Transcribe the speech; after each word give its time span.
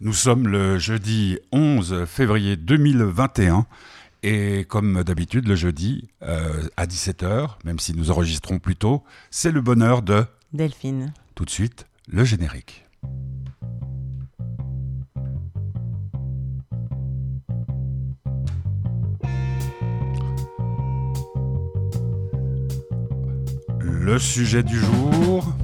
Nous 0.00 0.12
sommes 0.12 0.48
le 0.48 0.76
jeudi 0.76 1.38
11 1.52 2.04
février 2.06 2.56
2021 2.56 3.64
et 4.24 4.64
comme 4.64 5.04
d'habitude 5.04 5.46
le 5.46 5.54
jeudi 5.54 6.08
euh, 6.22 6.68
à 6.76 6.86
17h, 6.86 7.50
même 7.64 7.78
si 7.78 7.94
nous 7.94 8.10
enregistrons 8.10 8.58
plus 8.58 8.74
tôt, 8.74 9.04
c'est 9.30 9.52
le 9.52 9.60
bonheur 9.60 10.02
de 10.02 10.26
Delphine. 10.52 11.12
Tout 11.36 11.44
de 11.44 11.50
suite, 11.50 11.86
le 12.08 12.24
générique. 12.24 12.84
Le 23.78 24.18
sujet 24.18 24.64
du 24.64 24.76
jour. 24.76 25.54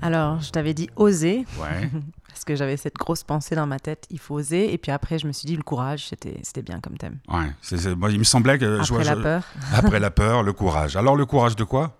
Alors, 0.00 0.40
je 0.40 0.50
t'avais 0.50 0.72
dit 0.72 0.88
oser. 0.96 1.44
Ouais. 1.60 1.90
Parce 2.44 2.56
que 2.56 2.56
j'avais 2.56 2.76
cette 2.76 2.96
grosse 2.96 3.22
pensée 3.22 3.54
dans 3.54 3.66
ma 3.66 3.78
tête, 3.78 4.06
il 4.10 4.18
faut 4.18 4.34
oser. 4.34 4.74
Et 4.74 4.76
puis 4.76 4.92
après, 4.92 5.18
je 5.18 5.26
me 5.26 5.32
suis 5.32 5.46
dit, 5.46 5.56
le 5.56 5.62
courage, 5.62 6.08
c'était, 6.10 6.60
bien 6.60 6.78
comme 6.78 6.98
thème. 6.98 7.16
Ouais, 7.26 7.94
moi, 7.96 8.10
il 8.10 8.18
me 8.18 8.24
semblait 8.24 8.58
que 8.58 8.82
je- 8.82 8.92
Après 8.92 9.02
la 9.04 9.14
je- 9.16 9.22
peur. 9.22 9.44
après 9.74 9.98
la 9.98 10.10
peur, 10.10 10.42
le 10.42 10.52
courage. 10.52 10.94
Alors 10.94 11.16
le 11.16 11.24
courage 11.24 11.56
de 11.56 11.64
quoi? 11.64 11.96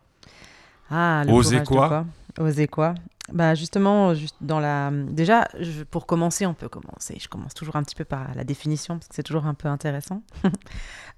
Ah, 0.91 1.23
le 1.27 1.33
Oser 1.33 1.63
courage 1.63 1.89
quoi? 1.89 2.05
de 2.37 2.43
Oser 2.43 2.69
quoi? 2.69 2.95
Bah 3.33 3.55
justement, 3.55 4.13
juste 4.13 4.37
dans 4.43 4.61
la. 4.61 4.91
Déjà, 4.93 5.49
je- 5.59 5.83
pour 5.83 6.05
commencer, 6.05 6.45
on 6.45 6.53
peut 6.53 6.69
commencer. 6.69 7.17
Je 7.19 7.27
commence 7.27 7.55
toujours 7.55 7.77
un 7.77 7.83
petit 7.83 7.95
peu 7.95 8.05
par 8.05 8.35
la 8.35 8.45
définition 8.45 8.97
parce 8.99 9.09
que 9.09 9.15
c'est 9.15 9.23
toujours 9.23 9.47
un 9.47 9.55
peu 9.55 9.69
intéressant. 9.69 10.23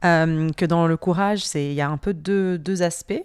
Euh, 0.05 0.50
que 0.50 0.66
dans 0.66 0.86
le 0.86 0.98
courage, 0.98 1.42
c'est 1.45 1.69
il 1.69 1.72
y 1.72 1.80
a 1.80 1.88
un 1.88 1.97
peu 1.97 2.12
deux, 2.12 2.58
deux 2.58 2.83
aspects 2.83 3.24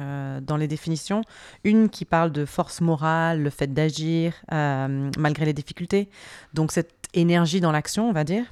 euh, 0.00 0.40
dans 0.40 0.56
les 0.56 0.68
définitions. 0.68 1.22
Une 1.64 1.88
qui 1.88 2.04
parle 2.04 2.32
de 2.32 2.44
force 2.44 2.80
morale, 2.80 3.42
le 3.42 3.50
fait 3.50 3.72
d'agir 3.72 4.34
euh, 4.52 5.10
malgré 5.18 5.44
les 5.44 5.52
difficultés. 5.52 6.08
Donc 6.52 6.72
cette 6.72 6.94
énergie 7.14 7.60
dans 7.60 7.72
l'action, 7.72 8.08
on 8.08 8.12
va 8.12 8.24
dire, 8.24 8.44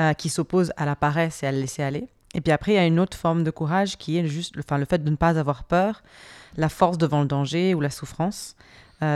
euh, 0.00 0.12
qui 0.14 0.28
s'oppose 0.28 0.72
à 0.76 0.86
la 0.86 0.96
paresse 0.96 1.42
et 1.42 1.46
à 1.46 1.52
le 1.52 1.58
laisser 1.60 1.82
aller. 1.82 2.06
Et 2.34 2.40
puis 2.40 2.52
après, 2.52 2.72
il 2.72 2.76
y 2.76 2.78
a 2.78 2.86
une 2.86 3.00
autre 3.00 3.16
forme 3.16 3.44
de 3.44 3.50
courage 3.50 3.96
qui 3.96 4.18
est 4.18 4.26
juste, 4.26 4.54
enfin, 4.58 4.78
le 4.78 4.84
fait 4.84 5.02
de 5.02 5.10
ne 5.10 5.16
pas 5.16 5.38
avoir 5.38 5.64
peur, 5.64 6.02
la 6.56 6.68
force 6.68 6.98
devant 6.98 7.20
le 7.20 7.26
danger 7.26 7.74
ou 7.74 7.80
la 7.80 7.90
souffrance. 7.90 8.56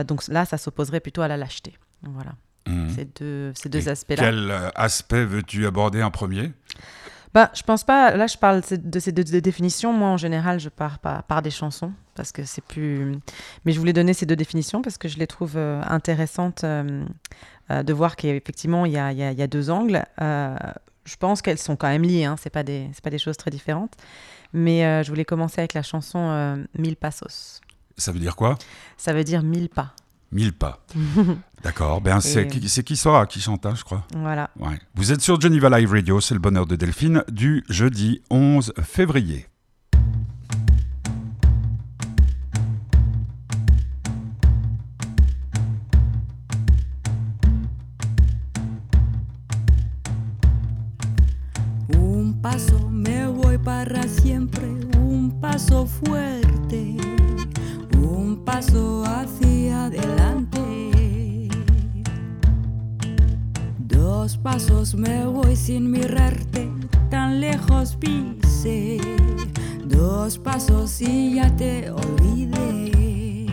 Donc 0.07 0.27
là, 0.29 0.45
ça 0.45 0.59
s'opposerait 0.59 1.01
plutôt 1.01 1.23
à 1.23 1.29
la 1.29 1.37
lâcheté. 1.37 1.77
Voilà, 2.03 2.33
Mhm. 2.67 2.91
ces 2.95 3.05
deux, 3.05 3.53
ces 3.55 3.69
deux 3.69 3.89
aspects-là. 3.89 4.23
Quel 4.23 4.71
aspect 4.75 5.25
veux-tu 5.25 5.67
aborder 5.67 6.03
en 6.03 6.11
premier? 6.11 6.53
Bah, 7.33 7.51
je 7.55 7.63
pense 7.63 7.85
pas. 7.85 8.17
Là, 8.17 8.27
je 8.27 8.37
parle 8.37 8.61
de 8.71 8.99
ces 9.01 9.13
deux, 9.13 9.41
définitions. 9.41 9.93
Moi, 9.93 10.09
en 10.09 10.17
général, 10.17 10.59
je 10.59 10.69
pars 10.69 10.99
par, 10.99 11.23
par 11.25 11.43
des 11.43 11.51
chansons 11.51 11.93
parce 12.17 12.33
que 12.33 12.45
c'est 12.45 12.65
plus. 12.65 13.17
Mais 13.65 13.73
je 13.73 13.79
voulais 13.79 13.93
donner 13.93 14.15
ces 14.15 14.27
deux 14.27 14.37
définitions 14.37 14.83
parce 14.83 14.99
que 14.99 15.09
je 15.09 15.19
les 15.19 15.27
trouve 15.29 15.55
euh, 15.57 15.81
intéressantes 15.89 16.65
euh, 16.65 17.05
euh, 17.71 17.83
de 17.85 17.93
voir 17.93 18.17
qu'effectivement, 18.17 18.85
il 18.85 18.93
y 18.93 18.99
a, 18.99 19.13
il 19.13 19.19
y 19.19 19.23
a- 19.23 19.31
il 19.33 19.39
y 19.39 19.43
a 19.43 19.47
deux 19.47 19.71
angles. 19.71 20.05
Je 20.19 21.17
pense 21.19 21.41
qu'elles 21.41 21.59
sont 21.59 21.77
quand 21.77 21.89
même 21.89 22.03
liées. 22.03 22.25
Hein. 22.25 22.37
C'est 22.39 22.51
pas 22.51 22.63
des, 22.63 22.89
c'est 22.93 23.03
pas 23.03 23.11
des 23.11 23.19
choses 23.19 23.37
très 23.37 23.51
différentes. 23.51 23.95
Mais 24.53 25.03
je 25.05 25.09
voulais 25.09 25.25
commencer 25.25 25.61
avec 25.61 25.75
la 25.75 25.83
chanson 25.83 26.65
Mille 26.77 26.97
Passos. 26.97 27.61
Ça 27.97 28.13
veut 28.13 28.19
dire 28.19 28.35
quoi? 28.37 28.59
Ça 28.97 29.13
veut 29.13 29.25
dire 29.25 29.43
mille 29.43 29.69
pas. 29.69 29.95
Mille 30.33 30.53
pas. 30.53 30.85
D'accord. 31.63 32.01
Ben, 32.01 32.21
c'est 32.21 32.47
qui, 32.47 32.61
qui 32.61 32.97
Sora 32.97 33.27
qui 33.27 33.41
chante, 33.41 33.67
hein, 33.67 33.75
je 33.77 33.85
crois. 33.85 34.07
Voilà. 34.15 34.51
Ouais. 34.59 34.79
Vous 34.95 35.13
êtes 35.13 35.21
sur 35.21 35.41
Geneva 35.41 35.79
Live 35.79 35.91
Radio, 35.91 36.21
c'est 36.21 36.35
le 36.35 36.41
bonheur 36.41 36.67
de 36.67 36.77
Delphine, 36.77 37.25
du 37.29 37.65
jeudi 37.69 38.23
11 38.31 38.73
février. 38.83 39.47
Me 64.95 65.27
voy 65.27 65.57
sin 65.57 65.91
mirarte, 65.91 66.69
tan 67.11 67.41
lejos 67.41 67.97
pise. 67.97 68.99
Dos 69.85 70.39
pasos 70.39 71.01
y 71.01 71.35
ya 71.35 71.55
te 71.57 71.91
olvidé. 71.91 73.47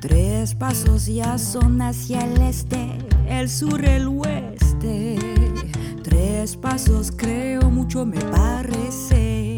Tres 0.00 0.54
pasos 0.54 1.06
ya 1.06 1.38
son 1.38 1.80
hacia 1.80 2.24
el 2.24 2.40
este, 2.42 2.98
el 3.28 3.48
sur, 3.48 3.84
el 3.84 4.08
oeste. 4.08 5.16
Tres 6.02 6.56
pasos 6.56 7.12
creo 7.16 7.70
mucho 7.70 8.04
me 8.04 8.20
parece. 8.20 9.57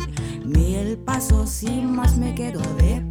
Mil 0.45 0.97
pasos 0.97 1.63
y 1.63 1.81
más 1.81 2.17
me 2.17 2.33
quedo 2.33 2.61
de 2.77 3.01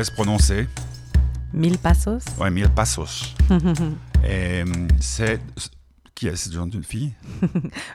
laisse 0.00 0.08
prononcer. 0.10 0.66
Mille 1.52 1.76
passos? 1.76 2.24
Ouais, 2.38 2.50
mille 2.50 2.70
passos. 2.70 3.34
Et 4.26 4.62
hum, 4.62 4.88
c'est. 4.98 5.38
Qui 6.14 6.28
est 6.28 6.36
cette 6.36 6.54
jeune 6.54 6.72
fille? 6.82 7.12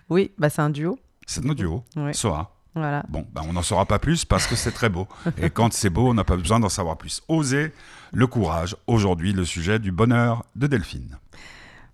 Oui, 0.09 0.31
bah 0.37 0.51
c'est 0.51 0.61
un 0.61 0.69
duo. 0.69 0.99
C'est 1.25 1.43
notre 1.43 1.57
duo, 1.57 1.83
Ouais. 1.95 2.13
Soa. 2.13 2.51
Voilà. 2.75 3.03
Bon, 3.09 3.25
ben, 3.33 3.41
on 3.49 3.53
n'en 3.53 3.63
saura 3.63 3.87
pas 3.87 3.97
plus 3.97 4.23
parce 4.23 4.45
que 4.45 4.55
c'est 4.55 4.71
très 4.71 4.89
beau. 4.89 5.07
Et 5.41 5.49
quand 5.49 5.73
c'est 5.73 5.89
beau, 5.89 6.09
on 6.09 6.13
n'a 6.13 6.23
pas 6.23 6.37
besoin 6.37 6.59
d'en 6.59 6.69
savoir 6.69 6.95
plus. 6.95 7.23
Oser 7.27 7.73
le 8.13 8.27
courage. 8.27 8.75
Aujourd'hui, 8.85 9.33
le 9.33 9.43
sujet 9.43 9.79
du 9.79 9.91
bonheur 9.91 10.43
de 10.55 10.67
Delphine. 10.67 11.17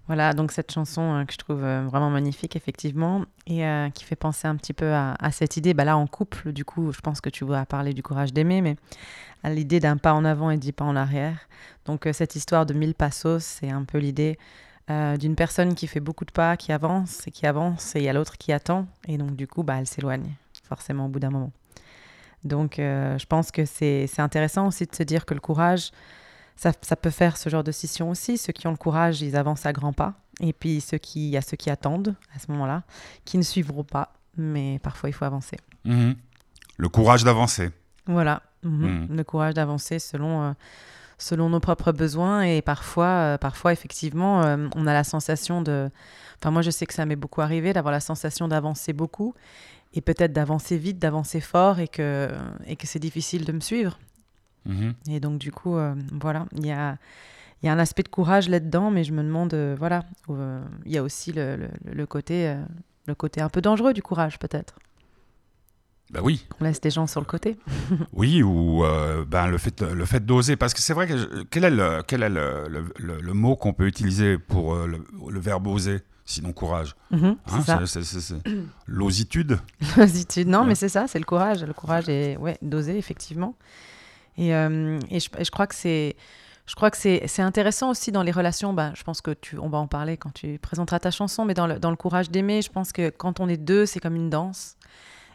Voilà, 0.07 0.33
donc 0.33 0.51
cette 0.51 0.73
chanson 0.73 1.01
euh, 1.01 1.23
que 1.23 1.31
je 1.31 1.37
trouve 1.37 1.63
euh, 1.63 1.85
vraiment 1.85 2.09
magnifique, 2.09 2.57
effectivement, 2.57 3.23
et 3.47 3.65
euh, 3.65 3.89
qui 3.91 4.03
fait 4.03 4.17
penser 4.17 4.45
un 4.45 4.57
petit 4.57 4.73
peu 4.73 4.91
à, 4.91 5.15
à 5.19 5.31
cette 5.31 5.55
idée, 5.55 5.73
bah 5.73 5.85
là 5.85 5.95
en 5.95 6.05
couple, 6.05 6.51
du 6.51 6.65
coup, 6.65 6.91
je 6.91 6.99
pense 6.99 7.21
que 7.21 7.29
tu 7.29 7.45
vas 7.45 7.65
parler 7.65 7.93
du 7.93 8.03
courage 8.03 8.33
d'aimer, 8.33 8.61
mais 8.61 8.75
à 9.43 9.49
l'idée 9.49 9.79
d'un 9.79 9.97
pas 9.97 10.13
en 10.13 10.25
avant 10.25 10.51
et 10.51 10.57
dix 10.57 10.71
pas 10.71 10.85
en 10.85 10.95
arrière. 10.95 11.47
Donc 11.85 12.05
euh, 12.05 12.13
cette 12.13 12.35
histoire 12.35 12.65
de 12.65 12.73
mille 12.73 12.95
passos, 12.95 13.43
c'est 13.43 13.69
un 13.69 13.83
peu 13.83 13.97
l'idée 13.97 14.37
euh, 14.89 15.17
d'une 15.17 15.35
personne 15.35 15.75
qui 15.75 15.87
fait 15.87 15.99
beaucoup 15.99 16.25
de 16.25 16.31
pas, 16.31 16.57
qui 16.57 16.71
avance 16.71 17.27
et 17.27 17.31
qui 17.31 17.45
avance, 17.45 17.95
et 17.95 17.99
il 17.99 18.05
y 18.05 18.09
a 18.09 18.13
l'autre 18.13 18.37
qui 18.37 18.51
attend, 18.51 18.87
et 19.07 19.17
donc 19.17 19.35
du 19.35 19.47
coup, 19.47 19.63
bah, 19.63 19.75
elle 19.79 19.87
s'éloigne, 19.87 20.35
forcément, 20.63 21.05
au 21.05 21.09
bout 21.09 21.19
d'un 21.19 21.29
moment. 21.29 21.51
Donc 22.43 22.79
euh, 22.79 23.17
je 23.17 23.25
pense 23.25 23.51
que 23.51 23.65
c'est 23.65 24.07
intéressant 24.19 24.67
aussi 24.67 24.85
de 24.85 24.95
se 24.95 25.03
dire 25.03 25.25
que 25.25 25.33
le 25.33 25.39
courage, 25.39 25.91
ça, 26.55 26.71
ça 26.81 26.95
peut 26.95 27.09
faire 27.09 27.37
ce 27.37 27.49
genre 27.49 27.63
de 27.63 27.71
scission 27.71 28.09
aussi. 28.09 28.37
Ceux 28.37 28.53
qui 28.53 28.67
ont 28.67 28.71
le 28.71 28.77
courage, 28.77 29.21
ils 29.21 29.35
avancent 29.35 29.65
à 29.65 29.73
grands 29.73 29.93
pas. 29.93 30.15
Et 30.39 30.53
puis 30.53 30.81
ceux 30.81 30.97
qui, 30.97 31.27
il 31.27 31.31
y 31.31 31.37
a 31.37 31.41
ceux 31.41 31.57
qui 31.57 31.69
attendent 31.69 32.15
à 32.35 32.39
ce 32.39 32.51
moment-là, 32.51 32.83
qui 33.25 33.37
ne 33.37 33.43
suivront 33.43 33.83
pas. 33.83 34.13
Mais 34.37 34.79
parfois, 34.79 35.09
il 35.09 35.13
faut 35.13 35.25
avancer. 35.25 35.57
Mhm. 35.85 36.15
Le 36.77 36.89
courage 36.89 37.23
d'avancer. 37.23 37.69
Voilà, 38.07 38.41
Mhm. 38.63 39.07
Mhm. 39.09 39.15
le 39.17 39.23
courage 39.23 39.53
d'avancer 39.53 39.99
selon, 39.99 40.41
euh, 40.43 40.51
selon 41.17 41.49
nos 41.49 41.59
propres 41.59 41.91
besoins. 41.91 42.41
Et 42.43 42.61
parfois, 42.61 43.05
euh, 43.07 43.37
parfois 43.37 43.73
effectivement, 43.73 44.43
euh, 44.43 44.67
on 44.75 44.87
a 44.87 44.93
la 44.93 45.03
sensation 45.03 45.61
de... 45.61 45.89
Enfin, 46.39 46.51
moi, 46.51 46.61
je 46.61 46.71
sais 46.71 46.85
que 46.85 46.93
ça 46.93 47.05
m'est 47.05 47.15
beaucoup 47.15 47.41
arrivé 47.41 47.73
d'avoir 47.73 47.91
la 47.91 47.99
sensation 47.99 48.47
d'avancer 48.47 48.93
beaucoup 48.93 49.33
et 49.93 50.01
peut-être 50.01 50.33
d'avancer 50.33 50.77
vite, 50.77 50.97
d'avancer 50.99 51.41
fort 51.41 51.79
et 51.79 51.87
que, 51.87 52.29
et 52.65 52.75
que 52.75 52.87
c'est 52.87 52.99
difficile 52.99 53.45
de 53.45 53.51
me 53.51 53.59
suivre. 53.59 53.99
Mhm. 54.65 54.93
Et 55.09 55.19
donc, 55.19 55.37
du 55.39 55.51
coup, 55.51 55.75
voilà, 56.19 56.45
il 56.55 56.65
y 56.65 56.71
a, 56.71 56.97
il 57.61 57.65
y 57.67 57.69
a 57.69 57.73
un 57.73 57.79
aspect 57.79 58.03
de 58.03 58.07
courage 58.09 58.49
là-dedans, 58.49 58.89
mais 58.89 59.03
je 59.03 59.11
me 59.13 59.21
demande, 59.23 59.53
voilà, 59.77 60.03
il 60.29 60.91
y 60.91 60.97
a 60.97 61.03
aussi 61.03 61.31
le, 61.33 61.55
le- 61.57 61.69
le 61.93 62.05
côté, 62.07 62.55
le 63.05 63.15
côté 63.15 63.41
un 63.41 63.49
peu 63.49 63.61
dangereux 63.61 63.93
du 63.93 64.01
courage, 64.01 64.39
peut-être. 64.39 64.75
Ben 66.11 66.19
oui, 66.21 66.45
On 66.59 66.65
laisse 66.65 66.81
des 66.81 66.89
gens 66.89 67.07
sur 67.07 67.21
le 67.21 67.25
côté. 67.25 67.57
oui, 68.13 68.43
ou 68.43 68.83
euh, 68.83 69.23
ben, 69.25 69.47
le 69.47 69.57
fait, 69.57 69.81
le 69.81 70.05
fait 70.05 70.25
d'oser. 70.25 70.57
Parce 70.57 70.73
que 70.73 70.81
c'est 70.81 70.93
vrai 70.93 71.07
que 71.07 71.15
je- 71.17 71.43
quel 71.49 71.63
est 71.63 71.69
le, 71.71 72.03
quel 72.05 72.21
est 72.23 72.29
le, 72.29 72.67
le- 72.99 73.33
mot 73.33 73.55
qu'on 73.55 73.71
peut 73.73 73.87
utiliser 73.87 74.37
pour 74.37 74.73
euh, 74.75 74.87
le, 75.29 75.39
verbe 75.39 75.67
oser, 75.67 76.01
sinon 76.25 76.51
courage 76.51 76.95
Mhm, 77.11 77.37
Hein, 77.47 77.79
L'ositude 78.87 79.59
L'ositude. 79.97 80.47
Non, 80.47 80.61
Ouais. 80.61 80.67
mais 80.67 80.75
c'est 80.75 80.89
ça, 80.89 81.07
c'est 81.07 81.19
le 81.19 81.25
courage. 81.25 81.63
Le 81.63 81.73
courage 81.73 82.09
est 82.09 82.35
ouais, 82.37 82.57
d'oser, 82.61 82.97
effectivement. 82.97 83.55
Et, 84.37 84.53
euh, 84.53 84.99
et, 85.09 85.19
je, 85.19 85.29
et 85.37 85.45
je 85.45 85.51
crois 85.51 85.67
que 85.67 85.75
c'est. 85.75 86.15
Je 86.67 86.75
crois 86.75 86.89
que 86.91 86.97
c'est 86.97 87.41
intéressant 87.41 87.89
aussi 87.89 88.11
dans 88.13 88.23
les 88.23 88.31
relations. 88.31 88.71
Bah, 88.73 88.91
je 88.95 89.03
pense 89.03 89.19
que 89.21 89.31
tu, 89.31 89.57
on 89.57 89.67
va 89.67 89.77
en 89.79 89.87
parler 89.87 90.15
quand 90.15 90.33
tu 90.33 90.57
présenteras 90.59 90.99
ta 90.99 91.11
chanson, 91.11 91.43
mais 91.43 91.53
dans 91.53 91.67
le, 91.67 91.79
dans 91.79 91.89
le 91.89 91.97
courage 91.97 92.29
d'aimer, 92.29 92.61
je 92.61 92.69
pense 92.69 92.91
que 92.93 93.09
quand 93.09 93.39
on 93.41 93.49
est 93.49 93.57
deux, 93.57 93.85
c'est 93.85 93.99
comme 93.99 94.15
une 94.15 94.29
danse. 94.29 94.75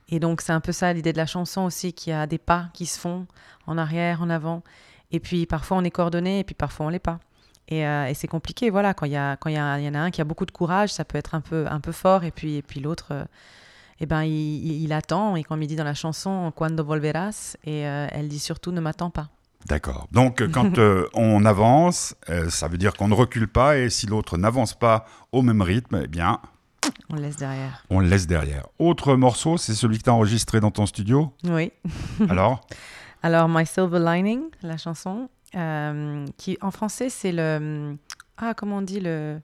Et 0.08 0.20
donc, 0.20 0.40
c'est 0.40 0.52
un 0.52 0.60
peu 0.60 0.72
ça 0.72 0.92
l'idée 0.92 1.12
de 1.12 1.16
la 1.18 1.26
chanson 1.26 1.62
aussi, 1.62 1.92
qu'il 1.92 2.12
y 2.12 2.14
a 2.14 2.26
des 2.26 2.38
pas 2.38 2.66
qui 2.74 2.86
se 2.86 2.98
font 2.98 3.26
en 3.66 3.76
arrière, 3.78 4.22
en 4.22 4.30
avant. 4.30 4.62
Et 5.10 5.20
puis, 5.20 5.46
parfois, 5.46 5.76
on 5.78 5.84
est 5.84 5.90
coordonné, 5.90 6.40
et 6.40 6.44
puis 6.44 6.54
parfois, 6.54 6.86
on 6.86 6.88
l'est 6.88 6.98
pas. 6.98 7.18
Et, 7.68 7.84
euh, 7.86 8.06
et 8.06 8.14
c'est 8.14 8.28
compliqué, 8.28 8.70
voilà. 8.70 8.94
Quand 8.94 9.06
il 9.06 9.12
y, 9.12 9.16
a, 9.16 9.36
quand 9.36 9.50
y, 9.50 9.56
a, 9.56 9.80
y 9.80 9.88
en 9.88 9.94
a 9.94 9.98
un 9.98 10.10
qui 10.12 10.20
a 10.20 10.24
beaucoup 10.24 10.46
de 10.46 10.52
courage, 10.52 10.92
ça 10.92 11.04
peut 11.04 11.18
être 11.18 11.34
un 11.34 11.40
peu, 11.40 11.66
un 11.68 11.80
peu 11.80 11.90
fort, 11.92 12.22
et 12.24 12.30
puis, 12.30 12.56
et 12.56 12.62
puis 12.62 12.78
l'autre. 12.80 13.08
euh, 13.10 13.24
eh 13.98 14.06
ben, 14.06 14.22
il, 14.24 14.30
il- 14.32 14.82
il 14.84 14.92
attend, 14.92 15.34
et 15.36 15.42
comme 15.42 15.62
il 15.62 15.66
dit 15.66 15.74
dans 15.76 15.82
la 15.84 15.94
chanson, 15.94 16.52
Cuando 16.54 16.84
volverás, 16.84 17.56
et 17.64 17.86
euh, 17.86 18.06
elle 18.12 18.28
dit 18.28 18.38
surtout 18.38 18.70
ne 18.70 18.80
m'attends 18.80 19.10
pas. 19.10 19.28
D'accord. 19.66 20.06
Donc, 20.12 20.46
quand 20.52 20.78
on 21.14 21.44
avance, 21.44 22.14
ça 22.50 22.68
veut 22.68 22.78
dire 22.78 22.92
qu'on 22.92 23.08
ne 23.08 23.14
recule 23.14 23.48
pas, 23.48 23.78
et 23.78 23.90
si 23.90 24.06
l'autre 24.06 24.36
n'avance 24.38 24.74
pas 24.78 25.06
au 25.32 25.42
même 25.42 25.62
rythme, 25.62 26.02
eh 26.04 26.08
bien, 26.08 26.40
On 27.10 27.16
le 27.16 27.22
laisse 27.22 27.36
derrière. 27.36 27.84
on 27.90 28.00
le 28.00 28.08
laisse 28.08 28.26
derrière. 28.26 28.66
Autre 28.78 29.14
morceau, 29.16 29.56
c'est 29.56 29.74
celui 29.74 29.98
que 29.98 30.04
tu 30.04 30.10
as 30.10 30.14
enregistré 30.14 30.60
dans 30.60 30.70
ton 30.70 30.86
studio. 30.86 31.32
Oui. 31.44 31.72
Alors 32.28 32.66
Alors, 33.22 33.48
My 33.48 33.64
Silver 33.66 33.98
Lining, 34.00 34.42
la 34.62 34.76
chanson, 34.76 35.28
euh, 35.54 36.24
qui 36.36 36.58
en 36.60 36.70
français, 36.70 37.08
c'est 37.08 37.32
le. 37.32 37.96
Ah, 38.36 38.54
comment 38.54 38.78
on 38.78 38.82
dit 38.82 39.00
le. 39.00 39.40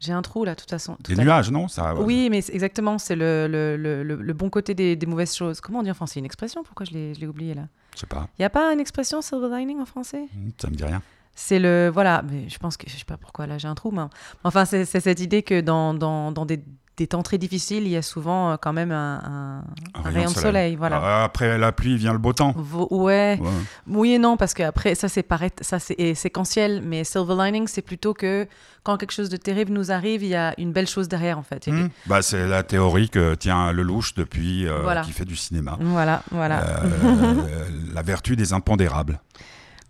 J'ai 0.00 0.12
un 0.12 0.22
trou 0.22 0.44
là, 0.44 0.54
de 0.54 0.60
toute 0.60 0.70
façon. 0.70 0.96
tout 1.02 1.12
Des 1.12 1.20
nuages, 1.20 1.50
non? 1.50 1.66
Ça, 1.66 1.92
Oui, 1.96 2.28
mais 2.30 2.38
exactement, 2.50 2.98
c'est 2.98 3.16
le, 3.16 3.48
le, 3.50 3.76
le, 4.04 4.32
bon 4.32 4.48
côté 4.48 4.72
des, 4.72 4.94
des 4.94 5.06
mauvaises 5.06 5.34
choses. 5.34 5.60
Comment 5.60 5.80
on 5.80 5.82
dit 5.82 5.90
en 5.90 5.94
français? 5.94 6.20
Une 6.20 6.24
expression? 6.24 6.62
Pourquoi 6.62 6.86
je 6.86 6.92
l'ai 6.92 7.14
je 7.14 7.20
l'ai 7.20 7.26
oublié 7.26 7.54
là? 7.54 7.62
Je 7.94 8.00
sais 8.00 8.06
pas, 8.06 8.28
Il 8.38 8.42
n'y 8.42 8.44
a 8.44 8.50
pas 8.50 8.72
une 8.72 8.78
expression 8.78 9.20
silver 9.22 9.48
lining 9.58 9.80
en 9.80 9.86
français? 9.86 10.26
Ça 10.62 10.70
me 10.70 10.76
dit 10.76 10.84
rien. 10.84 11.02
C'est 11.40 11.60
le. 11.60 11.88
Voilà, 11.92 12.22
mais 12.28 12.48
je 12.48 12.58
pense 12.58 12.76
que. 12.76 12.90
Je 12.90 12.96
sais 12.96 13.04
pas 13.04 13.16
pourquoi 13.16 13.46
là 13.46 13.58
j'ai 13.58 13.68
un 13.68 13.76
trou, 13.76 13.92
mais. 13.92 14.02
Enfin, 14.42 14.64
c'est 14.64 14.84
cette 14.84 15.20
idée 15.20 15.44
que 15.44 15.60
dans, 15.60 15.94
dans, 15.94 16.32
dans 16.32 16.44
des, 16.44 16.60
des 16.96 17.06
temps 17.06 17.22
très 17.22 17.38
difficiles, 17.38 17.84
il 17.84 17.90
y 17.90 17.96
a 17.96 18.02
souvent 18.02 18.50
euh, 18.50 18.56
quand 18.60 18.72
même 18.72 18.90
un, 18.90 19.62
un- 19.94 20.00
un 20.00 20.02
rayon 20.10 20.30
de 20.32 20.36
soleil. 20.36 20.74
Voilà. 20.74 21.00
Ah, 21.00 21.22
Après 21.24 21.56
la 21.56 21.70
pluie 21.70 21.96
vient 21.96 22.12
le 22.12 22.18
beau 22.18 22.32
temps. 22.32 22.52
Vo- 22.56 22.88
ouais. 22.90 23.38
Ouais. 23.40 23.48
Oui 23.86 24.14
et 24.14 24.18
non, 24.18 24.36
parce 24.36 24.52
que 24.52 24.64
après 24.64 24.96
ça 24.96 25.08
c'est 25.08 25.22
pareil, 25.22 25.50
ça 25.60 25.78
c'est 25.78 26.14
séquentiel, 26.16 26.82
mais 26.84 27.04
silver 27.04 27.36
lining 27.38 27.68
c'est 27.68 27.82
plutôt 27.82 28.14
que 28.14 28.48
quand 28.82 28.96
quelque 28.96 29.12
chose 29.12 29.28
de 29.28 29.36
terrible 29.36 29.72
nous 29.72 29.92
arrive, 29.92 30.24
il 30.24 30.30
y 30.30 30.34
a 30.34 30.54
une 30.58 30.72
belle 30.72 30.88
chose 30.88 31.06
derrière 31.06 31.38
en 31.38 31.44
fait. 31.44 31.68
Hmm. 31.68 31.86
Bah, 32.06 32.20
c'est 32.20 32.48
la 32.48 32.64
théorie 32.64 33.10
que 33.10 33.36
tient 33.36 33.70
Lelouch 33.70 34.14
depuis, 34.14 34.66
euh, 34.66 34.80
Voilà. 34.82 35.02
qui 35.02 35.12
fait 35.12 35.24
du 35.24 35.36
cinéma. 35.36 35.78
Voilà, 35.80 36.24
voilà, 36.32 36.64
Euh, 36.66 37.64
la 37.94 38.02
vertu 38.02 38.34
des 38.34 38.52
impondérables, 38.52 39.20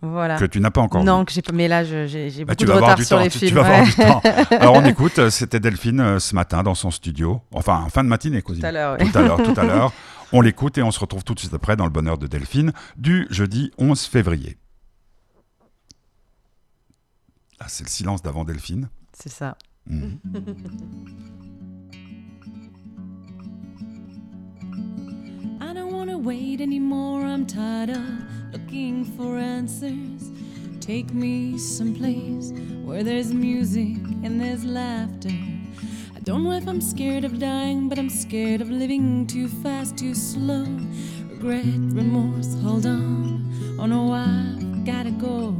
voilà. 0.02 0.38
que 0.38 0.44
tu 0.44 0.60
n'as 0.60 0.70
pas 0.70 0.80
encore 0.80 1.02
non, 1.04 1.20
vu. 1.20 1.24
que 1.26 1.32
j'ai 1.32 1.42
pas. 1.42 1.52
Mais 1.52 1.66
là, 1.68 1.84
je- 1.84 2.06
j'ai 2.06 2.28
Bah, 2.44 2.54
beaucoup 2.54 2.56
tu 2.56 2.64
de 2.64 2.70
vas 2.70 2.76
avoir 2.76 2.90
retard 2.90 2.96
du 2.98 3.04
sur 3.04 3.16
temps. 3.16 3.22
les 3.24 3.30
tu, 3.30 3.38
films. 3.38 3.48
tu 3.50 3.54
vas 3.56 3.62
ouais. 3.62 3.68
avoir 3.68 3.86
du 3.86 3.94
temps. 3.94 4.56
Alors 4.60 4.74
on 4.76 4.84
écoute, 4.84 5.18
euh, 5.18 5.30
c'était 5.30 5.60
Delphine 5.60 6.00
euh, 6.00 6.18
ce 6.18 6.34
matin 6.34 6.62
dans 6.62 6.74
son 6.74 6.90
studio, 6.90 7.40
enfin 7.52 7.82
en 7.84 7.88
fin 7.88 8.04
de 8.04 8.08
matinée, 8.08 8.42
cousine. 8.42 8.60
Tout 8.62 8.66
à 8.68 8.72
l'heure. 8.72 8.98
ouais. 8.98 9.10
Tout 9.10 9.18
à 9.18 9.22
l'heure, 9.22 9.42
tout 9.42 9.54
à 9.60 9.64
l'heure. 9.64 9.92
On 10.32 10.40
l'écoute 10.40 10.76
et 10.78 10.82
on 10.82 10.90
se 10.90 11.00
retrouve 11.00 11.24
tout 11.24 11.34
de 11.34 11.38
suite 11.40 11.54
après 11.54 11.74
dans 11.76 11.84
le 11.84 11.90
bonheur 11.90 12.18
de 12.18 12.26
Delphine 12.26 12.72
du 12.96 13.26
jeudi 13.30 13.70
11 13.78 14.02
février. 14.04 14.56
Ah, 17.60 17.64
c'est 17.68 17.82
le 17.84 17.88
silence 17.90 18.22
d'avant 18.22 18.44
Delphine. 18.44 18.88
C'est 19.12 19.32
ça. 19.32 19.56
Mhm. 19.86 20.18
I 25.60 25.72
don't 25.74 25.92
wanna 25.92 26.16
wait 26.18 26.60
anymore. 26.60 27.20
I'm 27.26 27.46
tired 27.46 27.90
of 27.90 27.98
looking 28.52 29.04
for 29.04 29.38
answers. 29.38 30.30
Take 30.80 31.12
me 31.12 31.58
someplace 31.58 32.52
where 32.82 33.02
there's 33.02 33.32
music 33.32 33.96
and 34.24 34.40
there's 34.40 34.64
laughter. 34.64 35.28
I 36.16 36.20
don't 36.20 36.44
know 36.44 36.52
if 36.52 36.66
I'm 36.66 36.80
scared 36.80 37.24
of 37.24 37.38
dying, 37.38 37.88
but 37.88 37.98
I'm 37.98 38.08
scared 38.08 38.60
of 38.60 38.70
living 38.70 39.26
too 39.26 39.48
fast, 39.48 39.98
too 39.98 40.14
slow. 40.14 40.66
Regret, 41.30 41.64
remorse, 41.64 42.54
hold 42.62 42.86
on. 42.86 43.76
Oh 43.78 43.86
no, 43.86 44.12
I've 44.12 44.84
gotta 44.84 45.10
go. 45.10 45.54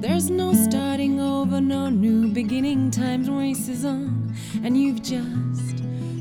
There's 0.00 0.30
no 0.30 0.52
starting 0.52 1.20
over, 1.20 1.60
no 1.60 1.88
new 1.88 2.32
beginning. 2.32 2.90
Time's 2.90 3.30
races 3.30 3.84
on, 3.84 4.34
and 4.64 4.76
you've 4.76 5.02
just 5.02 5.76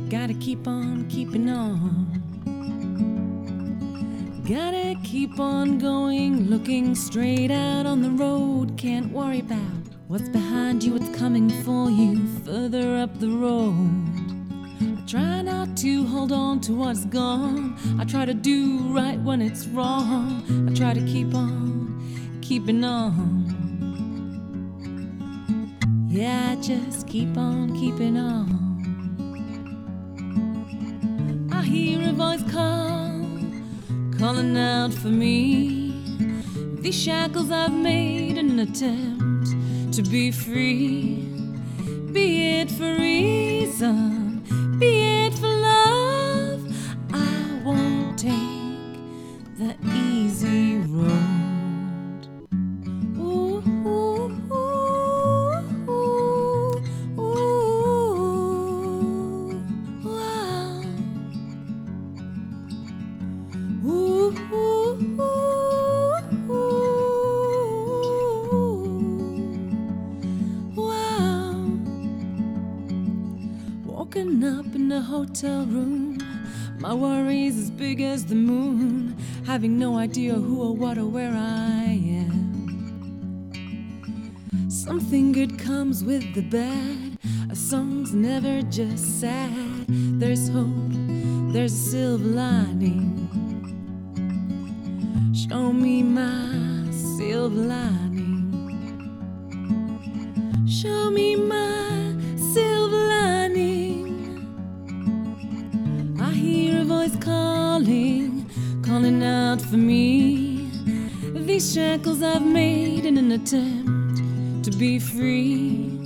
gotta 0.10 0.36
keep 0.36 0.67
on 0.67 1.07
keeping 1.10 1.50
on. 1.50 2.21
Gotta 4.51 4.96
keep 5.01 5.39
on 5.39 5.77
going, 5.77 6.50
looking 6.50 6.93
straight 6.93 7.51
out 7.51 7.86
on 7.86 8.01
the 8.01 8.10
road. 8.10 8.77
Can't 8.77 9.10
worry 9.13 9.39
about 9.39 9.62
what's 10.10 10.27
behind 10.27 10.84
you, 10.84 10.91
what's 10.91 11.08
coming 11.17 11.50
for 11.63 11.89
you 11.89 12.27
further 12.43 12.98
up 12.98 13.17
the 13.22 13.29
road. 13.29 13.89
I 14.81 15.05
try 15.08 15.41
not 15.41 15.77
to 15.77 16.03
hold 16.05 16.34
on 16.34 16.60
to 16.62 16.74
what's 16.74 17.05
gone. 17.05 17.77
I 17.98 18.03
try 18.03 18.25
to 18.25 18.34
do 18.34 18.79
right 18.89 19.17
when 19.22 19.41
it's 19.41 19.67
wrong. 19.67 20.43
I 20.70 20.74
try 20.74 20.93
to 20.96 21.05
keep 21.05 21.34
on 21.34 22.41
keeping 22.41 22.84
on. 22.84 23.48
Yeah, 26.10 26.50
I 26.51 26.62
just 26.62 27.08
keep 27.08 27.38
on 27.38 27.74
keeping 27.74 28.17
on. 28.17 28.60
I 31.53 31.63
hear 31.63 32.01
a 32.10 32.12
voice 32.12 32.43
call, 32.51 33.00
calling 34.22 34.56
out 34.56 34.94
for 34.94 35.08
me. 35.08 35.92
These 36.80 37.01
shackles 37.04 37.50
I've 37.50 37.74
made 37.74 38.38
in 38.38 38.51
an 38.51 38.60
attempt 38.60 39.48
to 39.96 40.04
be 40.04 40.32
free. 40.32 41.25
Be 42.13 42.60
it 42.60 42.70
for 42.70 42.94
reason, 43.00 44.44
be 44.78 45.25
it 45.25 45.34
for 45.34 45.50
idea 80.12 80.34
who 80.34 80.62
or 80.62 80.75
what 80.75 80.98
or 80.98 81.06
where 81.06 81.32
I 81.32 81.86
am. 82.27 83.56
Something 84.70 85.32
good 85.32 85.58
comes 85.58 86.03
with 86.03 86.36
the 86.36 86.41
bad. 86.41 87.18
A 87.50 87.56
song's 87.56 88.13
never 88.13 88.62
just 88.63 89.22
sad. 89.22 89.86
There's 89.88 90.50
hope, 90.50 90.91
there's 91.53 91.72
a 91.72 91.77
silver 91.91 92.25
lining. 92.25 93.30
Show 95.34 95.72
me 95.72 96.03
my 96.03 96.91
silver 96.91 97.56
lining. 97.56 98.11
Be 114.81 114.97
free. 114.97 116.00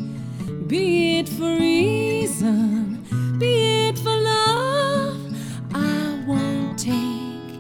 Be 0.67 1.19
it 1.19 1.29
for 1.29 1.55
reason, 1.55 3.05
be 3.39 3.87
it 3.87 3.97
for 3.97 4.17
love. 4.17 5.33
I 5.73 6.21
won't 6.27 6.77
take 6.77 7.55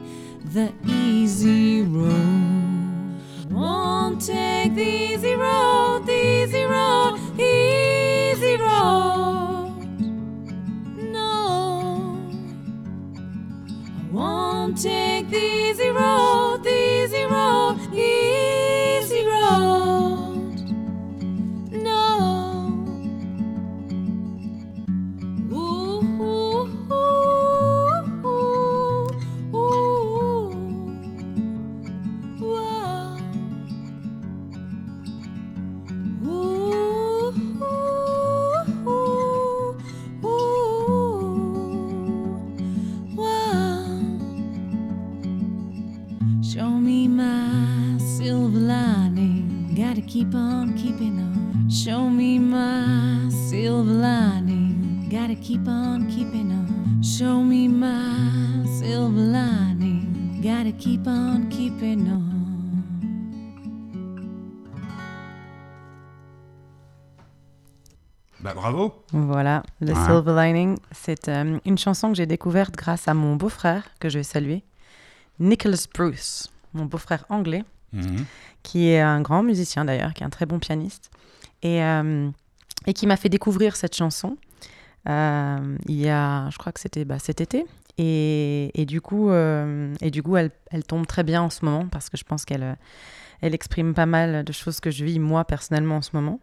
the 0.53 0.73
easy 0.85 1.83
road. 1.83 3.15
Won't 3.49 4.25
take 4.25 4.75
the 4.75 4.81
easy 4.81 5.35
road, 5.35 6.03
the 6.05 6.43
easy 6.43 6.63
road, 6.63 6.94
The 69.85 69.89
Ouais. 69.89 70.05
Silver 70.05 70.33
Lining, 70.35 70.77
c'est 70.91 71.27
euh, 71.29 71.57
une 71.65 71.77
chanson 71.77 72.09
que 72.09 72.15
j'ai 72.15 72.25
découverte 72.25 72.75
grâce 72.75 73.07
à 73.07 73.13
mon 73.13 73.35
beau-frère, 73.35 73.83
que 73.99 74.09
je 74.09 74.17
vais 74.19 74.23
saluer, 74.23 74.63
Nicholas 75.39 75.85
Bruce, 75.93 76.49
mon 76.73 76.85
beau-frère 76.85 77.25
anglais, 77.29 77.63
Mhm. 77.93 78.25
qui 78.63 78.89
est 78.89 78.99
un 79.01 79.21
grand 79.21 79.43
musicien 79.43 79.85
d'ailleurs, 79.85 80.13
qui 80.13 80.23
est 80.23 80.25
un 80.25 80.29
très 80.29 80.45
bon 80.45 80.59
pianiste, 80.59 81.09
et, 81.61 81.83
euh, 81.83 82.29
et 82.87 82.93
qui 82.93 83.07
m'a 83.07 83.15
fait 83.17 83.29
découvrir 83.29 83.75
cette 83.75 83.95
chanson 83.95 84.37
euh, 85.07 85.77
il 85.87 85.95
y 86.01 86.09
a, 86.09 86.49
je 86.49 86.57
crois 86.57 86.71
que 86.71 86.79
c'était 86.79 87.05
bah, 87.05 87.19
cet 87.19 87.39
été. 87.39 87.65
Et, 87.99 88.71
et 88.73 88.85
du 88.85 88.99
coup, 89.01 89.31
et 89.31 90.09
du 90.11 90.23
coup 90.23 90.35
elle, 90.35 90.49
elle 90.71 90.83
tombe 90.83 91.05
très 91.07 91.23
bien 91.23 91.41
en 91.43 91.49
ce 91.51 91.63
moment 91.63 91.85
parce 91.87 92.09
que 92.09 92.17
je 92.17 92.23
pense 92.23 92.43
qu'elle 92.43 92.75
elle 93.41 93.53
exprime 93.53 93.93
pas 93.93 94.05
mal 94.07 94.43
de 94.43 94.51
choses 94.51 94.79
que 94.79 94.89
je 94.91 95.05
vis 95.05 95.19
moi 95.19 95.45
personnellement 95.45 95.97
en 95.97 96.01
ce 96.01 96.09
moment. 96.13 96.39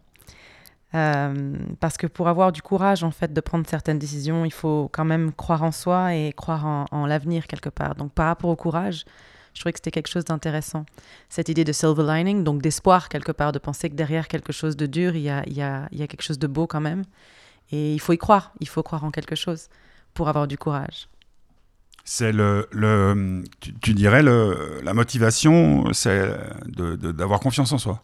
Euh, 0.95 1.55
parce 1.79 1.97
que 1.97 2.05
pour 2.05 2.27
avoir 2.27 2.51
du 2.51 2.61
courage 2.61 3.03
en 3.03 3.09
fait 3.09 3.33
de 3.33 3.41
prendre 3.41 3.67
certaines 3.67 3.97
décisions, 3.97 4.45
il 4.45 4.53
faut 4.53 4.89
quand 4.93 5.05
même 5.05 5.33
croire 5.33 5.63
en 5.63 5.71
soi 5.71 6.13
et 6.13 6.33
croire 6.33 6.65
en, 6.65 6.85
en 6.91 7.05
l'avenir 7.07 7.47
quelque 7.47 7.69
part. 7.69 7.95
Donc 7.95 8.11
par 8.13 8.27
rapport 8.27 8.51
au 8.51 8.55
courage, 8.55 9.05
je 9.53 9.59
trouvais 9.59 9.73
que 9.73 9.77
c'était 9.77 9.91
quelque 9.91 10.09
chose 10.09 10.25
d'intéressant. 10.25 10.85
Cette 11.29 11.49
idée 11.49 11.63
de 11.63 11.71
silver 11.71 12.03
lining, 12.03 12.43
donc 12.43 12.61
d'espoir 12.61 13.09
quelque 13.09 13.31
part, 13.31 13.51
de 13.51 13.59
penser 13.59 13.89
que 13.89 13.95
derrière 13.95 14.27
quelque 14.27 14.51
chose 14.51 14.75
de 14.75 14.85
dur, 14.85 15.15
il 15.15 15.21
y 15.21 15.29
a, 15.29 15.87
quelque 15.91 16.23
chose 16.23 16.39
de 16.39 16.47
beau 16.47 16.67
quand 16.67 16.81
même. 16.81 17.03
Et 17.71 17.93
il 17.93 17.99
faut 17.99 18.13
y 18.13 18.17
croire, 18.17 18.51
il 18.59 18.67
faut 18.67 18.83
croire 18.83 19.03
en 19.03 19.11
quelque 19.11 19.35
chose 19.35 19.69
pour 20.13 20.27
avoir 20.27 20.47
du 20.47 20.57
courage. 20.57 21.07
C'est 22.03 22.33
le, 22.33 22.67
tu, 23.81 23.93
dirais 23.93 24.23
le, 24.23 24.81
la 24.83 24.93
motivation, 24.93 25.93
c'est 25.93 26.29
d'avoir 26.67 27.39
confiance 27.39 27.71
en 27.71 27.77
soi. 27.77 28.01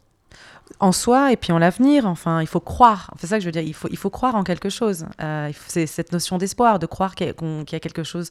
En 0.80 0.92
soi 0.92 1.32
et 1.32 1.38
puis 1.38 1.52
en 1.52 1.58
l'avenir. 1.60 2.06
Enfin, 2.06 2.42
il 2.42 2.48
faut 2.48 2.60
croire. 2.60 3.12
C'est 3.20 3.28
ça 3.28 3.38
que 3.38 3.42
je 3.42 3.46
veux 3.48 3.52
dire. 3.52 3.62
Il 3.64 3.74
faut, 3.74 3.88
il 3.92 3.98
faut 3.98 4.10
croire 4.10 4.36
en 4.36 4.44
quelque 4.44 4.70
chose. 4.70 5.06
Euh, 5.22 5.52
c'est 5.68 5.88
cette 5.88 6.12
notion 6.12 6.38
d'espoir, 6.38 6.80
de 6.80 6.86
croire 6.86 7.16
qu'il 7.16 7.28
y, 7.28 7.76
a- 7.76 7.80
quelque 7.80 8.04
chose 8.04 8.30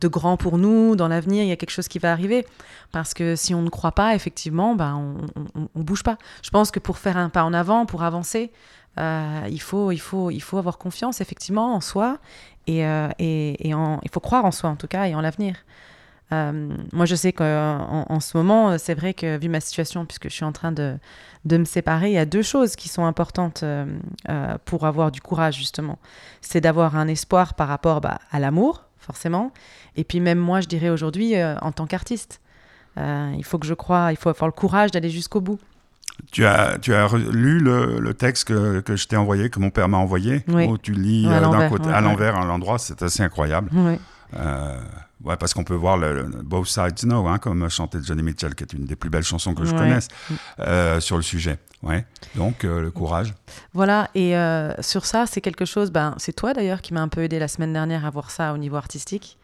de 0.00 0.08
grand 0.08 0.36
pour 0.36 0.58
nous 0.58 0.96
dans 0.96 1.08
l'avenir. 1.08 1.42
Il 1.44 1.48
y 1.48 1.52
a 1.52 1.56
quelque 1.56 1.70
chose 1.70 1.88
qui 1.88 1.98
va 1.98 2.12
arriver. 2.12 2.46
Parce 2.92 3.14
que 3.14 3.36
si 3.36 3.54
on 3.54 3.62
ne 3.62 3.70
croit 3.70 3.92
pas, 3.92 4.14
effectivement, 4.14 4.74
ben, 4.74 5.18
on, 5.54 5.68
on 5.74 5.80
bouge 5.80 6.02
pas. 6.02 6.16
Je 6.42 6.50
pense 6.50 6.70
que 6.70 6.80
pour 6.80 6.98
faire 6.98 7.16
un 7.16 7.28
pas 7.28 7.44
en 7.44 7.52
avant, 7.52 7.86
pour 7.86 8.02
avancer, 8.02 8.50
euh, 8.98 9.40
il 9.50 9.60
faut, 9.60 9.90
il 9.90 9.98
faut, 9.98 10.30
il 10.30 10.40
faut 10.40 10.58
avoir 10.58 10.78
confiance 10.78 11.20
effectivement 11.20 11.74
en 11.74 11.80
soi 11.80 12.18
et, 12.66 12.86
euh, 12.86 13.08
et, 13.18 13.68
et 13.68 13.74
en, 13.74 13.98
il 14.04 14.10
faut 14.10 14.20
croire 14.20 14.44
en 14.44 14.52
soi 14.52 14.70
en 14.70 14.76
tout 14.76 14.86
cas 14.86 15.06
et 15.06 15.14
en 15.14 15.20
l'avenir. 15.20 15.56
Euh, 16.34 16.68
moi, 16.92 17.06
je 17.06 17.14
sais 17.14 17.32
qu'en 17.32 18.06
en 18.08 18.20
ce 18.20 18.36
moment, 18.36 18.76
c'est 18.78 18.94
vrai 18.94 19.14
que 19.14 19.38
vu 19.38 19.48
ma 19.48 19.60
situation, 19.60 20.04
puisque 20.06 20.24
je 20.28 20.34
suis 20.34 20.44
en 20.44 20.52
train 20.52 20.72
de, 20.72 20.96
de 21.44 21.56
me 21.56 21.64
séparer, 21.64 22.08
il 22.08 22.14
y 22.14 22.18
a 22.18 22.26
deux 22.26 22.42
choses 22.42 22.76
qui 22.76 22.88
sont 22.88 23.04
importantes 23.04 23.62
euh, 23.62 23.86
euh, 24.28 24.56
pour 24.64 24.86
avoir 24.86 25.10
du 25.10 25.20
courage, 25.20 25.56
justement. 25.56 25.98
C'est 26.40 26.60
d'avoir 26.60 26.96
un 26.96 27.08
espoir 27.08 27.54
par 27.54 27.68
rapport 27.68 28.00
bah, 28.00 28.18
à 28.32 28.40
l'amour, 28.40 28.84
forcément. 28.98 29.52
Et 29.96 30.04
puis 30.04 30.20
même 30.20 30.38
moi, 30.38 30.60
je 30.60 30.66
dirais 30.68 30.88
aujourd'hui, 30.90 31.34
en 31.42 31.72
tant 31.72 31.86
qu'artiste, 31.86 32.40
il 32.96 33.42
faut 33.44 33.58
que 33.58 33.66
je 33.66 33.74
croie, 33.74 34.12
il 34.12 34.16
faut 34.16 34.28
avoir 34.30 34.48
le 34.48 34.52
courage 34.52 34.90
d'aller 34.90 35.10
jusqu'au 35.10 35.40
bout. 35.40 35.58
Tu 36.30 36.46
as, 36.46 36.78
tu 36.78 36.94
as 36.94 37.08
lu 37.32 37.58
le, 37.58 37.98
le 37.98 38.14
texte 38.14 38.44
que, 38.48 38.80
que 38.80 38.94
je 38.94 39.08
t'ai 39.08 39.16
envoyé, 39.16 39.50
que 39.50 39.58
mon 39.58 39.70
père 39.70 39.88
m'a 39.88 39.96
envoyé, 39.98 40.44
Oui. 40.48 40.66
où 40.66 40.78
tu 40.78 40.92
lis 40.92 41.26
Ouais, 41.26 41.34
à 41.34 41.40
ouais, 41.50 41.68
ouais. 41.68 42.00
l'envers, 42.00 42.36
à 42.36 42.44
l'endroit, 42.44 42.78
c'est 42.78 43.02
assez 43.02 43.22
incroyable. 43.22 43.70
Ouais, 45.22 45.36
parce 45.36 45.54
qu'on 45.54 45.64
peut 45.64 45.74
voir 45.74 45.96
le, 45.96 46.12
le 46.14 46.24
Both 46.42 46.66
Sides 46.66 46.98
Know, 47.04 47.26
hein, 47.28 47.38
comme 47.38 47.68
chantait 47.70 47.98
Johnny 48.02 48.22
Mitchell, 48.22 48.54
qui 48.54 48.64
est 48.64 48.72
une 48.72 48.84
des 48.84 48.96
plus 48.96 49.10
belles 49.10 49.22
chansons 49.22 49.54
que 49.54 49.64
je 49.64 49.72
Ouais. 49.72 49.78
connaisse 49.78 50.08
euh, 50.60 51.00
sur 51.00 51.16
le 51.16 51.22
sujet. 51.22 51.58
Ouais. 51.82 52.04
Donc, 52.34 52.64
euh, 52.64 52.80
le 52.80 52.90
courage. 52.90 53.32
Voilà, 53.72 54.10
et 54.14 54.36
euh, 54.36 54.72
sur 54.82 55.06
ça, 55.06 55.24
c'est 55.26 55.40
quelque 55.40 55.64
chose, 55.64 55.90
ben, 55.92 56.14
c'est 56.18 56.32
toi 56.34 56.52
d'ailleurs 56.52 56.80
qui 56.82 56.92
m'a 56.94 57.00
un 57.00 57.08
peu 57.08 57.22
aidé 57.22 57.38
la 57.38 57.48
semaine 57.48 57.72
dernière 57.72 58.04
à 58.04 58.10
voir 58.10 58.30
ça 58.30 58.52
au 58.52 58.58
niveau 58.58 58.76
artistique, 58.76 59.38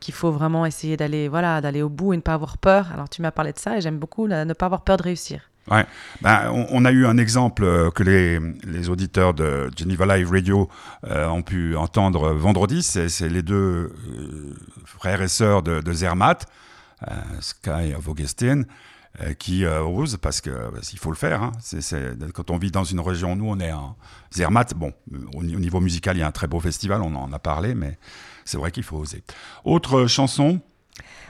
qu'il 0.00 0.12
faut 0.14 0.32
vraiment 0.32 0.66
essayer 0.66 0.96
d'aller 0.96 1.28
voilà, 1.28 1.60
d'aller 1.60 1.80
au 1.80 1.88
bout 1.88 2.12
et 2.12 2.16
ne 2.16 2.22
pas 2.22 2.34
avoir 2.34 2.58
peur. 2.58 2.88
Alors 2.92 3.08
tu 3.08 3.22
m'as 3.22 3.30
parlé 3.30 3.52
de 3.52 3.58
ça 3.58 3.76
et 3.78 3.80
j'aime 3.80 3.98
beaucoup 3.98 4.26
la- 4.26 4.44
ne 4.44 4.52
pas 4.52 4.66
avoir 4.66 4.82
peur 4.82 4.96
de 4.96 5.04
réussir. 5.04 5.42
Ben, 6.22 6.50
on, 6.50 6.66
on 6.70 6.84
a 6.84 6.90
eu 6.90 7.06
un 7.06 7.16
exemple 7.16 7.92
que 7.92 8.02
les, 8.02 8.40
les 8.64 8.88
auditeurs 8.88 9.32
de 9.34 9.70
Geneva 9.76 10.16
Live 10.16 10.28
Radio 10.32 10.68
euh, 11.06 11.28
ont 11.28 11.42
pu 11.42 11.76
entendre 11.76 12.30
vendredi. 12.32 12.82
C'est 12.82 13.28
les 13.28 13.42
deux 13.42 13.92
frères 15.00 15.22
et 15.22 15.28
sœurs 15.28 15.62
de, 15.62 15.92
Zermatt, 15.94 16.46
euh, 17.08 17.14
Sky 17.40 17.94
of 17.96 18.06
Augustine, 18.06 18.66
euh, 19.22 19.32
qui 19.32 19.64
euh, 19.64 19.82
osent, 19.82 20.18
parce 20.18 20.42
que 20.42 20.50
il 20.92 20.98
faut 20.98 21.08
le 21.08 21.16
faire. 21.16 21.42
hein. 21.42 21.52
Quand 22.34 22.50
on 22.50 22.58
vit 22.58 22.70
dans 22.70 22.84
une 22.84 23.00
région, 23.00 23.34
nous 23.34 23.48
on 23.48 23.58
est 23.60 23.72
en 23.72 23.96
Zermatt. 24.30 24.74
Bon, 24.74 24.92
au 25.34 25.42
niveau 25.42 25.80
musical, 25.80 26.18
il 26.18 26.20
y 26.20 26.22
a 26.22 26.26
un 26.26 26.32
très 26.32 26.48
beau 26.48 26.60
festival, 26.60 27.00
on 27.00 27.14
en 27.16 27.32
a 27.32 27.38
parlé, 27.38 27.74
mais 27.74 27.98
c'est 28.44 28.58
vrai 28.58 28.72
qu'il 28.72 28.82
faut 28.82 28.98
oser. 28.98 29.24
Autre 29.64 30.06
chanson, 30.06 30.60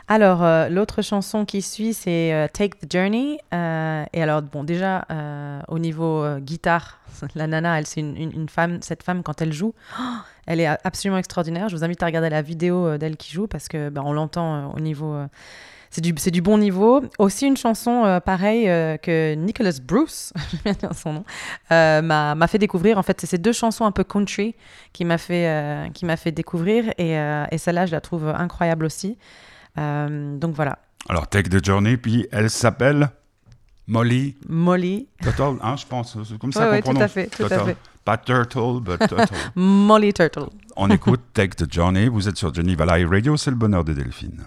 Alors, 0.09 0.43
euh, 0.43 0.69
l'autre 0.69 1.03
chanson 1.03 1.45
qui 1.45 1.63
suit, 1.63 1.95
c'est 1.95 2.33
euh, 2.33 2.49
Take 2.53 2.79
the 2.79 2.93
Journey. 2.93 3.39
Euh, 3.55 4.05
et 4.13 4.23
alors, 4.23 4.43
bon, 4.43 4.65
déjà, 4.65 5.07
au 5.69 5.79
niveau 5.79 6.25
guitare, 6.39 6.99
la 7.35 7.47
nana, 7.47 7.79
elle, 7.79 7.87
c'est 7.87 8.01
une, 8.01 8.49
femme. 8.49 8.79
Cette 8.83 9.03
femme, 9.03 9.23
quand 9.23 9.41
elle 9.43 9.53
joue, 9.53 9.75
elle 10.47 10.61
est 10.61 10.67
absolument 10.67 11.19
extraordinaire. 11.19 11.69
Je 11.69 11.77
vous 11.77 11.85
invite 11.85 12.03
à 12.03 12.07
regarder 12.07 12.31
la 12.31 12.43
vidéo 12.43 12.99
d'elle 12.99 13.17
qui 13.17 13.33
joue 13.33 13.47
parce 13.47 13.69
que 13.69 13.89
ben, 13.89 14.03
on 14.05 14.13
l'entend 14.13 14.73
au 14.75 14.81
niveau. 14.81 15.17
c'est 15.91 16.01
du, 16.01 16.13
du 16.13 16.43
bon 16.43 16.59
niveau. 16.59 17.03
Aussi 17.19 17.47
une 17.47 17.57
chanson 17.57 18.21
pareille 18.25 18.67
que 19.01 19.35
Nicholas 19.35 19.79
Bruce, 19.83 20.33
j'aime 20.51 20.61
bien 20.65 20.73
dire 20.73 20.95
son 20.95 21.13
nom, 21.13 21.25
m'a 21.71 22.47
fait 22.49 22.59
découvrir. 22.59 22.99
En 22.99 23.03
fait, 23.03 23.21
c'est 23.21 23.27
ces 23.27 23.39
deux 23.39 23.53
chansons 23.53 23.85
un 23.85 23.93
peu 23.93 24.05
country 24.05 24.55
qui 24.93 25.05
m'a 25.05 25.19
fait, 25.19 25.91
qui 25.95 26.05
m'a 26.05 26.17
fait 26.17 26.33
découvrir. 26.33 26.93
Et, 26.99 27.13
et 27.15 27.59
celle-là, 27.59 27.87
je 27.87 27.93
la 27.93 28.01
trouve 28.01 28.29
incroyable 28.29 28.85
aussi. 28.85 29.19
Euh, 29.79 30.37
donc 30.39 30.55
voilà, 30.55 30.79
Alors, 31.09 31.29
Take 31.29 31.49
the 31.51 31.65
Journey, 31.65 31.97
puis 31.97 32.27
elle 32.33 32.51
s'appelle 32.51 33.11
Molly 33.87 34.37
Molly. 34.49 35.09
Turtle, 35.23 35.59
hein, 35.63 35.77
je 35.77 35.87
pense. 35.87 36.17
C'est 36.25 36.39
comme 36.39 36.53
ça 36.53 36.71
Ouais, 36.71 36.83
qu'on 36.83 36.91
ouais, 36.93 36.97
tout 36.99 37.03
à 37.03 37.09
fait, 37.09 37.27
tout 37.27 37.43
à 37.45 37.65
fait. 37.65 37.77
Pas 38.05 38.17
Turtle, 38.19 38.81
but 38.81 38.99
Turtle. 39.09 39.35
Molly 39.55 40.13
Turtle. 40.13 40.47
On 40.77 40.89
écoute 40.91 41.21
Take 41.35 41.57
the 41.57 41.73
Journey. 41.73 42.09
Vous 42.09 42.29
êtes 42.29 42.37
sur 42.37 42.53
Geneva 42.55 42.97
Live 42.97 43.11
Radio, 43.11 43.37
c'est 43.37 43.51
le 43.51 43.57
bonheur 43.57 43.85
de 43.85 43.93
Delphine. 43.93 44.45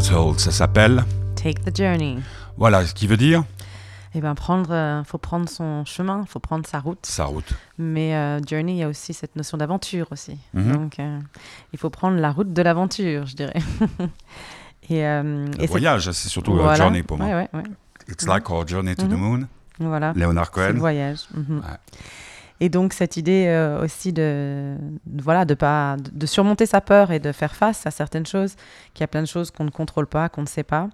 Ça 0.00 0.50
s'appelle. 0.50 1.04
Take 1.36 1.70
the 1.70 1.76
journey. 1.76 2.18
Voilà, 2.56 2.86
ce 2.86 2.94
qui 2.94 3.06
veut 3.06 3.18
dire 3.18 3.44
Eh 4.14 4.22
ben 4.22 4.34
prendre, 4.34 4.72
euh, 4.72 5.04
faut 5.04 5.18
prendre 5.18 5.46
son 5.50 5.84
chemin, 5.84 6.24
faut 6.26 6.38
prendre 6.38 6.66
sa 6.66 6.80
route. 6.80 7.04
sa 7.04 7.26
route. 7.26 7.52
Mais 7.76 8.14
euh, 8.14 8.40
journey, 8.48 8.72
il 8.72 8.78
y 8.78 8.82
a 8.84 8.88
aussi 8.88 9.12
cette 9.12 9.36
notion 9.36 9.58
d'aventure 9.58 10.06
aussi. 10.10 10.38
Mhm. 10.54 10.72
Donc, 10.72 10.98
euh, 10.98 11.18
il 11.74 11.78
faut 11.78 11.90
prendre 11.90 12.18
la 12.18 12.32
route 12.32 12.54
de 12.54 12.62
l'aventure, 12.62 13.26
je 13.26 13.36
dirais. 13.36 13.52
et, 14.88 15.02
Le 15.02 15.44
et 15.58 15.60
c'est- 15.60 15.66
voyage, 15.66 16.10
c'est 16.12 16.28
surtout 16.30 16.54
voilà. 16.54 16.74
journey 16.74 17.02
pour 17.02 17.18
moi. 17.18 17.26
Ouais, 17.26 17.34
ouais, 17.34 17.48
ouais. 17.52 17.62
It's 18.08 18.26
like 18.26 18.48
our 18.48 18.66
journey 18.66 18.94
to 18.96 19.02
the 19.06 19.10
Mhm. 19.10 19.18
moon. 19.18 19.40
Voilà. 19.78 20.14
Léonard 20.16 20.50
C'est 20.54 20.60
le 20.68 20.72
Cohen. 20.72 20.78
voyage. 20.78 21.18
Mhm. 21.34 21.58
Ouais. 21.58 21.64
Et 22.64 22.68
donc 22.68 22.92
cette 22.92 23.16
idée 23.16 23.46
euh, 23.48 23.82
aussi 23.84 24.12
de, 24.12 24.76
de- 25.06 25.22
voilà 25.22 25.44
de 25.44 25.54
pas 25.54 25.96
de, 26.12 26.26
surmonter 26.26 26.64
sa 26.64 26.80
peur 26.80 27.10
et 27.10 27.18
de 27.18 27.32
faire 27.32 27.56
face 27.56 27.86
à 27.88 27.90
certaines 27.90 28.24
choses, 28.26 28.54
qu'il 28.94 29.02
y 29.02 29.04
a 29.04 29.08
plein 29.08 29.22
de 29.22 29.26
choses 29.26 29.50
qu'on 29.50 29.64
ne 29.64 29.70
contrôle 29.70 30.06
pas, 30.06 30.28
qu'on 30.28 30.42
ne 30.42 30.46
sait 30.46 30.62
pas. 30.62 30.88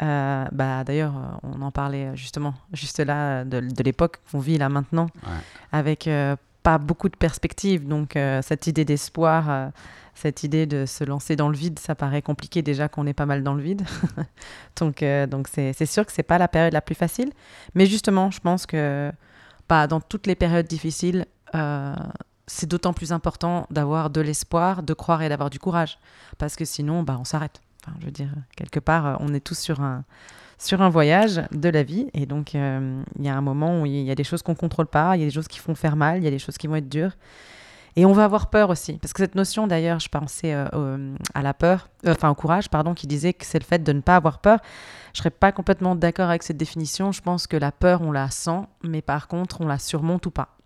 Euh, 0.00 0.44
bah 0.52 0.84
d'ailleurs 0.84 1.14
euh, 1.16 1.48
on 1.56 1.60
en 1.62 1.72
parlait 1.72 2.14
justement 2.14 2.54
juste 2.72 3.00
là 3.00 3.44
de, 3.44 3.58
de 3.58 3.82
l'époque 3.82 4.18
qu'on 4.30 4.38
vit 4.38 4.56
là 4.58 4.68
maintenant, 4.68 5.08
Ouais. 5.24 5.32
avec 5.72 6.06
euh, 6.06 6.36
pas 6.62 6.78
beaucoup 6.78 7.08
de 7.08 7.16
perspectives. 7.16 7.88
Donc 7.88 8.14
euh, 8.14 8.40
cette 8.42 8.68
idée 8.68 8.84
d'espoir, 8.84 9.70
cette 10.14 10.44
idée 10.44 10.66
de 10.66 10.86
se 10.86 11.02
lancer 11.02 11.34
dans 11.34 11.48
le 11.48 11.56
vide, 11.56 11.80
ça 11.80 11.96
paraît 11.96 12.22
compliqué 12.22 12.62
déjà 12.62 12.88
qu'on 12.88 13.08
est 13.08 13.12
pas 13.12 13.26
mal 13.26 13.42
dans 13.42 13.54
le 13.54 13.62
vide. 13.62 13.82
donc 14.80 15.04
donc 15.30 15.48
c'est 15.52 15.72
c'est 15.72 15.86
sûr 15.86 16.06
que 16.06 16.12
c'est 16.12 16.22
pas 16.22 16.38
la 16.38 16.46
période 16.46 16.72
la 16.72 16.80
plus 16.80 16.94
facile, 16.94 17.30
mais 17.74 17.86
justement 17.86 18.30
je 18.30 18.38
pense 18.38 18.66
que 18.66 19.10
bah, 19.68 19.86
dans 19.86 20.00
toutes 20.00 20.26
les 20.26 20.34
périodes 20.34 20.66
difficiles, 20.66 21.26
euh, 21.54 21.94
c'est 22.46 22.68
d'autant 22.68 22.92
plus 22.92 23.12
important 23.12 23.66
d'avoir 23.70 24.10
de 24.10 24.20
l'espoir, 24.20 24.82
de 24.82 24.94
croire 24.94 25.22
et 25.22 25.28
d'avoir 25.28 25.50
du 25.50 25.58
courage. 25.58 25.98
Parce 26.38 26.56
que 26.56 26.64
sinon, 26.64 27.02
bah, 27.02 27.16
on 27.20 27.24
s'arrête. 27.24 27.60
Enfin, 27.82 27.96
je 28.00 28.06
veux 28.06 28.12
dire, 28.12 28.30
quelque 28.56 28.80
part, 28.80 29.06
euh, 29.06 29.14
on 29.20 29.34
est 29.34 29.40
tous 29.40 29.58
sur 29.58 29.80
un, 29.80 30.04
sur 30.58 30.82
un 30.82 30.88
voyage 30.88 31.42
de 31.52 31.68
la 31.68 31.82
vie. 31.82 32.08
Et 32.14 32.26
donc, 32.26 32.54
euh, 32.54 33.02
il 33.18 33.24
y 33.24 33.28
a 33.28 33.36
un 33.36 33.40
moment 33.40 33.82
où 33.82 33.86
il 33.86 34.02
y 34.02 34.10
a 34.10 34.14
des 34.14 34.24
choses 34.24 34.42
qu'on 34.42 34.52
ne 34.52 34.56
contrôle 34.56 34.86
pas, 34.86 35.16
il 35.16 35.20
y 35.20 35.22
a 35.22 35.26
des 35.26 35.32
choses 35.32 35.48
qui 35.48 35.58
font 35.58 35.74
faire 35.74 35.96
mal, 35.96 36.18
il 36.18 36.24
y 36.24 36.28
a 36.28 36.30
des 36.30 36.38
choses 36.38 36.58
qui 36.58 36.66
vont 36.66 36.76
être 36.76 36.88
dures. 36.88 37.12
Et 37.96 38.06
on 38.06 38.12
va 38.12 38.24
avoir 38.24 38.50
peur 38.50 38.70
aussi. 38.70 38.94
Parce 38.94 39.12
que 39.12 39.22
cette 39.22 39.34
notion, 39.34 39.66
d'ailleurs, 39.66 40.00
je 40.00 40.08
pensais 40.08 40.52
euh, 40.54 41.14
à 41.34 41.42
la 41.42 41.54
peur, 41.54 41.88
euh, 42.06 42.12
enfin 42.12 42.30
au 42.30 42.34
courage, 42.34 42.68
pardon, 42.68 42.94
qui 42.94 43.06
disait 43.06 43.32
que 43.32 43.44
c'est 43.44 43.58
le 43.58 43.64
fait 43.64 43.82
de 43.82 43.92
ne 43.92 44.00
pas 44.00 44.16
avoir 44.16 44.38
peur. 44.38 44.58
Je 45.14 45.18
serais 45.18 45.30
pas 45.30 45.52
complètement 45.52 45.94
d'accord 45.94 46.28
avec 46.28 46.42
cette 46.42 46.56
définition. 46.56 47.12
Je 47.12 47.22
pense 47.22 47.46
que 47.46 47.56
la 47.56 47.72
peur, 47.72 48.02
on 48.02 48.12
la 48.12 48.30
sent, 48.30 48.60
mais 48.82 49.02
par 49.02 49.28
contre, 49.28 49.60
on 49.60 49.66
la 49.66 49.78
surmonte 49.78 50.26
ou 50.26 50.30
pas. 50.30 50.57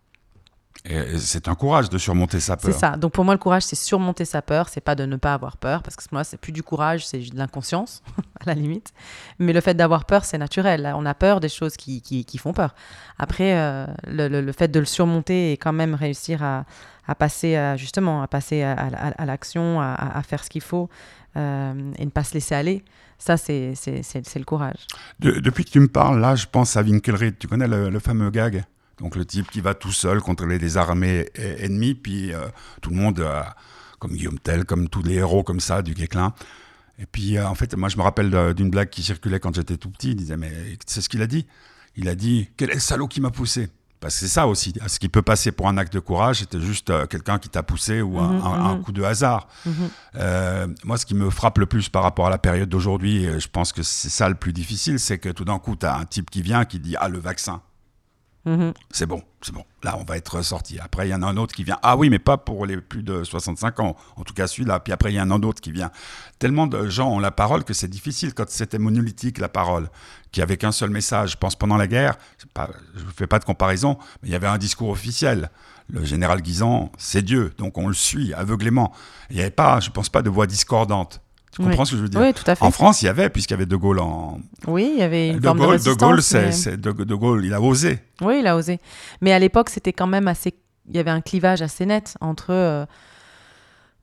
C'est 1.18 1.46
un 1.48 1.54
courage 1.54 1.88
de 1.90 1.96
surmonter 1.98 2.40
sa 2.40 2.56
C'est 2.58 2.70
peur. 2.70 2.78
ça. 2.80 2.90
Donc 2.96 3.12
pour 3.12 3.24
moi, 3.24 3.34
le 3.34 3.38
courage, 3.38 3.62
c'est 3.62 3.76
surmonter 3.76 4.24
sa 4.24 4.42
peur. 4.42 4.68
C'est 4.68 4.80
pas 4.80 4.94
de 4.96 5.04
ne 5.06 5.16
pas 5.16 5.32
avoir 5.34 5.56
peur, 5.56 5.82
parce 5.82 5.94
que 5.96 6.02
moi, 6.10 6.24
c'est 6.24 6.36
plus 6.38 6.50
du 6.52 6.62
courage, 6.62 7.06
c'est 7.06 7.18
de 7.18 7.36
l'inconscience. 7.36 8.02
à 8.40 8.44
la 8.46 8.54
limite. 8.54 8.92
Mais 9.38 9.52
le 9.52 9.60
fait 9.60 9.74
d'avoir 9.74 10.04
peur, 10.04 10.24
c'est 10.24 10.38
naturel. 10.38 10.92
On 10.96 11.06
a 11.06 11.14
peur 11.14 11.38
des 11.38 11.48
choses 11.48 11.76
qui, 11.76 12.02
qui, 12.02 12.24
qui 12.24 12.38
font 12.38 12.52
peur. 12.52 12.74
Après, 13.18 13.56
euh, 13.56 13.86
le, 14.08 14.26
le- 14.28 14.40
le 14.40 14.52
fait 14.52 14.68
de 14.68 14.80
le 14.80 14.84
surmonter 14.86 15.52
et 15.52 15.56
quand 15.56 15.72
même 15.72 15.94
réussir 15.94 16.42
à, 16.42 16.64
à 17.06 17.14
passer, 17.14 17.54
à- 17.54 17.76
justement, 17.76 18.20
à 18.22 18.26
passer 18.26 18.62
à, 18.64 18.72
à- 18.72 19.24
l'action, 19.26 19.80
à, 19.80 20.20
faire 20.26 20.42
ce 20.42 20.50
qu'il 20.50 20.62
faut 20.62 20.88
euh, 21.36 21.92
et 21.98 22.04
ne 22.04 22.10
pas 22.10 22.24
se 22.24 22.34
laisser 22.34 22.54
aller, 22.56 22.84
ça, 23.18 23.36
c'est 23.36 23.74
c'est- 23.76 24.02
c'est- 24.02 24.26
c'est 24.26 24.38
le 24.40 24.44
courage. 24.44 24.86
De- 25.20 25.38
depuis 25.38 25.64
que 25.64 25.70
tu 25.70 25.78
me 25.80 25.86
parles, 25.88 26.20
là, 26.20 26.34
je 26.34 26.46
pense 26.50 26.76
à 26.76 26.82
Winkelried. 26.82 27.38
Tu 27.38 27.46
connais 27.46 27.68
le, 27.68 27.88
le 27.88 27.98
fameux 28.00 28.30
gag? 28.30 28.64
Donc, 28.98 29.16
le 29.16 29.24
type 29.24 29.50
qui 29.50 29.60
va 29.60 29.74
tout 29.74 29.90
seul 29.92 30.20
contrôler 30.20 30.58
des 30.58 30.76
armées 30.76 31.28
ennemies, 31.34 31.94
puis 31.94 32.32
euh, 32.32 32.46
tout 32.80 32.90
le 32.90 32.96
monde, 32.96 33.20
euh, 33.20 33.42
comme 33.98 34.12
Guillaume 34.12 34.38
Tell, 34.38 34.64
comme 34.64 34.88
tous 34.88 35.02
les 35.02 35.14
héros 35.14 35.42
comme 35.42 35.60
ça, 35.60 35.82
du 35.82 35.94
Guéclin. 35.94 36.34
Et 36.98 37.06
puis, 37.06 37.36
euh, 37.36 37.46
en 37.48 37.54
fait, 37.54 37.74
moi, 37.74 37.88
je 37.88 37.96
me 37.96 38.02
rappelle 38.02 38.54
d'une 38.54 38.70
blague 38.70 38.90
qui 38.90 39.02
circulait 39.02 39.40
quand 39.40 39.54
j'étais 39.54 39.76
tout 39.76 39.90
petit. 39.90 40.10
Il 40.10 40.16
disait, 40.16 40.36
mais 40.36 40.52
c'est 40.86 41.00
ce 41.00 41.08
qu'il 41.08 41.22
a 41.22 41.26
dit. 41.26 41.46
Il 41.96 42.08
a 42.08 42.14
dit, 42.14 42.48
quel 42.56 42.70
est 42.70 42.74
le 42.74 42.80
salaud 42.80 43.08
qui 43.08 43.20
m'a 43.20 43.30
poussé? 43.30 43.68
Parce 43.98 44.14
que 44.14 44.20
c'est 44.20 44.28
ça 44.32 44.48
aussi. 44.48 44.74
Ce 44.88 44.98
qui 44.98 45.08
peut 45.08 45.22
passer 45.22 45.52
pour 45.52 45.68
un 45.68 45.76
acte 45.78 45.92
de 45.92 46.00
courage, 46.00 46.40
c'était 46.40 46.60
juste 46.60 46.92
quelqu'un 47.08 47.38
qui 47.38 47.48
t'a 47.48 47.62
poussé 47.62 48.02
ou 48.02 48.18
un, 48.18 48.30
un- 48.40 48.64
un 48.70 48.76
mhm. 48.76 48.82
coup 48.82 48.90
de 48.92 49.02
hasard. 49.04 49.46
Euh, 50.16 50.66
moi, 50.84 50.96
ce 50.98 51.06
qui 51.06 51.14
me 51.14 51.30
frappe 51.30 51.58
le 51.58 51.66
plus 51.66 51.88
par 51.88 52.02
rapport 52.02 52.26
à 52.26 52.30
la 52.30 52.38
période 52.38 52.68
d'aujourd'hui, 52.68 53.28
je 53.38 53.46
pense 53.46 53.72
que 53.72 53.82
c'est 53.84 54.08
ça 54.08 54.28
le 54.28 54.34
plus 54.34 54.52
difficile, 54.52 54.98
c'est 54.98 55.18
que 55.18 55.28
tout 55.28 55.44
d'un 55.44 55.58
coup, 55.60 55.76
tu 55.76 55.86
as 55.86 55.96
un 55.96 56.04
type 56.04 56.30
qui 56.30 56.42
vient 56.42 56.64
qui 56.64 56.80
dit 56.80 56.96
Ah, 56.98 57.08
le 57.08 57.18
vaccin, 57.20 57.62
Mhm. 58.44 58.72
c'est 58.90 59.06
bon, 59.06 59.22
c'est 59.40 59.52
bon, 59.52 59.64
là, 59.84 59.96
on 60.00 60.04
va 60.04 60.16
être 60.16 60.42
sorti. 60.42 60.78
Après, 60.80 61.06
il 61.06 61.10
y 61.10 61.14
en 61.14 61.22
a 61.22 61.26
un 61.26 61.36
autre 61.36 61.54
qui 61.54 61.62
vient 61.62 61.78
Ah 61.82 61.96
oui, 61.96 62.10
mais 62.10 62.18
pas 62.18 62.38
pour 62.38 62.66
les 62.66 62.76
plus 62.80 63.04
de 63.04 63.22
65 63.22 63.78
ans, 63.80 63.96
en 64.16 64.24
tout 64.24 64.34
cas 64.34 64.48
celui-là. 64.48 64.80
Puis 64.80 64.92
après, 64.92 65.12
il 65.12 65.16
y 65.16 65.20
en 65.20 65.30
a 65.30 65.34
un 65.34 65.42
autre 65.42 65.60
qui 65.60 65.70
vient. 65.70 65.90
Tellement 66.40 66.66
de 66.66 66.88
gens 66.88 67.10
ont 67.10 67.20
la 67.20 67.30
parole 67.30 67.62
que 67.62 67.72
c'est 67.72 67.88
difficile 67.88 68.34
quand 68.34 68.48
c'était 68.48 68.78
monolithique, 68.78 69.38
la 69.38 69.48
parole, 69.48 69.88
qui 70.32 70.42
avait 70.42 70.56
qu'un 70.56 70.72
seul 70.72 70.90
message. 70.90 71.32
Je 71.32 71.36
pense 71.36 71.54
pendant 71.54 71.76
la 71.76 71.86
guerre, 71.86 72.16
je 72.40 73.04
ne 73.04 73.10
fais 73.16 73.28
pas 73.28 73.38
de 73.38 73.44
comparaison, 73.44 73.96
mais 74.22 74.30
il 74.30 74.32
y 74.32 74.36
avait 74.36 74.48
un 74.48 74.58
discours 74.58 74.88
officiel. 74.88 75.50
Le 75.88 76.04
général 76.04 76.40
Guisan, 76.42 76.90
c'est 76.98 77.22
Dieu, 77.22 77.52
donc 77.58 77.78
on 77.78 77.86
le 77.86 77.94
suit 77.94 78.34
aveuglément. 78.34 78.92
Il 79.30 79.36
n'y 79.36 79.42
avait 79.42 79.50
pas, 79.50 79.78
je 79.78 79.90
pense 79.90 80.08
pas, 80.08 80.22
de 80.22 80.30
voix 80.30 80.46
discordante. 80.46 81.20
Tu 81.54 81.60
Oui. 81.60 81.68
comprends 81.68 81.84
ce 81.84 81.90
que 81.92 81.96
je 81.98 82.02
veux 82.02 82.08
dire? 82.08 82.20
Oui, 82.20 82.32
tout 82.32 82.44
à 82.50 82.54
fait. 82.54 82.64
En 82.64 82.70
France, 82.70 83.02
il 83.02 83.06
y 83.06 83.08
avait, 83.08 83.28
puisqu'il 83.28 83.52
y 83.52 83.54
avait 83.54 83.66
De 83.66 83.76
Gaulle 83.76 83.98
en. 84.00 84.40
Oui, 84.66 84.90
il 84.94 84.98
y 85.00 85.02
avait 85.02 85.28
une 85.28 85.38
De 85.38 85.44
forme 85.46 85.58
Gaulle, 85.58 85.78
de. 85.82 85.92
Gaulle, 85.94 86.22
c'est, 86.22 86.46
mais- 86.46 86.52
c'est- 86.52 86.76
de, 86.78 86.92
de 86.92 87.14
Gaulle, 87.14 87.44
il 87.44 87.52
a 87.52 87.60
osé. 87.60 87.98
Oui, 88.22 88.38
il 88.40 88.46
a 88.46 88.56
osé. 88.56 88.80
Mais 89.20 89.32
à 89.32 89.38
l'époque, 89.38 89.68
c'était 89.68 89.92
quand 89.92 90.06
même 90.06 90.28
assez. 90.28 90.54
Il 90.88 90.96
y 90.96 90.98
avait 90.98 91.10
un 91.10 91.20
clivage 91.20 91.60
assez 91.62 91.84
net 91.86 92.16
entre. 92.20 92.46
euh, 92.50 92.86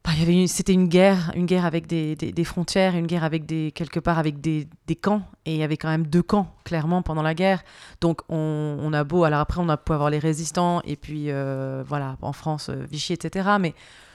bah, 0.05 0.11
il 0.13 0.19
y 0.19 0.23
avait 0.23 0.33
une- 0.33 0.47
C'était 0.47 0.73
une 0.73 0.87
guerre, 0.87 1.31
une 1.35 1.45
guerre 1.45 1.65
avec 1.65 1.87
des, 1.87 2.15
des- 2.15 2.31
des 2.31 2.43
frontières, 2.43 2.95
une 2.95 3.05
guerre 3.07 3.23
avec 3.23 3.45
des 3.45 3.71
quelque 3.73 3.99
part 3.99 4.17
avec 4.19 4.39
des, 4.39 4.67
des 4.87 4.95
camps. 4.95 5.23
Et 5.45 5.55
il 5.55 5.57
y 5.59 5.63
avait 5.63 5.75
quand 5.77 5.89
même 5.89 6.05
deux 6.07 6.21
camps 6.23 6.53
clairement 6.63 7.01
pendant 7.01 7.23
la 7.23 7.33
guerre. 7.33 7.63
Donc 7.99 8.21
on, 8.29 8.77
on 8.79 8.93
a 8.93 9.03
beau. 9.03 9.23
Alors 9.23 9.39
après, 9.39 9.59
on 9.59 9.69
a 9.69 9.75
pu 9.77 9.91
avoir 9.91 10.09
les 10.11 10.19
résistants 10.19 10.81
et 10.85 10.95
puis 10.95 11.31
euh, 11.31 11.83
voilà 11.85 12.15
en 12.21 12.31
France 12.31 12.69
euh, 12.69 12.85
Vichy, 12.89 13.11
etc. 13.13 13.49
Mais 13.59 13.73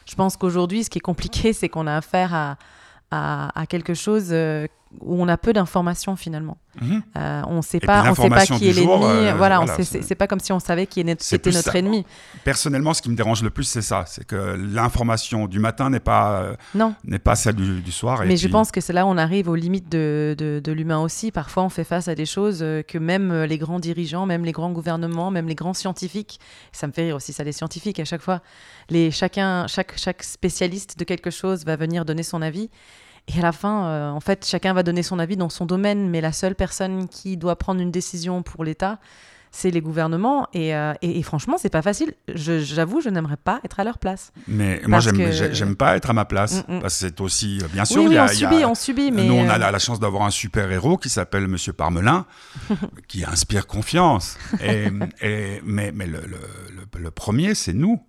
je 0.09 0.15
pense 0.15 0.37
qu'aujourd'hui, 0.37 0.85
ce 0.85 0.91
qui 0.91 0.99
est 0.99 1.03
compliqué, 1.03 1.53
c'est 1.53 1.69
qu'on 1.69 1.87
a 1.89 1.97
affaire 1.97 2.33
à, 2.33 2.57
à, 3.15 3.67
quelque 3.69 3.95
chose 3.95 4.29
euh, 4.33 4.67
où 5.01 5.23
on 5.23 5.29
a 5.29 5.37
peu 5.37 5.53
d'informations 5.53 6.17
finalement. 6.17 6.59
Mhm. 6.81 7.03
Euh, 7.17 7.43
on 7.47 7.63
sait 7.63 7.79
puis 7.79 7.87
pas, 7.87 8.11
on 8.11 8.15
sait 8.17 8.29
pas 8.29 8.47
qui 8.47 8.69
est 8.69 8.73
l'ennemi. 8.73 9.05
euh, 9.05 9.35
voilà, 9.37 9.65
sait- 9.77 10.03
c'est- 10.03 10.15
pas 10.17 10.27
comme 10.27 10.41
si 10.41 10.53
on 10.53 10.59
savait 10.59 10.87
qui 10.87 11.01
était 11.01 11.13
notre 11.53 11.71
ça. 11.71 11.79
ennemi. 11.79 12.05
Personnellement, 12.43 12.95
ce 12.95 13.01
qui 13.03 13.11
me 13.11 13.15
dérange 13.17 13.43
le 13.45 13.51
plus, 13.51 13.63
c'est 13.65 13.81
ça. 13.83 14.05
C'est 14.09 14.27
que 14.27 14.35
l'information 14.59 15.47
du 15.47 15.61
matin 15.61 15.89
n'est 15.91 16.01
pas, 16.01 16.41
euh, 16.43 16.57
Non, 16.75 16.95
n'est 17.05 17.21
pas 17.21 17.37
celle 17.37 17.55
du, 17.55 17.81
du 17.81 17.93
soir. 17.93 18.23
et 18.23 18.27
mais 18.27 18.37
je 18.37 18.47
puis- 18.47 18.53
pense 18.53 18.73
que 18.73 18.81
c'est 18.81 18.93
là 18.93 19.07
où 19.07 19.09
on 19.09 19.17
arrive 19.19 19.49
aux 19.49 19.55
limites 19.55 19.89
de, 19.89 20.35
de, 20.37 20.61
de 20.63 20.73
l'humain 20.73 20.99
aussi. 20.99 21.31
Parfois, 21.31 21.63
on 21.63 21.69
fait 21.69 21.85
face 21.85 22.09
à 22.09 22.15
des 22.17 22.27
choses 22.27 22.59
euh, 22.63 22.83
que 22.83 22.99
même 22.99 23.33
les 23.45 23.59
grands 23.59 23.79
dirigeants, 23.79 24.27
même 24.27 24.45
les 24.45 24.53
grands 24.53 24.73
gouvernements, 24.73 25.31
même 25.31 25.47
les 25.47 25.55
grands 25.55 25.75
scientifiques, 25.75 26.41
ça 26.73 26.87
me 26.89 26.93
fait 26.93 27.05
rire 27.05 27.17
aussi 27.17 27.33
ça 27.33 27.45
les 27.45 27.53
scientifiques 27.53 28.01
à 28.01 28.05
chaque 28.05 28.23
fois, 28.23 28.41
les, 28.91 29.11
chacun, 29.13 29.67
chaque, 29.69 29.97
chaque 29.97 30.23
spécialiste 30.25 30.99
de 30.99 31.05
quelque 31.05 31.31
chose 31.31 31.65
va 31.65 31.77
venir 31.77 32.05
donner 32.05 32.23
son 32.25 32.43
avis. 32.43 32.69
Et 33.29 33.39
à 33.39 33.43
la 33.43 33.53
fin, 33.53 33.87
euh, 33.87 34.11
en 34.11 34.21
fait, 34.21 34.45
chacun 34.47 34.75
va 34.75 34.83
donner 34.83 35.03
son 35.03 35.19
avis 35.19 35.37
dans 35.37 35.49
son 35.49 35.65
domaine, 35.67 36.11
mais 36.11 36.21
la 36.21 36.33
seule 36.33 36.55
personne 36.55 37.09
qui 37.09 37.37
doit 37.37 37.57
prendre 37.57 37.81
une 37.81 37.91
décision 37.91 38.43
pour 38.43 38.65
l'État, 38.65 38.99
c'est 39.51 39.71
les 39.71 39.81
gouvernements. 39.81 40.47
Et, 40.53 40.75
euh, 40.75 40.93
et, 41.01 41.19
et 41.19 41.23
franchement, 41.23 41.57
c'est 41.59 41.71
pas 41.71 41.81
facile. 41.81 42.13
J'avoue, 42.35 43.01
je 43.01 43.09
n'aimerais 43.09 43.37
pas 43.39 43.61
être 43.65 43.81
à 43.81 43.85
leur 43.85 43.99
place. 43.99 44.33
Mais 44.47 44.83
moi, 44.87 45.01
j'aime, 45.01 45.17
que- 45.17 45.73
pas 45.75 45.97
être 45.97 46.11
à 46.11 46.13
ma 46.13 46.25
place. 46.27 46.65
Mm, 46.69 46.75
mm. 46.77 46.81
Parce 46.83 46.95
que 47.01 47.07
c'est 47.07 47.21
aussi, 47.23 47.61
euh, 47.63 47.69
bien 47.73 47.85
sûr, 47.87 48.03
oui, 48.03 48.09
oui, 48.09 48.15
y 48.15 48.19
a, 48.19 48.25
on 48.25 48.27
il 48.27 48.41
y 48.41 48.45
a- 48.45 48.51
subit, 48.51 48.65
on 48.67 48.75
subit, 48.75 49.11
mais 49.11 49.25
Nous, 49.25 49.35
on 49.35 49.49
a 49.49 49.55
euh, 49.55 49.59
la, 49.59 49.71
la 49.71 49.79
chance 49.79 50.01
d'avoir 50.01 50.25
un 50.25 50.31
super 50.31 50.71
héros 50.71 50.99
qui 50.99 51.09
s'appelle 51.09 51.47
Monsieur 51.49 51.73
Parmelin, 51.73 52.27
qui 53.09 53.25
inspire 53.25 53.67
confiance. 53.67 54.37
Et, 54.63 54.89
et- 55.23 55.63
mais 55.65 55.93
mais 55.93 56.07
le, 56.07 56.21
le- 56.27 56.41
le- 56.93 57.01
le 57.01 57.11
premier, 57.11 57.55
c'est 57.55 57.73
nous. 57.73 58.03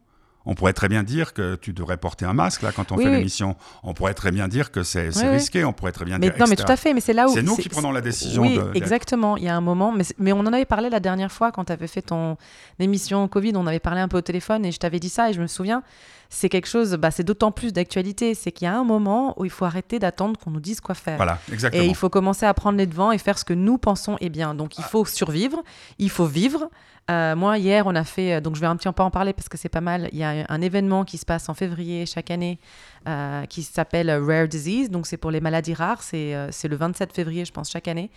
On 0.46 0.54
pourrait 0.56 0.74
très 0.74 0.88
bien 0.88 1.04
dire 1.04 1.34
que 1.34 1.56
tu 1.56 1.74
devrais 1.74 1.98
porter 1.98 2.26
un 2.26 2.34
masque 2.34 2.62
là 2.62 2.72
quand 2.72 2.92
on 2.92 2.98
Oui, 2.98 3.04
fait 3.04 3.10
oui. 3.10 3.16
l'émission. 3.18 3.56
On 3.84 3.94
pourrait 3.94 4.14
très 4.14 4.32
bien 4.32 4.48
dire 4.48 4.72
que 4.72 4.84
c'est 4.84 5.10
Oui, 5.18 5.28
risqué. 5.30 5.64
On 5.66 5.74
pourrait 5.74 5.92
très 5.92 6.06
bien 6.06 6.18
mais, 6.20 6.30
dire. 6.30 6.40
non, 6.40 6.46
mais 6.48 6.56
tout 6.56 6.72
à 6.72 6.76
fait. 6.76 6.94
Mais 6.94 7.02
c'est 7.02 7.14
là 7.14 7.28
où 7.28 7.34
C'est 7.34 7.42
nous 7.42 7.56
qui 7.56 7.70
prenons 7.70 7.92
la 7.92 8.02
décision. 8.02 8.44
Oui, 8.44 8.58
de- 8.58 8.72
exactement. 8.76 9.38
Il 9.38 9.44
y 9.44 9.50
a 9.50 9.56
un 9.56 9.62
moment, 9.62 9.92
mais, 9.92 10.04
mais 10.20 10.34
on 10.34 10.40
en 10.40 10.54
avait 10.54 10.66
parlé 10.66 10.90
la 10.90 11.00
dernière 11.00 11.32
fois 11.32 11.52
quand 11.52 11.66
tu 11.66 11.72
avais 11.74 11.88
fait 11.88 12.02
ton 12.04 12.38
émission 12.80 13.28
Covid. 13.28 13.54
On 13.56 13.66
avait 13.68 13.80
parlé 13.80 14.02
un 14.02 14.08
peu 14.08 14.18
au 14.18 14.22
téléphone 14.22 14.66
et 14.66 14.72
je 14.72 14.78
t'avais 14.80 15.00
dit 15.00 15.10
ça 15.10 15.30
et 15.30 15.34
je 15.34 15.42
me 15.42 15.48
souviens. 15.48 15.82
C'est 16.30 16.50
quelque 16.50 16.68
chose, 16.68 16.94
bah, 16.96 17.12
c'est 17.12 17.24
d'autant 17.24 17.52
plus 17.52 17.72
d'actualité. 17.74 18.34
C'est 18.36 18.52
qu'il 18.52 18.66
y 18.66 18.68
a 18.68 18.78
un 18.78 18.84
moment 18.84 19.34
où 19.40 19.46
il 19.46 19.52
faut 19.52 19.66
arrêter 19.66 20.00
d'attendre 20.00 20.40
qu'on 20.40 20.52
nous 20.52 20.60
dise 20.60 20.82
quoi 20.82 20.96
faire. 20.96 21.18
Voilà, 21.18 21.40
exactement. 21.52 21.84
Et 21.84 21.88
il 21.88 21.96
faut 21.96 22.10
commencer 22.10 22.46
à 22.46 22.54
prendre 22.54 22.78
les 22.78 22.88
devants 22.88 23.12
et 23.12 23.18
faire 23.18 23.38
ce 23.38 23.46
que 23.46 23.54
nous 23.54 23.78
pensons 23.78 24.18
est 24.22 24.30
bien. 24.30 24.56
Donc 24.56 24.78
il 24.78 24.84
Ah. 24.84 24.90
faut 24.90 25.06
survivre, 25.06 25.62
il 26.00 26.10
faut 26.10 26.26
vivre. 26.26 26.70
Euh, 27.12 27.36
moi, 27.36 27.60
hier, 27.60 27.86
on 27.86 27.94
a 27.94 28.04
fait, 28.04 28.34
euh, 28.34 28.42
donc 28.42 28.56
je 28.56 28.62
vais 28.62 28.66
un 28.66 28.76
petit 28.76 28.92
peu 28.92 29.04
en 29.04 29.12
parler 29.12 29.32
parce 29.34 29.48
que 29.48 29.58
c'est 29.60 29.70
pas 29.70 29.82
mal. 29.82 30.10
Il 30.12 30.18
y 30.18 30.24
a 30.24 30.44
un 30.50 30.62
événement 30.62 31.06
qui 31.06 31.20
se 31.20 31.26
passe 31.26 31.48
en 31.50 31.54
février 31.54 32.08
chaque 32.08 32.32
année 32.32 32.60
euh, 33.08 33.46
qui 33.46 33.62
s'appelle 33.62 34.10
Rare 34.10 34.48
Disease. 34.48 34.90
Donc 34.90 35.06
c'est 35.06 35.18
pour 35.18 35.30
les 35.30 35.40
maladies 35.40 35.76
rares. 35.76 36.02
C'est 36.02 36.34
euh, 36.34 36.50
le 36.68 36.76
27 36.76 37.14
février, 37.14 37.46
je 37.46 37.52
pense, 37.52 37.70
chaque 37.70 37.88
année. 37.88 38.10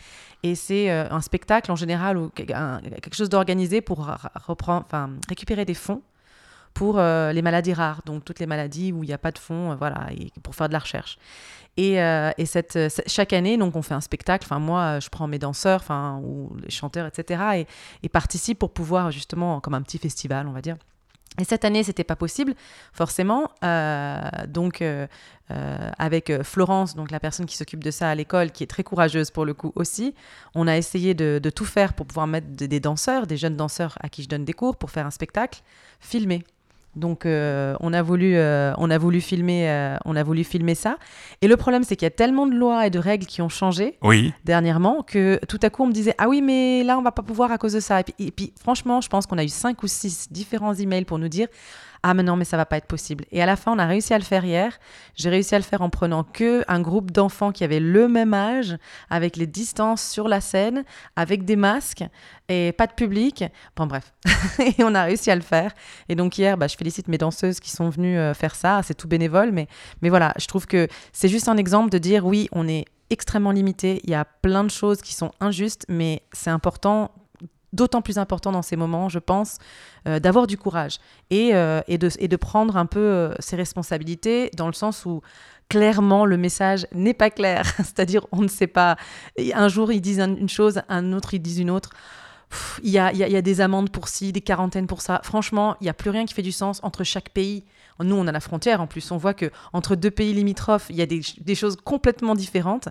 Et 0.42 0.54
c'est 0.54 0.88
un 0.88 1.20
spectacle 1.20 1.70
en 1.70 1.76
général 1.76 2.16
ou 2.16 2.30
quelque 2.30 3.14
chose 3.14 3.28
d'organisé 3.28 3.82
pour 3.82 4.08
reprendre, 4.46 4.86
récupérer 5.28 5.64
des 5.64 5.74
fonds 5.74 6.00
pour 6.74 6.98
euh, 6.98 7.32
les 7.32 7.42
maladies 7.42 7.72
rares, 7.72 8.02
donc 8.04 8.24
toutes 8.24 8.40
les 8.40 8.46
maladies 8.46 8.92
où 8.92 9.02
il 9.02 9.08
n'y 9.08 9.12
a 9.12 9.18
pas 9.18 9.32
de 9.32 9.38
fonds, 9.38 9.72
euh, 9.72 9.74
voilà, 9.74 10.08
pour 10.42 10.54
faire 10.54 10.68
de 10.68 10.72
la 10.72 10.78
recherche. 10.78 11.18
Et, 11.76 12.00
euh, 12.00 12.30
chaque 13.06 13.32
année, 13.32 13.56
donc 13.56 13.76
on 13.76 13.82
fait 13.82 13.94
un 13.94 14.00
spectacle. 14.00 14.44
Enfin, 14.44 14.58
moi, 14.58 14.98
je 15.00 15.08
prends 15.08 15.28
mes 15.28 15.38
danseurs, 15.38 15.80
enfin, 15.80 16.20
ou 16.24 16.56
les 16.62 16.70
chanteurs, 16.70 17.06
etc., 17.06 17.42
et, 17.56 17.66
et 18.02 18.08
participe 18.08 18.58
pour 18.58 18.72
pouvoir 18.72 19.10
justement, 19.10 19.60
comme 19.60 19.74
un 19.74 19.82
petit 19.82 19.98
festival, 19.98 20.48
on 20.48 20.52
va 20.52 20.60
dire. 20.60 20.76
Et 21.40 21.44
cette 21.44 21.64
année, 21.64 21.84
c'était 21.84 22.04
pas 22.04 22.16
possible, 22.16 22.54
forcément. 22.92 23.48
Donc, 24.48 24.82
avec 25.50 26.32
Florence, 26.42 26.96
donc 26.96 27.12
la 27.12 27.20
personne 27.20 27.46
qui 27.46 27.56
s'occupe 27.56 27.84
de 27.84 27.92
ça 27.92 28.10
à 28.10 28.14
l'école, 28.16 28.50
qui 28.50 28.64
est 28.64 28.66
très 28.66 28.82
courageuse 28.82 29.30
pour 29.30 29.44
le 29.44 29.54
coup 29.54 29.70
aussi, 29.76 30.16
on 30.56 30.66
a 30.66 30.76
essayé 30.76 31.14
de, 31.14 31.38
de 31.40 31.50
tout 31.50 31.64
faire 31.64 31.92
pour 31.92 32.06
pouvoir 32.06 32.26
mettre 32.26 32.48
des 32.48 32.80
danseurs, 32.80 33.28
des 33.28 33.36
jeunes 33.36 33.56
danseurs 33.56 33.96
à 34.00 34.08
qui 34.08 34.24
je 34.24 34.28
donne 34.28 34.44
des 34.44 34.52
cours 34.52 34.76
pour 34.76 34.90
faire 34.90 35.06
un 35.06 35.12
spectacle 35.12 35.62
filmé. 36.00 36.42
Donc, 36.98 37.24
euh, 37.24 37.74
on 37.80 37.92
a 37.92 38.02
voulu, 38.02 38.36
euh, 38.36 38.72
on 38.78 38.90
a 38.90 38.98
voulu 38.98 39.20
filmer, 39.20 39.70
euh, 39.70 39.96
on 40.04 40.16
a 40.16 40.22
voulu 40.22 40.44
filmer 40.44 40.74
ça. 40.74 40.98
Et 41.40 41.48
le 41.48 41.56
problème, 41.56 41.84
c'est 41.84 41.96
qu'il 41.96 42.06
y 42.06 42.08
a 42.08 42.10
tellement 42.10 42.46
de 42.46 42.54
lois 42.54 42.86
et 42.86 42.90
de 42.90 42.98
règles 42.98 43.26
qui 43.26 43.40
ont 43.40 43.48
changé 43.48 43.96
Oui, 44.02 44.32
dernièrement 44.44 45.02
que 45.02 45.40
tout 45.46 45.58
à 45.62 45.70
coup 45.70 45.84
on 45.84 45.86
me 45.86 45.92
disait 45.92 46.14
ah 46.18 46.28
oui 46.28 46.42
mais 46.42 46.82
là 46.82 46.98
on 46.98 47.02
va 47.02 47.12
pas 47.12 47.22
pouvoir 47.22 47.52
à 47.52 47.58
cause 47.58 47.72
de 47.72 47.80
ça 47.80 48.00
et 48.00 48.04
puis, 48.04 48.14
et 48.18 48.30
puis, 48.30 48.52
franchement 48.60 49.00
je 49.00 49.08
pense 49.08 49.26
qu'on 49.26 49.38
a 49.38 49.44
eu 49.44 49.48
cinq 49.48 49.82
ou 49.82 49.86
six 49.86 50.30
différents 50.30 50.74
emails 50.74 51.04
pour 51.04 51.18
nous 51.18 51.28
dire 51.28 51.48
ah 52.02 52.14
mais 52.14 52.22
non 52.22 52.36
mais 52.36 52.44
ça 52.44 52.56
va 52.56 52.66
pas 52.66 52.76
être 52.76 52.86
possible. 52.86 53.24
Et 53.32 53.42
à 53.42 53.46
la 53.46 53.56
fin 53.56 53.72
on 53.72 53.78
a 53.78 53.86
réussi 53.86 54.14
à 54.14 54.18
le 54.18 54.24
faire 54.24 54.44
hier. 54.44 54.78
J'ai 55.14 55.30
réussi 55.30 55.54
à 55.54 55.58
le 55.58 55.64
faire 55.64 55.82
en 55.82 55.90
prenant 55.90 56.24
que 56.24 56.64
un 56.68 56.80
groupe 56.80 57.10
d'enfants 57.10 57.52
qui 57.52 57.64
avaient 57.64 57.80
le 57.80 58.08
même 58.08 58.34
âge 58.34 58.76
avec 59.10 59.36
les 59.36 59.46
distances 59.46 60.02
sur 60.02 60.28
la 60.28 60.40
scène 60.40 60.84
avec 61.16 61.44
des 61.44 61.56
masques 61.56 62.04
et 62.48 62.72
pas 62.72 62.86
de 62.86 62.92
public. 62.92 63.44
Bon 63.76 63.86
bref. 63.86 64.12
Et 64.78 64.82
on 64.84 64.94
a 64.94 65.04
réussi 65.04 65.30
à 65.30 65.36
le 65.36 65.42
faire. 65.42 65.72
Et 66.08 66.14
donc 66.14 66.38
hier 66.38 66.56
bah, 66.56 66.66
je 66.68 66.76
félicite 66.76 67.08
mes 67.08 67.18
danseuses 67.18 67.60
qui 67.60 67.70
sont 67.70 67.88
venues 67.90 68.18
euh, 68.18 68.34
faire 68.34 68.54
ça. 68.54 68.80
C'est 68.82 68.94
tout 68.94 69.08
bénévole 69.08 69.52
mais 69.52 69.66
mais 70.02 70.08
voilà 70.08 70.34
je 70.38 70.46
trouve 70.46 70.66
que 70.66 70.88
c'est 71.12 71.28
juste 71.28 71.48
un 71.48 71.56
exemple 71.56 71.90
de 71.90 71.98
dire 71.98 72.24
oui 72.24 72.48
on 72.52 72.68
est 72.68 72.84
extrêmement 73.10 73.52
limité. 73.52 74.00
Il 74.04 74.10
y 74.10 74.14
a 74.14 74.24
plein 74.24 74.64
de 74.64 74.70
choses 74.70 75.00
qui 75.00 75.14
sont 75.14 75.32
injustes, 75.40 75.84
mais 75.88 76.22
c'est 76.32 76.50
important, 76.50 77.10
d'autant 77.72 78.02
plus 78.02 78.18
important 78.18 78.52
dans 78.52 78.62
ces 78.62 78.76
moments, 78.76 79.08
je 79.08 79.18
pense, 79.18 79.58
euh, 80.06 80.18
d'avoir 80.20 80.46
du 80.46 80.56
courage 80.56 80.98
et, 81.30 81.54
euh, 81.54 81.80
et, 81.88 81.98
de, 81.98 82.36
prendre 82.36 82.76
un 82.76 82.86
peu 82.86 83.00
euh, 83.00 83.34
ses 83.40 83.56
responsabilités 83.56 84.50
dans 84.56 84.66
le 84.66 84.72
sens 84.72 85.04
où 85.04 85.20
clairement 85.68 86.24
le 86.24 86.36
message 86.36 86.86
n'est 86.92 87.14
pas 87.14 87.30
clair. 87.30 87.64
C'est-à-dire, 87.76 88.26
on 88.32 88.42
ne 88.42 88.48
sait 88.48 88.66
pas. 88.66 88.96
Un 89.54 89.68
jour, 89.68 89.92
ils 89.92 90.00
disent 90.00 90.20
un- 90.20 90.36
une 90.36 90.48
chose, 90.48 90.80
un 90.88 91.12
autre, 91.12 91.34
ils 91.34 91.40
disent 91.40 91.58
une 91.58 91.70
autre. 91.70 91.90
Il 92.82 92.88
y, 92.88 92.98
a, 92.98 93.42
des 93.42 93.60
amendes 93.60 93.90
pour 93.90 94.08
ci, 94.08 94.32
des 94.32 94.40
quarantaines 94.40 94.86
pour 94.86 95.02
ça. 95.02 95.20
Franchement, 95.22 95.76
il 95.82 95.84
n'y 95.84 95.90
a 95.90 95.92
plus 95.92 96.08
rien 96.08 96.24
qui 96.24 96.32
fait 96.32 96.40
du 96.40 96.52
sens 96.52 96.80
entre 96.82 97.04
chaque 97.04 97.28
pays. 97.28 97.62
Nous, 98.02 98.16
on 98.16 98.26
a 98.26 98.32
la 98.32 98.40
frontière 98.40 98.80
en 98.80 98.86
plus. 98.86 99.10
On 99.10 99.18
voit 99.18 99.34
que 99.34 99.50
entre 99.74 99.96
deux 99.96 100.10
pays 100.10 100.32
limitrophes, 100.32 100.86
il 100.88 100.96
y 100.96 101.02
a 101.02 101.06
des 101.06 101.54
choses 101.54 101.76
complètement 101.76 102.34
différentes. 102.34 102.88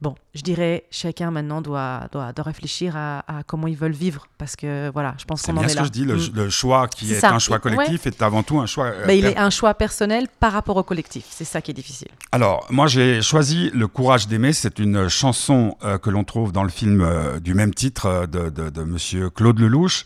Bon, 0.00 0.14
je 0.32 0.42
dirais, 0.42 0.84
chacun 0.92 1.32
maintenant 1.32 1.60
doit, 1.60 2.02
doit, 2.12 2.32
doit 2.32 2.44
réfléchir 2.44 2.96
à, 2.96 3.24
à 3.26 3.42
comment 3.42 3.66
ils 3.66 3.76
veulent 3.76 3.90
vivre. 3.90 4.28
Parce 4.38 4.54
que 4.54 4.90
voilà, 4.92 5.14
je 5.18 5.24
pense 5.24 5.40
C'est 5.40 5.50
qu'on 5.50 5.56
en 5.56 5.60
bien 5.60 5.68
est 5.68 5.72
ce 5.72 5.74
là. 5.76 5.80
que 5.82 5.86
je 5.88 5.92
dis, 5.92 6.04
le, 6.04 6.14
Mm. 6.14 6.30
le 6.34 6.50
choix 6.50 6.86
qui 6.86 7.06
C'est 7.08 7.14
est 7.14 7.24
un 7.24 7.40
choix 7.40 7.58
collectif 7.58 8.06
est 8.06 8.22
avant 8.22 8.44
tout 8.44 8.60
un 8.60 8.66
choix. 8.66 8.86
euh, 8.86 9.06
Ben, 9.08 9.18
il 9.18 9.24
est 9.24 9.36
un 9.36 9.50
choix 9.50 9.74
personnel 9.74 10.28
par 10.38 10.52
rapport 10.52 10.76
au 10.76 10.84
collectif. 10.84 11.24
C'est 11.30 11.44
ça 11.44 11.60
qui 11.60 11.72
est 11.72 11.74
difficile. 11.74 12.06
Alors, 12.30 12.64
moi, 12.70 12.86
j'ai 12.86 13.22
choisi 13.22 13.70
Le 13.74 13.88
courage 13.88 14.28
d'aimer. 14.28 14.52
C'est 14.52 14.78
une 14.78 15.08
chanson 15.08 15.76
euh, 15.82 15.98
que 15.98 16.10
l'on 16.10 16.22
trouve 16.22 16.52
dans 16.52 16.62
le 16.62 16.68
film 16.70 17.00
euh, 17.00 17.40
du 17.40 17.54
même 17.54 17.74
titre 17.74 18.26
de, 18.30 18.50
de, 18.50 18.70
de 18.70 18.82
Monsieur 18.84 19.30
Claude 19.30 19.58
Lelouch. 19.58 20.04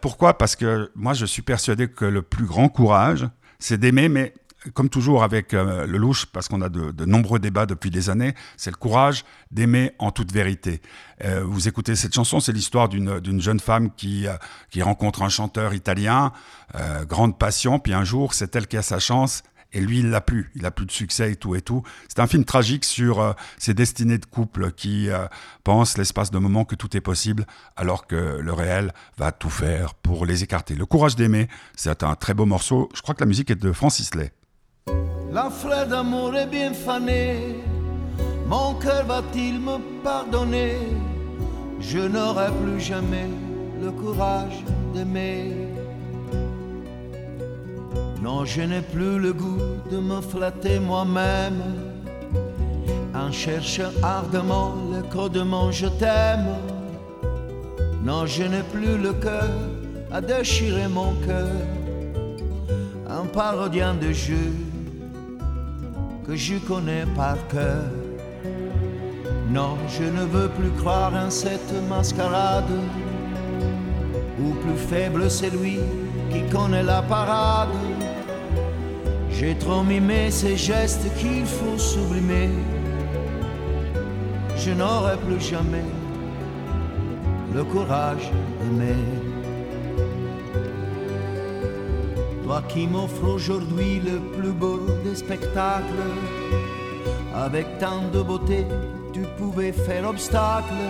Pourquoi? 0.00 0.38
Parce 0.38 0.56
que 0.56 0.90
moi, 0.94 1.12
je 1.12 1.26
suis 1.26 1.42
persuadé 1.42 1.86
que 1.88 2.04
le 2.06 2.22
plus 2.22 2.46
grand 2.46 2.68
courage, 2.70 3.28
c'est 3.58 3.78
d'aimer, 3.78 4.08
mais 4.08 4.32
comme 4.74 4.88
toujours 4.88 5.22
avec 5.22 5.54
euh, 5.54 5.86
Lelouch, 5.86 6.26
parce 6.26 6.48
qu'on 6.48 6.62
a 6.62 6.68
de, 6.68 6.90
de 6.90 7.04
nombreux 7.04 7.38
débats 7.38 7.66
depuis 7.66 7.90
des 7.90 8.10
années, 8.10 8.34
c'est 8.56 8.70
le 8.70 8.76
courage 8.76 9.24
d'aimer 9.50 9.92
en 9.98 10.10
toute 10.10 10.32
vérité. 10.32 10.80
Euh, 11.24 11.42
vous 11.44 11.68
écoutez 11.68 11.96
cette 11.96 12.14
chanson, 12.14 12.40
c'est 12.40 12.52
l'histoire 12.52 12.88
d'une 12.88 13.40
jeune 13.40 13.60
femme 13.60 13.90
qui, 13.94 14.26
euh, 14.26 14.34
qui 14.70 14.82
rencontre 14.82 15.22
un 15.22 15.28
chanteur 15.28 15.74
italien, 15.74 16.32
euh, 16.74 17.04
grande 17.04 17.38
passion, 17.38 17.78
puis 17.78 17.92
un 17.92 18.04
jour, 18.04 18.34
c'est 18.34 18.54
elle 18.56 18.66
qui 18.66 18.76
a 18.76 18.82
sa 18.82 18.98
chance, 18.98 19.42
et 19.72 19.80
lui, 19.80 19.98
il 19.98 20.10
l'a 20.10 20.20
plus. 20.20 20.50
Il 20.54 20.64
a 20.64 20.70
plus 20.70 20.86
de 20.86 20.90
succès 20.90 21.32
et 21.32 21.36
tout 21.36 21.54
et 21.54 21.60
tout. 21.60 21.82
C'est 22.08 22.20
un 22.20 22.26
film 22.26 22.44
tragique 22.44 22.84
sur 22.84 23.20
euh, 23.20 23.32
ces 23.58 23.74
destinées 23.74 24.18
de 24.18 24.24
couple 24.24 24.72
qui 24.72 25.10
euh, 25.10 25.26
pensent 25.62 25.98
l'espace 25.98 26.30
de 26.30 26.38
moments 26.38 26.64
que 26.64 26.74
tout 26.74 26.96
est 26.96 27.02
possible, 27.02 27.46
alors 27.76 28.06
que 28.06 28.38
le 28.40 28.52
réel 28.52 28.92
va 29.18 29.30
tout 29.30 29.50
faire 29.50 29.94
pour 29.94 30.24
les 30.24 30.42
écarter. 30.42 30.74
Le 30.74 30.86
courage 30.86 31.16
d'aimer, 31.16 31.48
c'est 31.76 32.02
un 32.02 32.14
très 32.14 32.34
beau 32.34 32.46
morceau. 32.46 32.88
Je 32.94 33.02
crois 33.02 33.14
que 33.14 33.20
la 33.20 33.26
musique 33.26 33.50
est 33.50 33.62
de 33.62 33.72
Francis 33.72 34.14
Lay. 34.14 34.32
La 35.30 35.50
fleur 35.50 35.86
d'amour 35.86 36.34
est 36.36 36.46
bien 36.46 36.72
fanée. 36.72 37.56
Mon 38.46 38.74
cœur 38.74 39.04
va-t-il 39.04 39.60
me 39.60 39.76
pardonner? 40.02 40.76
Je 41.80 41.98
n'aurai 41.98 42.46
plus 42.62 42.80
jamais 42.80 43.28
le 43.82 43.90
courage 43.90 44.64
d'aimer. 44.94 45.52
Non, 48.22 48.46
je 48.46 48.62
n'ai 48.62 48.80
plus 48.80 49.18
le 49.18 49.32
goût 49.34 49.60
de 49.90 49.98
me 49.98 50.20
flatter 50.20 50.80
moi-même 50.80 51.62
en 53.14 53.30
cherchant 53.30 53.92
ardemment 54.02 54.74
le 54.92 55.02
code 55.02 55.32
de 55.32 55.42
mon 55.42 55.70
je 55.70 55.86
t'aime. 55.86 56.48
Non, 58.02 58.24
je 58.24 58.44
n'ai 58.44 58.62
plus 58.72 58.96
le 58.96 59.12
cœur 59.12 59.50
à 60.10 60.20
déchirer 60.22 60.88
mon 60.88 61.12
cœur 61.26 61.48
en 63.10 63.26
parodiant 63.26 63.94
de 63.94 64.12
jeux 64.12 64.52
que 66.28 66.36
je 66.36 66.58
connais 66.58 67.06
par 67.16 67.36
cœur. 67.48 67.84
Non, 69.50 69.78
je 69.88 70.04
ne 70.04 70.24
veux 70.26 70.50
plus 70.50 70.70
croire 70.72 71.14
en 71.14 71.30
cette 71.30 71.72
mascarade 71.88 72.70
où 74.38 74.52
plus 74.62 74.76
faible 74.76 75.30
c'est 75.30 75.48
lui 75.48 75.78
qui 76.30 76.42
connaît 76.52 76.82
la 76.82 77.00
parade. 77.00 77.70
J'ai 79.30 79.54
trop 79.54 79.82
mimé 79.82 80.30
ces 80.30 80.56
gestes 80.56 81.08
qu'il 81.18 81.46
faut 81.46 81.78
sublimer. 81.78 82.50
Je 84.54 84.72
n'aurai 84.72 85.16
plus 85.16 85.40
jamais 85.40 85.88
le 87.54 87.64
courage 87.64 88.30
d'aimer. 88.60 89.17
Toi 92.48 92.62
qui 92.66 92.86
m'offres 92.86 93.28
aujourd'hui 93.34 94.00
le 94.00 94.20
plus 94.34 94.52
beau 94.52 94.80
des 95.04 95.14
spectacles, 95.14 96.06
avec 97.34 97.66
tant 97.78 98.08
de 98.10 98.22
beauté, 98.22 98.64
tu 99.12 99.20
pouvais 99.36 99.70
faire 99.70 100.08
obstacle 100.08 100.82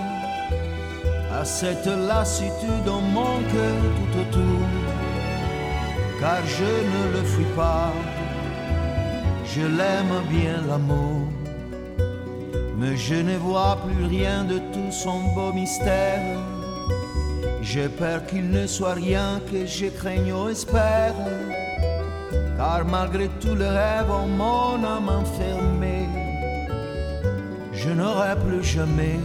à 1.32 1.44
cette 1.44 1.86
lassitude 1.86 2.84
dans 2.86 3.00
mon 3.00 3.40
cœur 3.52 3.80
tout 3.96 4.20
autour. 4.20 4.68
Car 6.20 6.46
je 6.46 6.72
ne 6.92 7.02
le 7.16 7.24
fuis 7.24 7.52
pas, 7.56 7.92
je 9.44 9.62
l'aime 9.62 10.22
bien 10.30 10.62
l'amour, 10.68 11.26
mais 12.78 12.96
je 12.96 13.16
ne 13.16 13.36
vois 13.36 13.78
plus 13.84 14.04
rien 14.04 14.44
de 14.44 14.58
tout 14.72 14.92
son 14.92 15.18
beau 15.34 15.52
mystère. 15.52 16.22
J'ai 17.62 17.88
peur 17.88 18.24
qu'il 18.26 18.48
ne 18.48 18.66
soit 18.66 18.94
rien 18.94 19.40
que 19.50 19.66
je 19.66 19.86
craigne 19.86 20.32
ou 20.32 20.48
espère. 20.48 21.14
Car 22.58 22.84
malgré 22.84 23.28
tout 23.40 23.54
le 23.54 23.68
rêve 23.68 24.10
en 24.10 24.26
mon 24.26 24.82
âme 24.82 25.08
enfermée, 25.08 26.08
je 27.72 27.90
n'aurai 27.90 28.34
plus 28.44 28.64
jamais 28.64 29.20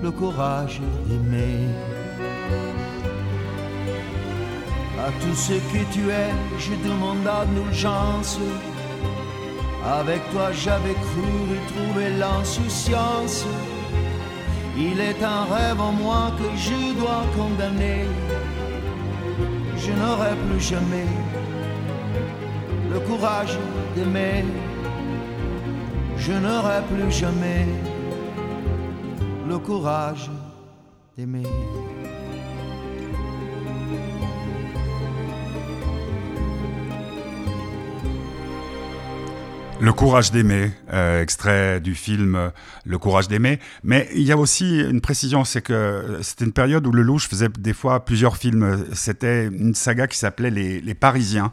le 0.00 0.12
courage 0.12 0.80
d'aimer. 1.06 1.66
À 5.06 5.10
tout 5.20 5.34
ce 5.34 5.54
que 5.54 5.82
tu 5.92 6.08
es, 6.08 6.30
je 6.60 6.74
demande 6.88 7.26
indulgence. 7.26 8.38
Avec 9.84 10.20
toi, 10.30 10.52
j'avais 10.52 10.94
cru 11.06 11.30
retrouver 11.52 12.10
l'insouciance. 12.10 13.44
Il 14.76 15.00
est 15.00 15.20
un 15.20 15.42
rêve 15.52 15.80
en 15.80 15.90
moi 15.90 16.30
que 16.38 16.48
je 16.56 16.94
dois 17.00 17.24
condamner. 17.36 18.04
Je 19.76 19.90
n'aurai 19.90 20.36
plus 20.46 20.60
jamais 20.60 21.08
courage 23.06 23.58
d'aimer. 23.94 24.44
Je 26.16 26.32
n'aurai 26.32 26.82
plus 26.82 27.10
jamais 27.10 27.66
le 29.48 29.58
courage 29.58 30.30
d'aimer. 31.16 31.42
Le 39.80 39.92
courage 39.92 40.30
d'aimer, 40.30 40.70
euh, 40.92 41.20
extrait 41.20 41.80
du 41.80 41.96
film 41.96 42.52
Le 42.84 42.98
courage 42.98 43.26
d'aimer. 43.26 43.58
Mais 43.82 44.08
il 44.14 44.22
y 44.22 44.30
a 44.30 44.36
aussi 44.36 44.78
une 44.80 45.00
précision, 45.00 45.44
c'est 45.44 45.60
que 45.60 46.18
c'était 46.22 46.44
une 46.44 46.52
période 46.52 46.86
où 46.86 46.92
Lelouch 46.92 47.28
faisait 47.28 47.48
des 47.58 47.72
fois 47.72 48.04
plusieurs 48.04 48.36
films. 48.36 48.86
C'était 48.92 49.46
une 49.46 49.74
saga 49.74 50.06
qui 50.06 50.16
s'appelait 50.16 50.50
Les 50.50 50.94
Parisiens. 50.94 51.52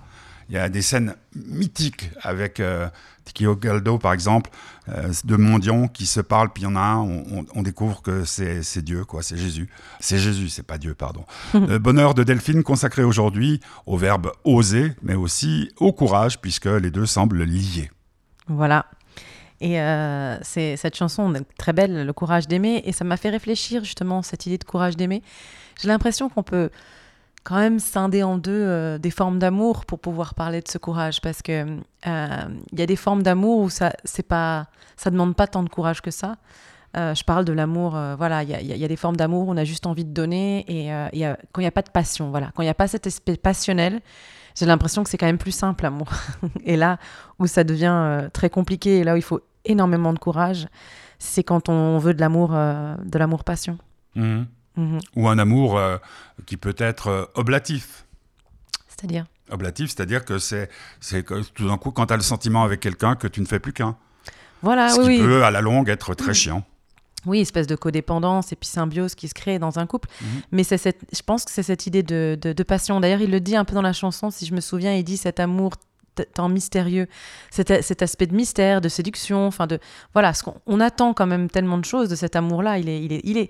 Il 0.49 0.55
y 0.55 0.57
a 0.57 0.67
des 0.67 0.81
scènes 0.81 1.15
mythiques 1.35 2.09
avec 2.21 2.59
euh, 2.59 2.89
Tiki 3.23 3.45
Galdo, 3.61 3.99
par 3.99 4.13
exemple, 4.13 4.49
euh, 4.89 5.13
de 5.23 5.35
mendiants 5.35 5.87
qui 5.87 6.07
se 6.07 6.21
parlent, 6.21 6.49
puis 6.49 6.63
il 6.63 6.65
y 6.65 6.67
en 6.67 6.75
a 6.75 6.79
un, 6.79 6.97
on, 7.53 7.61
découvre 7.61 8.01
que 8.01 8.25
c'est 8.25 8.81
Dieu, 8.81 9.05
quoi, 9.05 9.21
c'est 9.21 9.37
Jésus. 9.37 9.69
C'est 9.99 10.17
Jésus, 10.17 10.49
c'est 10.49 10.63
pas 10.63 10.79
Dieu, 10.79 10.95
pardon. 10.95 11.23
Le 11.53 11.77
bonheur 11.79 12.15
de 12.15 12.23
Delphine 12.23 12.63
consacré 12.63 13.03
aujourd'hui 13.03 13.59
au 13.85 13.95
verbe 13.95 14.31
oser, 14.43 14.93
mais 15.03 15.13
aussi 15.13 15.71
au 15.77 15.93
courage, 15.93 16.41
puisque 16.41 16.65
les 16.65 16.89
deux 16.89 17.05
semblent 17.05 17.43
liés. 17.43 17.91
Voilà. 18.47 18.87
Et 19.61 19.79
euh, 19.79 20.37
c'est 20.41 20.77
cette 20.77 20.95
chanson 20.95 21.31
très 21.59 21.73
belle, 21.73 22.05
Le 22.05 22.13
courage 22.13 22.47
d'aimer, 22.47 22.81
et 22.85 22.91
ça 22.91 23.03
m'a 23.03 23.17
fait 23.17 23.29
réfléchir 23.29 23.83
justement 23.83 24.23
cette 24.23 24.47
idée 24.47 24.57
de 24.57 24.63
courage 24.63 24.97
d'aimer. 24.97 25.21
J'ai 25.79 25.89
l'impression 25.89 26.29
qu'on 26.29 26.43
peut 26.43 26.71
quand 27.43 27.55
même 27.57 27.79
scinder 27.79 28.23
en 28.23 28.37
deux 28.37 28.51
euh, 28.51 28.97
des 28.97 29.11
formes 29.11 29.39
d'amour 29.39 29.85
pour 29.85 29.99
pouvoir 29.99 30.33
parler 30.35 30.61
de 30.61 30.67
ce 30.67 30.77
courage, 30.77 31.21
parce 31.21 31.41
que 31.41 31.65
euh, 32.07 32.27
il 32.71 32.79
y 32.79 32.81
a 32.81 32.85
des 32.85 32.95
formes 32.95 33.23
d'amour 33.23 33.59
où 33.59 33.69
ça 33.69 33.93
c'est 34.03 34.27
pas 34.27 34.67
ça 34.97 35.09
demande 35.09 35.35
pas 35.35 35.47
tant 35.47 35.63
de 35.63 35.69
courage 35.69 36.01
que 36.01 36.11
ça. 36.11 36.35
Euh, 36.97 37.13
je 37.13 37.23
parle 37.23 37.45
de 37.45 37.53
l'amour, 37.53 37.95
euh, 37.95 38.15
voilà, 38.15 38.41
il 38.43 38.49
y 38.49 38.65
y 38.79 38.83
a- 38.83 38.87
des 38.87 38.95
formes 38.95 39.15
d'amour 39.15 39.47
où 39.47 39.51
on 39.51 39.57
a 39.57 39.63
juste 39.63 39.85
envie 39.85 40.05
de 40.05 40.11
donner, 40.13 40.65
et 40.67 40.91
euh, 40.93 41.07
y 41.13 41.23
a- 41.23 41.37
quand 41.51 41.61
il 41.61 41.63
n'y 41.63 41.67
a 41.67 41.71
pas 41.71 41.83
de 41.83 41.91
passion, 41.91 42.31
voilà, 42.31 42.47
quand 42.55 42.63
il 42.63 42.65
n'y 42.65 42.69
a 42.71 42.73
pas 42.73 42.87
cet 42.87 43.05
aspect 43.05 43.37
passionnel, 43.37 44.01
j'ai 44.55 44.65
l'impression 44.65 45.03
que 45.03 45.09
c'est 45.09 45.17
quand 45.17 45.27
même 45.27 45.37
plus 45.37 45.51
simple 45.51 45.83
l'amour. 45.83 46.07
et 46.65 46.75
là 46.77 46.97
où 47.37 47.45
ça 47.45 47.63
devient 47.63 47.93
euh, 47.93 48.29
très 48.29 48.49
compliqué, 48.49 48.97
et 48.99 49.03
là 49.03 49.13
où 49.13 49.17
il 49.17 49.21
faut 49.21 49.39
énormément 49.65 50.13
de 50.13 50.19
courage, 50.19 50.67
c'est 51.19 51.43
quand 51.43 51.69
on 51.69 51.99
veut 51.99 52.15
de 52.15 52.21
l'amour, 52.21 52.51
euh, 52.53 52.95
de 53.05 53.17
l'amour 53.19 53.43
passion. 53.43 53.77
Mhm. 54.79 54.99
Ou 55.15 55.27
un 55.27 55.37
amour 55.39 55.77
euh, 55.77 55.97
qui 56.45 56.55
peut 56.57 56.75
être 56.77 57.07
euh, 57.07 57.25
oblatif. 57.35 58.05
C'est-à-dire? 58.87 59.25
Oblatif, 59.51 59.89
c'est-à-dire 59.89 60.25
que 60.25 60.37
c'est 60.39 60.69
tout 61.55 61.67
d'un 61.67 61.77
coup, 61.77 61.91
quand 61.91 62.05
tu 62.07 62.13
as 62.13 62.17
le 62.17 62.21
sentiment 62.23 62.63
avec 62.63 62.79
quelqu'un, 62.79 63.15
que 63.15 63.27
tu 63.27 63.41
ne 63.41 63.45
fais 63.45 63.59
plus 63.59 63.73
qu'un. 63.73 63.95
Voilà, 64.61 64.89
Ce 64.89 64.99
oui, 64.99 65.15
qui 65.17 65.21
oui. 65.21 65.27
peut, 65.27 65.43
à 65.43 65.51
la 65.51 65.61
longue, 65.61 65.89
être 65.89 66.13
très 66.13 66.33
chiant. 66.33 66.63
Oui, 67.25 67.39
espèce 67.41 67.67
de 67.67 67.75
codépendance 67.75 68.51
et 68.53 68.55
puis 68.55 68.67
symbiose 68.69 69.15
qui 69.15 69.27
se 69.27 69.33
crée 69.33 69.57
dans 69.59 69.79
un 69.79 69.85
couple. 69.87 70.07
Mhm. 70.21 70.27
Mais 70.51 70.63
c'est 70.63 70.77
cette, 70.77 70.99
je 71.13 71.21
pense 71.21 71.43
que 71.45 71.51
c'est 71.51 71.63
cette 71.63 71.85
idée 71.87 72.03
de, 72.03 72.37
de- 72.41 72.53
de 72.53 72.63
passion. 72.63 72.99
D'ailleurs, 72.99 73.21
il 73.21 73.31
le 73.31 73.39
dit 73.41 73.55
un 73.55 73.65
peu 73.65 73.73
dans 73.73 73.81
la 73.81 73.93
chanson, 73.93 74.29
si 74.31 74.45
je 74.45 74.53
me 74.53 74.61
souviens, 74.61 74.93
il 74.95 75.03
dit 75.03 75.17
cet 75.17 75.39
amour 75.39 75.73
tant 76.33 76.49
mystérieux, 76.49 77.07
cet, 77.49 77.81
cet 77.81 78.01
aspect 78.01 78.27
de 78.27 78.35
mystère, 78.35 78.81
de 78.81 78.89
séduction, 78.89 79.47
enfin 79.47 79.67
de 79.67 79.79
voilà, 80.13 80.33
ce 80.33 80.43
qu'on 80.43 80.55
on 80.65 80.81
attend 80.81 81.13
quand 81.13 81.25
même 81.27 81.49
tellement 81.49 81.77
de 81.77 81.85
choses 81.85 82.09
de 82.09 82.15
cet 82.15 82.35
amour-là. 82.35 82.77
Il 82.77 82.89
est, 82.89 83.01
il 83.03 83.13
est, 83.13 83.21
il 83.23 83.37
est, 83.37 83.49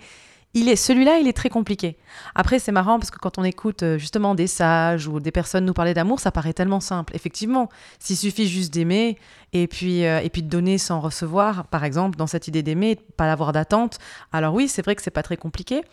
il 0.55 0.67
est 0.67 0.75
celui-là, 0.75 1.19
il 1.19 1.27
est 1.27 1.33
très 1.33 1.49
compliqué. 1.49 1.97
Après, 2.33 2.57
c'est 2.57 2.71
marrant 2.71 2.97
parce 2.97 3.11
que 3.11 3.19
quand 3.19 3.37
on 3.37 3.43
écoute 3.43 3.83
euh, 3.83 3.97
justement 3.99 4.33
des 4.33 4.47
sages 4.47 5.07
ou 5.07 5.19
des 5.19 5.31
personnes 5.31 5.65
nous 5.65 5.73
parler 5.73 5.93
d'amour, 5.93 6.19
ça 6.19 6.31
paraît 6.31 6.53
tellement 6.53 6.79
simple. 6.79 7.15
Effectivement, 7.15 7.69
s'il 7.99 8.17
suffit 8.17 8.47
juste 8.47 8.73
d'aimer 8.73 9.17
et 9.53 9.67
puis 9.67 10.05
euh, 10.05 10.19
et 10.21 10.29
puis 10.29 10.41
de 10.41 10.49
donner 10.49 10.79
sans 10.79 11.01
recevoir, 11.01 11.67
par 11.67 11.83
exemple, 11.83 12.17
dans 12.17 12.25
cette 12.25 12.47
idée 12.47 12.63
d'aimer, 12.63 12.97
pas 13.15 13.31
avoir 13.31 13.51
d'attente. 13.51 13.99
Alors 14.31 14.55
oui, 14.55 14.67
c'est 14.67 14.81
vrai 14.81 14.95
que 14.95 15.03
c'est 15.03 15.11
pas 15.11 15.21
très 15.21 15.37
compliqué, 15.37 15.83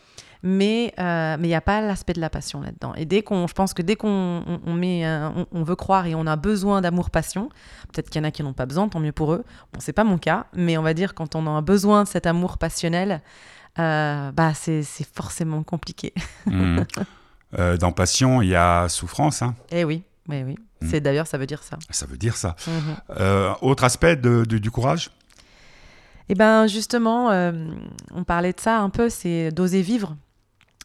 mais 0.43 0.95
euh, 0.99 1.37
mais 1.39 1.49
il 1.49 1.51
n'y 1.51 1.55
a 1.55 1.61
pas 1.61 1.83
l'aspect 1.83 2.15
de 2.15 2.21
la 2.21 2.31
passion 2.31 2.63
là-dedans. 2.63 2.95
Et 2.95 3.05
dès 3.05 3.21
qu'on, 3.21 3.47
je 3.47 3.53
pense 3.53 3.75
que 3.75 3.83
dès 3.83 3.97
qu'on 3.97 4.43
on, 4.65 4.73
met, 4.73 5.07
on 5.53 5.65
veut 5.65 5.77
croire 5.77 6.07
et 6.07 6.15
on 6.15 6.27
a 6.27 6.37
besoin 6.37 6.81
d'amour-passion, 6.81 7.51
peut-être 7.93 8.09
qu'il 8.09 8.23
y 8.23 8.25
en 8.25 8.29
a 8.29 8.31
qui 8.31 8.43
n'ont 8.43 8.55
pas 8.55 8.65
besoin, 8.65 8.89
tant 8.89 9.01
mieux 9.01 9.13
pour 9.13 9.35
eux. 9.35 9.45
Bon, 9.75 9.81
c'est 9.81 9.93
pas 9.93 10.05
mon 10.05 10.17
cas, 10.17 10.47
mais 10.55 10.79
on 10.79 10.83
va 10.83 10.95
dire 10.95 11.15
quand 11.15 11.35
on 11.35 11.47
a 11.47 11.61
besoin 11.61 12.05
de 12.05 12.09
cet 12.09 12.25
amour 12.25 12.57
passionnel, 12.57 13.21
euh, 13.79 14.33
bah 14.33 14.53
c'est 14.55 14.83
forcément 15.15 15.63
compliqué. 15.63 16.13
Hmm. 16.47 16.81
Euh, 17.59 17.77
dans 17.77 17.93
Passion, 17.93 18.43
il 18.43 18.49
y 18.49 18.55
a 18.57 18.89
souffrance. 18.89 19.41
hein. 19.43 19.55
Eh 19.71 19.85
oui, 19.85 20.03
oui, 20.29 20.43
oui. 20.45 20.57
Mm. 20.83 20.89
C'est 20.91 21.01
d'ailleurs, 21.01 21.27
ça 21.27 21.39
veut 21.39 21.47
dire 21.47 21.63
ça. 21.63 21.79
Ça 21.91 22.05
veut 22.07 22.17
dire 22.19 22.37
ça. 22.37 22.55
Mhm. 22.67 22.97
Euh, 23.19 23.53
autre 23.63 23.85
aspect 23.85 24.17
de- 24.17 24.45
de- 24.45 24.59
du 24.59 24.71
courage? 24.71 25.11
Eh 26.29 26.35
ben 26.35 26.67
justement, 26.67 27.29
on 28.13 28.25
parlait 28.25 28.53
de 28.53 28.61
ça 28.61 28.81
un 28.81 28.91
peu, 28.91 29.09
c'est 29.09 29.53
d'oser 29.53 29.81
vivre. 29.83 30.17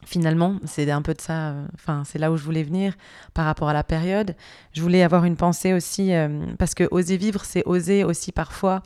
Finalement, 0.06 0.60
c'est 0.66 0.90
un 0.92 1.02
peu 1.02 1.14
de 1.14 1.22
ça. 1.22 1.54
Enfin, 1.76 2.04
c'est 2.06 2.20
là 2.20 2.32
où 2.32 2.38
je 2.38 2.44
voulais 2.44 2.64
venir 2.64 2.94
par 3.34 3.46
rapport 3.46 3.68
à 3.70 3.74
la 3.74 3.84
période. 3.84 4.36
Je 4.74 4.82
voulais 4.82 5.02
avoir 5.04 5.26
une 5.26 5.36
pensée 5.36 5.74
aussi 5.74 6.12
parce 6.60 6.74
que 6.76 6.88
oser 6.92 7.18
vivre, 7.18 7.44
c'est 7.44 7.64
oser 7.66 8.04
aussi 8.04 8.32
parfois 8.32 8.82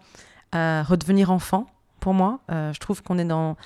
redevenir 0.54 1.30
enfant. 1.32 1.68
Pour 2.00 2.14
moi, 2.14 2.40
je 2.50 2.78
trouve 2.80 3.04
qu'on 3.04 3.18
est 3.20 3.26
dans 3.26 3.58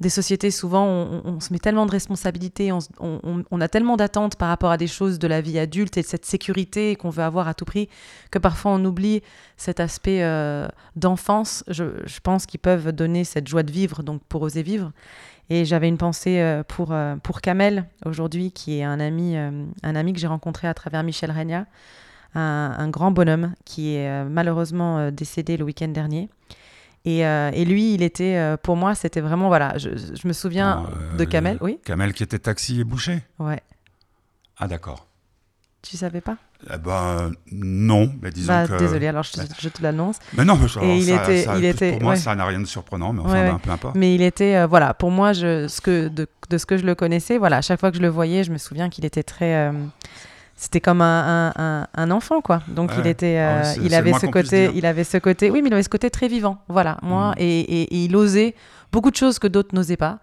des 0.00 0.08
sociétés 0.08 0.50
souvent, 0.50 0.84
on, 0.86 1.40
se 1.40 1.52
met 1.52 1.58
tellement 1.58 1.86
de 1.86 1.90
responsabilités, 1.90 2.72
on, 2.72 3.60
a 3.60 3.68
tellement 3.68 3.96
d'attentes 3.96 4.36
par 4.36 4.48
rapport 4.48 4.70
à 4.70 4.76
des 4.76 4.86
choses 4.86 5.18
de 5.18 5.26
la 5.26 5.40
vie 5.40 5.58
adulte 5.58 5.96
et 5.96 6.02
de 6.02 6.06
cette 6.06 6.24
sécurité 6.24 6.96
qu'on 6.96 7.10
veut 7.10 7.22
avoir 7.22 7.48
à 7.48 7.54
tout 7.54 7.64
prix 7.64 7.88
que 8.30 8.38
parfois 8.38 8.72
on 8.72 8.84
oublie 8.84 9.22
cet 9.56 9.80
aspect 9.80 10.22
euh, 10.22 10.66
d'enfance, 10.96 11.64
je, 11.68 11.84
pense 12.22 12.46
qu'ils 12.46 12.60
peuvent 12.60 12.92
donner 12.92 13.24
cette 13.24 13.48
joie 13.48 13.62
de 13.62 13.70
vivre, 13.70 14.02
donc 14.02 14.22
pour 14.28 14.42
oser 14.42 14.62
vivre. 14.62 14.92
Et 15.50 15.64
j'avais 15.64 15.88
une 15.88 15.98
pensée 15.98 16.40
euh, 16.40 16.62
pour, 16.66 16.92
euh, 16.92 17.16
pour 17.16 17.40
Kamel, 17.40 17.86
aujourd'hui, 18.06 18.50
qui 18.52 18.78
est 18.78 18.84
un 18.84 19.00
ami, 19.00 19.36
un 19.36 19.96
ami 19.96 20.12
que 20.12 20.18
j'ai 20.18 20.26
rencontré 20.26 20.68
à 20.68 20.74
travers 20.74 21.02
Michel 21.02 21.30
Regna, 21.30 21.66
un, 22.34 22.88
grand 22.88 23.10
bonhomme 23.10 23.52
qui 23.66 23.94
est 23.94 24.24
malheureusement 24.24 25.10
décédé 25.10 25.56
le 25.58 25.64
week-end 25.64 25.88
dernier. 25.88 26.30
Et, 27.04 27.26
euh, 27.26 27.50
et 27.52 27.64
lui, 27.64 27.94
il 27.94 28.02
était, 28.02 28.36
euh, 28.36 28.56
pour 28.56 28.76
moi, 28.76 28.94
c'était 28.94 29.20
vraiment, 29.20 29.48
voilà, 29.48 29.76
je, 29.78 29.90
je 29.96 30.28
me 30.28 30.32
souviens 30.32 30.86
Euh, 31.12 31.16
de 31.16 31.24
Kamel, 31.24 31.58
oui, 31.60 31.78
Kamel 31.84 32.12
qui 32.12 32.22
était 32.22 32.38
taxi 32.38 32.80
et 32.80 32.84
boucher 32.84 33.22
ouais. 33.40 33.60
Ah 34.58 34.68
d'accord. 34.68 35.06
Tu 35.82 35.96
savais 35.96 36.20
pas? 36.20 36.36
Eh 36.72 36.78
ben 36.78 37.32
non, 37.50 38.12
mais 38.22 38.30
disons 38.30 38.52
Bah, 38.52 38.68
que... 38.68 38.78
désolé, 38.78 39.08
alors 39.08 39.24
je, 39.24 39.32
te- 39.32 39.40
je 39.60 39.68
te 39.68 39.82
l'annonce. 39.82 40.18
Mais 40.34 40.44
non, 40.44 40.56
mais 40.56 40.68
ça, 40.68 40.80
Et 40.84 40.96
il 40.98 41.06
ça- 41.06 41.22
était- 41.24 41.42
ça- 41.42 41.58
il 41.58 41.64
était- 41.64 41.90
pour 41.94 42.02
moi, 42.02 42.10
ouais. 42.12 42.16
ça 42.16 42.36
n'a 42.36 42.44
rien 42.46 42.60
de 42.60 42.66
surprenant, 42.66 43.12
mais 43.12 43.20
enfin, 43.22 43.32
Ouais, 43.32 43.50
ben, 43.50 43.58
peu 43.58 43.70
importe. 43.72 43.96
Mais 43.96 44.14
il 44.14 44.22
était, 44.22 44.64
voilà, 44.66 44.94
pour 44.94 45.10
moi, 45.10 45.32
je, 45.32 45.66
ce 45.66 45.80
que, 45.80 46.06
de, 46.06 46.28
de 46.50 46.58
ce 46.58 46.66
que 46.66 46.76
je 46.76 46.84
le 46.86 46.94
connaissais, 46.94 47.36
voilà, 47.36 47.56
à 47.56 47.62
chaque 47.62 47.80
fois 47.80 47.90
que 47.90 47.96
je 47.96 48.02
le 48.02 48.06
voyais, 48.08 48.44
je 48.44 48.52
me 48.52 48.58
souviens 48.58 48.88
qu'il 48.90 49.04
était 49.04 49.24
très. 49.24 49.72
C'était 50.56 50.80
comme 50.80 51.00
un, 51.00 51.52
un- 51.94 52.10
enfant, 52.10 52.40
quoi. 52.40 52.62
Donc 52.68 52.92
il 52.96 53.02
Ouais. 53.04 53.10
était, 53.10 53.38
Ah 53.38 53.62
euh, 53.62 53.74
il 53.82 53.94
avait 53.94 54.12
ce 54.12 54.26
côté, 54.26 54.70
il 54.74 54.86
avait 54.86 55.04
ce 55.04 55.18
côté, 55.18 55.50
oui, 55.50 55.60
mais 55.62 55.68
il 55.68 55.72
avait 55.72 55.82
ce 55.82 55.88
côté 55.88 56.10
très 56.10 56.28
vivant, 56.28 56.58
voilà. 56.68 56.98
Moi, 57.02 57.30
Mm. 57.30 57.34
et, 57.38 57.60
et- 57.60 57.82
et 57.94 58.04
il 58.04 58.14
osait 58.16 58.54
beaucoup 58.92 59.10
de 59.10 59.16
choses 59.16 59.38
que 59.38 59.46
d'autres 59.48 59.74
n'osaient 59.74 59.96
pas. 59.96 60.18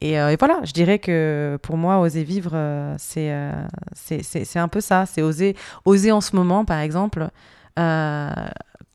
Et, 0.00 0.18
euh, 0.18 0.30
et 0.30 0.36
voilà, 0.36 0.58
je 0.64 0.72
dirais 0.72 0.98
que 0.98 1.58
pour 1.62 1.76
moi, 1.76 1.98
oser 2.00 2.24
vivre, 2.24 2.50
euh, 2.54 2.94
c'est 2.98 3.30
euh, 3.30 3.52
c'est 3.94 4.58
un 4.58 4.68
peu 4.68 4.80
ça. 4.80 5.06
C'est 5.06 5.22
oser, 5.22 5.54
oser 5.84 6.10
en 6.10 6.20
ce 6.20 6.34
moment, 6.34 6.64
par 6.64 6.80
exemple, 6.80 7.28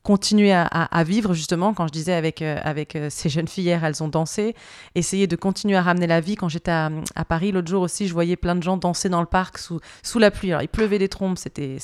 continuer 0.08 0.54
à, 0.54 1.04
vivre, 1.04 1.34
justement, 1.34 1.74
quand 1.74 1.86
je 1.86 1.92
disais 1.92 2.14
avec, 2.14 2.42
euh, 2.42 2.58
avec 2.64 2.96
euh, 2.96 3.10
ces 3.10 3.28
jeunes 3.28 3.50
filles 3.50 3.66
hier, 3.66 3.84
elles 3.84 4.02
ont 4.02 4.08
dansé, 4.08 4.56
essayer 4.96 5.28
de 5.28 5.36
continuer 5.36 5.76
à 5.76 5.82
ramener 5.82 6.08
la 6.08 6.22
vie. 6.22 6.36
Quand 6.36 6.48
j'étais 6.48 6.72
à, 6.72 6.90
Paris 7.28 7.52
l'autre 7.52 7.68
jour 7.68 7.82
aussi, 7.82 8.08
je 8.08 8.14
voyais 8.14 8.38
plein 8.38 8.56
de 8.56 8.64
gens 8.64 8.78
danser 8.78 9.10
dans 9.10 9.20
le 9.20 9.26
parc 9.26 9.58
sous, 9.58 9.82
sous 10.04 10.18
la 10.18 10.32
pluie. 10.32 10.52
Alors, 10.52 10.62
il 10.62 10.70
pleuvait 10.70 10.98
des 10.98 11.10
trompes, 11.10 11.38
c'était 11.38 11.78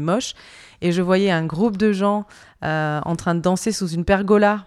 moche. 0.00 0.34
Et 0.82 0.90
je 0.90 1.00
voyais 1.02 1.30
un 1.30 1.46
groupe 1.46 1.76
de 1.76 1.92
gens 1.92 2.26
euh, 2.64 3.00
en 3.04 3.14
train 3.14 3.36
de 3.36 3.40
danser 3.40 3.70
sous 3.70 3.90
une 3.90 4.04
pergola 4.04 4.66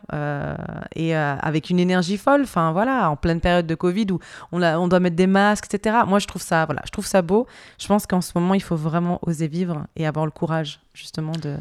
et 0.95 1.13
avec 1.13 1.69
une 1.69 1.79
énergie 1.79 2.17
folle. 2.17 2.43
Enfin, 2.43 2.71
voilà, 2.71 3.09
en 3.09 3.17
pleine 3.17 3.41
période 3.41 3.67
de 3.67 3.75
Covid 3.75 4.07
où 4.11 4.19
on, 4.53 4.61
a- 4.61 4.79
on 4.79 4.87
doit 4.87 5.01
mettre 5.01 5.17
des 5.17 5.27
masques, 5.27 5.65
etc. 5.65 5.97
Moi, 6.07 6.19
je 6.19 6.27
trouve 6.27 6.41
ça, 6.41 6.63
voilà, 6.63 6.81
je 6.85 6.91
trouve 6.91 7.05
ça 7.05 7.21
beau. 7.21 7.45
Je 7.77 7.87
pense 7.87 8.07
qu'en 8.07 8.21
ce 8.21 8.31
moment, 8.35 8.53
il 8.53 8.63
faut 8.63 8.77
vraiment 8.77 9.19
oser 9.23 9.49
vivre 9.49 9.85
et 9.97 10.07
avoir 10.07 10.23
le 10.23 10.31
courage, 10.31 10.79
justement, 10.93 11.33
de, 11.33 11.57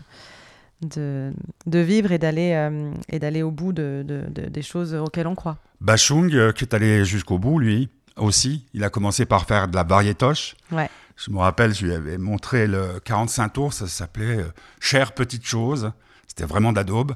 de, 0.82 1.32
de 1.66 1.78
vivre 1.78 2.12
et 2.12 2.18
d'aller 2.18 2.52
euh, 2.54 2.92
et 3.08 3.18
d'aller 3.18 3.42
au 3.42 3.50
bout 3.50 3.72
de, 3.72 4.04
de- 4.06 4.24
de- 4.30 4.48
des 4.48 4.62
choses 4.62 4.94
auxquelles 4.94 5.26
on 5.26 5.34
croit. 5.34 5.58
Bachung, 5.80 6.32
euh, 6.34 6.52
qui 6.52 6.64
est 6.64 6.74
allé 6.74 7.04
jusqu'au 7.04 7.38
bout, 7.38 7.58
lui 7.58 7.88
aussi, 8.16 8.66
il 8.74 8.82
a 8.84 8.90
commencé 8.90 9.24
par 9.26 9.44
faire 9.46 9.68
de 9.68 9.74
la 9.76 9.84
variétoche. 9.84 10.56
Ouais. 10.72 10.88
Je 11.16 11.30
me 11.30 11.38
rappelle, 11.38 11.74
je 11.74 11.86
lui 11.86 11.94
avais 11.94 12.18
montré 12.18 12.66
le 12.66 13.00
45 13.04 13.48
tours, 13.52 13.72
ça 13.72 13.86
s'appelait 13.88 14.38
euh, 14.38 14.52
Chère 14.80 15.12
petite 15.12 15.44
chose. 15.46 15.90
C'était 16.26 16.44
vraiment 16.52 16.72
d'adobe, 16.72 17.14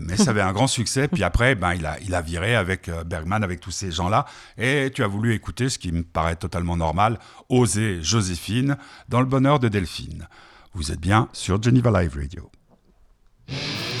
mais 0.00 0.16
ça 0.16 0.30
avait 0.30 0.40
un 0.40 0.52
grand 0.54 0.66
succès. 0.68 1.08
Puis 1.08 1.22
après, 1.24 1.54
ben, 1.56 1.74
il, 1.74 1.84
a, 1.84 1.98
il 2.00 2.14
a 2.14 2.22
viré 2.22 2.54
avec 2.56 2.88
Bergman, 3.04 3.44
avec 3.44 3.60
tous 3.60 3.70
ces 3.70 3.90
gens-là. 3.90 4.24
Et 4.56 4.90
tu 4.94 5.02
as 5.02 5.06
voulu 5.08 5.34
écouter 5.34 5.68
ce 5.68 5.78
qui 5.78 5.92
me 5.92 6.02
paraît 6.02 6.36
totalement 6.36 6.74
normal, 6.76 7.18
oser 7.50 7.98
Joséphine 8.02 8.78
dans 9.10 9.20
le 9.20 9.26
bonheur 9.26 9.58
de 9.58 9.68
Delphine. 9.68 10.26
Vous 10.72 10.90
êtes 10.90 11.00
bien 11.00 11.28
sur 11.34 11.62
Geneva 11.62 12.00
Live 12.00 12.16
Radio. 12.16 12.50
Yeah. 13.48 13.95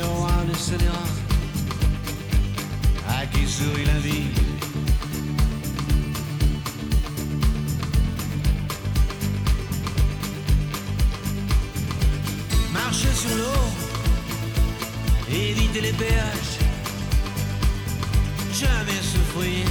Le 0.00 0.06
roi 0.06 0.30
de 0.50 0.56
ce 0.56 0.74
draps 0.82 1.18
à 3.08 3.26
qui 3.26 3.46
sourit 3.46 3.84
la 3.84 3.98
vie. 4.06 4.28
Marcher 12.72 13.14
sur 13.22 13.34
l'eau, 13.40 13.66
éviter 15.30 15.80
les 15.80 15.92
péages, 15.92 16.56
jamais 18.52 19.00
souffrir, 19.12 19.66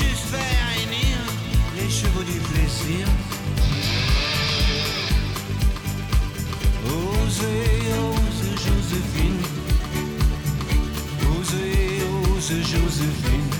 juste 0.00 0.26
faire 0.32 0.62
réunir 0.72 1.16
les 1.78 1.90
chevaux 1.90 2.26
du 2.32 2.38
plaisir. 2.50 3.06
Osez, 6.86 7.69
Ose 12.50 12.66
Joséphine. 12.66 13.50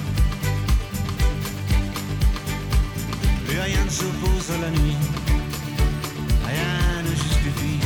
Plus 3.47 3.61
rien 3.61 3.85
ne 3.85 3.91
s'oppose 3.91 4.51
à 4.51 4.59
la 4.63 4.71
nuit. 4.71 4.97
Rien 6.45 7.03
ne 7.05 7.11
justifie. 7.11 7.79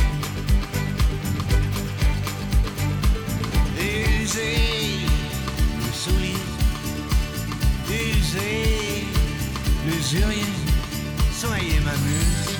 Usez 3.77 5.05
le 5.77 5.93
sourire. 5.93 6.47
Usez 7.87 9.05
l'usurier. 9.85 10.53
Soyez 11.39 11.79
ma 11.81 11.91
muse. 11.91 12.54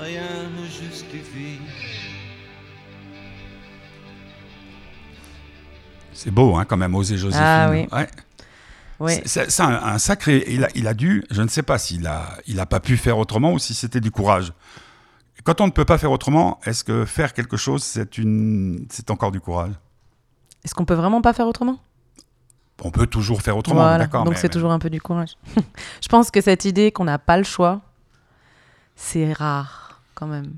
Rien 0.00 0.50
ne 0.56 0.66
justifie. 0.66 1.58
C'est 6.12 6.30
beau, 6.30 6.56
hein, 6.56 6.64
quand 6.64 6.76
même, 6.76 6.94
oser 6.94 7.16
Joséphine. 7.16 7.44
Ah 7.46 7.68
oui. 7.70 7.86
Ouais. 7.92 8.08
Oui. 8.98 9.12
C'est- 9.26 9.60
un, 9.60 9.68
un 9.74 9.98
sacré. 9.98 10.44
Il 10.48 10.64
a, 10.64 10.68
il 10.74 10.86
a 10.86 10.94
dû, 10.94 11.24
je 11.30 11.42
ne 11.42 11.48
sais 11.48 11.62
pas 11.62 11.76
s'il 11.78 12.06
a, 12.06 12.28
il 12.46 12.58
a 12.60 12.66
pas 12.66 12.80
pu 12.80 12.96
faire 12.96 13.18
autrement 13.18 13.52
ou 13.52 13.58
si 13.58 13.74
c'était 13.74 14.00
du 14.00 14.10
courage. 14.10 14.52
Quand 15.44 15.60
on 15.60 15.66
ne 15.66 15.70
peut 15.70 15.84
pas 15.84 15.98
faire 15.98 16.10
autrement, 16.10 16.58
est-ce 16.64 16.82
que 16.82 17.04
faire 17.04 17.34
quelque 17.34 17.56
chose, 17.58 17.82
c'est 17.82 18.16
une, 18.18 18.86
c'est 18.90 19.10
encore 19.10 19.30
du 19.32 19.40
courage? 19.40 19.72
Est-ce 20.64 20.74
qu'on 20.74 20.86
peut 20.86 20.94
vraiment 20.94 21.20
pas 21.20 21.32
faire 21.34 21.46
autrement? 21.46 21.78
On 22.82 22.90
peut 22.90 23.06
toujours 23.06 23.42
faire 23.42 23.56
autrement, 23.56 23.80
Voilà, 23.82 23.98
d'accord. 23.98 24.24
Donc 24.24 24.34
mais- 24.34 24.40
c'est 24.40 24.48
toujours 24.48 24.72
un 24.72 24.78
peu 24.78 24.90
du 24.90 25.00
courage. 25.00 25.36
je 26.02 26.08
pense 26.08 26.30
que 26.30 26.40
cette 26.40 26.64
idée 26.64 26.90
qu'on 26.90 27.04
n'a 27.04 27.18
pas 27.18 27.36
le 27.36 27.44
choix, 27.44 27.82
c'est 28.96 29.32
rare 29.34 29.85
quand 30.16 30.26
même. 30.26 30.54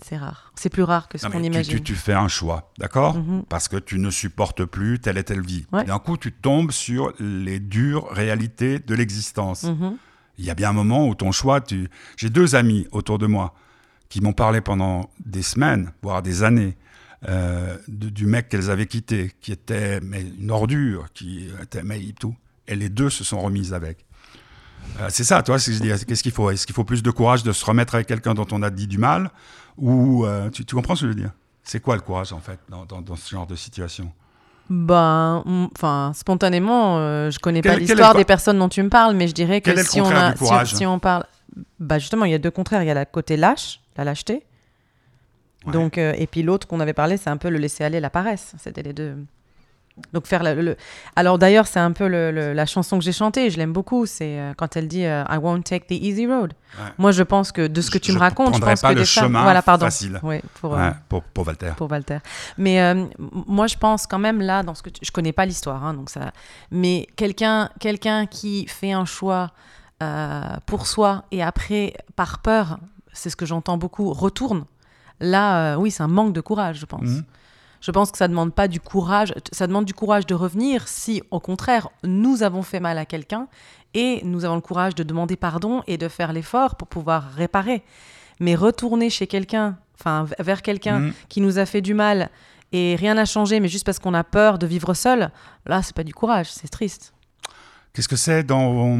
C'est 0.00 0.16
rare. 0.16 0.52
C'est 0.54 0.68
plus 0.68 0.84
rare 0.84 1.08
que 1.08 1.18
ce 1.18 1.26
qu'on 1.26 1.42
imagine. 1.42 1.74
tu, 1.74 1.82
tu 1.82 1.94
fais 1.96 2.12
un 2.12 2.28
choix, 2.28 2.70
d'accord 2.78 3.16
Mhm. 3.18 3.42
Parce 3.48 3.66
que 3.66 3.76
tu 3.76 3.98
ne 3.98 4.10
supportes 4.10 4.64
plus 4.64 5.00
telle 5.00 5.18
et 5.18 5.24
telle 5.24 5.40
vie. 5.44 5.66
Ouais. 5.72 5.84
D'un 5.84 5.98
coup, 5.98 6.16
tu 6.16 6.30
tombes 6.30 6.70
sur 6.70 7.12
les 7.18 7.58
dures 7.58 8.08
réalités 8.12 8.78
de 8.78 8.94
l'existence. 8.94 9.64
Mhm. 9.64 9.96
Il 10.38 10.44
y 10.44 10.50
a 10.50 10.54
bien 10.54 10.70
un 10.70 10.72
moment 10.72 11.08
où 11.08 11.16
ton 11.16 11.32
choix, 11.32 11.60
tu... 11.60 11.88
j'ai 12.16 12.30
deux 12.30 12.54
amis 12.54 12.86
autour 12.92 13.18
de 13.18 13.26
moi 13.26 13.54
qui 14.08 14.20
m'ont 14.20 14.32
parlé 14.32 14.60
pendant 14.60 15.10
des 15.26 15.42
semaines, 15.42 15.90
voire 16.00 16.22
des 16.22 16.44
années, 16.44 16.76
euh, 17.28 17.76
de- 17.88 18.08
du 18.08 18.26
mec 18.26 18.48
qu'elles 18.48 18.70
avaient 18.70 18.86
quitté, 18.86 19.32
qui 19.40 19.50
était 19.50 19.98
mais, 20.00 20.22
une 20.40 20.52
ordure, 20.52 21.06
qui 21.12 21.48
était 21.60 21.82
mais, 21.82 22.00
tout. 22.20 22.36
Et 22.68 22.76
les 22.76 22.88
deux 22.88 23.10
se 23.10 23.24
sont 23.24 23.40
remises 23.40 23.74
avec. 23.74 24.06
Euh, 25.00 25.06
c'est 25.10 25.24
ça, 25.24 25.42
toi, 25.42 25.58
c'est 25.58 25.72
ce 25.72 25.78
que 25.80 25.86
je 25.88 25.94
dis. 25.94 26.04
Qu'est-ce 26.06 26.22
qu'il 26.22 26.32
faut? 26.32 26.50
Est-ce 26.50 26.66
qu'il 26.66 26.74
faut 26.74 26.84
plus 26.84 27.02
de 27.02 27.10
courage 27.10 27.42
de 27.42 27.52
se 27.52 27.64
remettre 27.64 27.94
avec 27.94 28.06
quelqu'un 28.06 28.34
dont 28.34 28.46
on 28.52 28.62
a 28.62 28.70
dit 28.70 28.86
du 28.86 28.98
mal? 28.98 29.30
Ou 29.76 30.24
euh, 30.26 30.50
tu, 30.50 30.64
tu 30.64 30.74
comprends 30.74 30.96
ce 30.96 31.02
que 31.02 31.06
je 31.06 31.12
veux 31.14 31.20
dire? 31.20 31.30
C'est 31.62 31.80
quoi 31.80 31.94
le 31.94 32.00
courage 32.00 32.32
en 32.32 32.40
fait 32.40 32.58
dans, 32.68 32.84
dans- 32.84 33.02
dans 33.02 33.14
ce 33.16 33.28
genre 33.30 33.46
de 33.46 33.54
situation? 33.54 34.10
Ben, 34.70 35.42
mm, 35.46 35.66
enfin, 35.76 36.12
spontanément, 36.14 36.98
euh, 36.98 37.30
je 37.30 37.38
connais 37.38 37.62
Quel- 37.62 37.74
pas 37.74 37.78
l'histoire 37.78 38.12
le- 38.12 38.18
des 38.18 38.24
personnes 38.24 38.58
dont 38.58 38.68
tu 38.68 38.82
me 38.82 38.88
parles, 38.88 39.14
mais 39.14 39.28
je 39.28 39.34
dirais 39.34 39.60
que 39.60 39.70
le 39.70 39.82
si 39.84 40.00
on 40.00 40.04
contraire 40.04 40.24
a, 40.24 40.30
du 40.32 40.38
si- 40.38 40.44
courage? 40.44 40.74
si, 40.74 40.86
on 40.86 40.98
parle, 40.98 41.24
bah 41.78 41.98
justement, 41.98 42.24
il 42.24 42.32
y 42.32 42.34
a 42.34 42.38
deux 42.38 42.50
contraires. 42.50 42.82
Il 42.82 42.86
y 42.86 42.90
a 42.90 42.94
la 42.94 43.04
côté 43.06 43.36
lâche, 43.36 43.80
la 43.96 44.04
lâcheté. 44.04 44.44
Ouais. 45.66 45.72
Donc, 45.72 45.96
euh, 45.98 46.12
et 46.16 46.26
puis 46.26 46.42
l'autre 46.42 46.66
qu'on 46.66 46.80
avait 46.80 46.92
parlé, 46.92 47.16
c'est 47.16 47.30
un 47.30 47.36
peu 47.36 47.48
le 47.50 47.58
laisser 47.58 47.82
aller, 47.84 48.00
la 48.00 48.10
paresse. 48.10 48.54
C'était 48.58 48.82
les 48.82 48.92
deux. 48.92 49.16
Donc 50.12 50.26
faire 50.26 50.42
le. 50.42 50.54
le- 50.60 50.76
Alors 51.16 51.38
d'ailleurs, 51.38 51.66
c'est 51.66 51.80
un 51.80 51.92
peu 51.92 52.06
le- 52.08 52.30
la 52.52 52.66
chanson 52.66 52.98
que 52.98 53.04
j'ai 53.04 53.12
chantée. 53.12 53.50
Je 53.50 53.56
l'aime 53.58 53.72
beaucoup. 53.72 54.06
C'est 54.06 54.38
euh, 54.38 54.52
quand 54.56 54.76
elle 54.76 54.88
dit 54.88 55.04
euh, 55.04 55.24
I 55.30 55.36
won't 55.36 55.62
take 55.62 55.86
the 55.86 55.92
easy 56.00 56.26
road. 56.26 56.52
Ouais. 56.78 56.84
Moi, 56.98 57.12
je 57.12 57.22
pense 57.22 57.52
que 57.52 57.66
de 57.66 57.80
ce 57.80 57.90
que 57.90 57.98
Je- 57.98 58.02
tu 58.04 58.12
me 58.12 58.18
racontes, 58.18 58.54
je 58.54 58.60
pense 58.60 58.80
pas 58.80 58.88
que 58.90 58.94
le 58.94 59.00
des 59.00 59.06
femmes- 59.06 59.24
chemin 59.24 59.42
voilà, 59.42 59.62
pardon. 59.62 59.86
facile. 59.86 60.18
Oui, 60.22 60.40
pour, 60.60 60.74
euh, 60.76 60.90
pour, 61.08 61.22
pour 61.22 61.46
Walter. 61.46 61.72
pour 61.76 61.90
Walter. 61.90 62.18
Mais 62.56 62.94
moi, 63.18 63.66
je 63.66 63.76
pense 63.76 64.06
quand 64.06 64.18
même 64.18 64.40
là, 64.40 64.62
dans 64.62 64.74
ce 64.74 64.82
que 64.82 64.90
tu- 64.90 65.00
je 65.04 65.10
connais 65.10 65.32
pas 65.32 65.46
l'histoire, 65.46 65.84
hein, 65.84 65.94
donc 65.94 66.10
ça. 66.10 66.32
Mais 66.70 67.06
quelqu'un, 67.16 67.70
quelqu'un 67.80 68.26
qui 68.26 68.66
fait 68.66 68.92
un 68.92 69.04
choix 69.04 69.50
pour 70.66 70.86
soi 70.86 71.24
et 71.32 71.42
après, 71.42 71.94
par 72.16 72.38
peur, 72.38 72.78
c'est 73.12 73.30
ce 73.30 73.36
que 73.36 73.46
j'entends 73.46 73.78
beaucoup, 73.78 74.12
retourne. 74.12 74.64
Là, 75.20 75.76
oui, 75.78 75.90
c'est 75.90 76.02
un 76.04 76.08
manque 76.08 76.32
de 76.32 76.40
courage, 76.40 76.78
je 76.78 76.86
pense. 76.86 77.02
Mhm. 77.02 77.24
Je 77.80 77.90
pense 77.90 78.10
que 78.10 78.18
ça 78.18 78.26
demande 78.28 78.52
pas 78.54 78.66
du 78.68 78.80
courage, 78.80 79.32
ça 79.52 79.66
demande 79.66 79.84
du 79.84 79.94
courage 79.94 80.26
de 80.26 80.34
revenir 80.34 80.88
si, 80.88 81.22
au 81.30 81.40
contraire, 81.40 81.88
nous 82.02 82.42
avons 82.42 82.62
fait 82.62 82.80
mal 82.80 82.98
à 82.98 83.04
quelqu'un 83.06 83.46
et 83.94 84.20
nous 84.24 84.44
avons 84.44 84.56
le 84.56 84.60
courage 84.60 84.94
de 84.94 85.02
demander 85.02 85.36
pardon 85.36 85.82
et 85.86 85.96
de 85.96 86.08
faire 86.08 86.32
l'effort 86.32 86.74
pour 86.76 86.88
pouvoir 86.88 87.30
réparer. 87.32 87.82
Mais 88.40 88.54
retourner 88.54 89.10
chez 89.10 89.26
quelqu'un, 89.26 89.78
enfin 89.98 90.26
vers 90.38 90.62
quelqu'un 90.62 90.98
Mhm. 91.00 91.12
qui 91.28 91.40
nous 91.40 91.58
a 91.58 91.66
fait 91.66 91.80
du 91.80 91.94
mal 91.94 92.30
et 92.72 92.96
rien 92.96 93.14
n'a 93.14 93.24
changé, 93.24 93.60
mais 93.60 93.68
juste 93.68 93.86
parce 93.86 93.98
qu'on 93.98 94.14
a 94.14 94.24
peur 94.24 94.58
de 94.58 94.66
vivre 94.66 94.92
seul, 94.94 95.30
là, 95.66 95.82
c'est 95.82 95.94
pas 95.96 96.04
du 96.04 96.12
courage, 96.14 96.50
c'est 96.52 96.68
triste. 96.68 97.14
Qu'est-ce 97.92 98.08
que 98.08 98.16
c'est 98.16 98.42
dans 98.44 98.96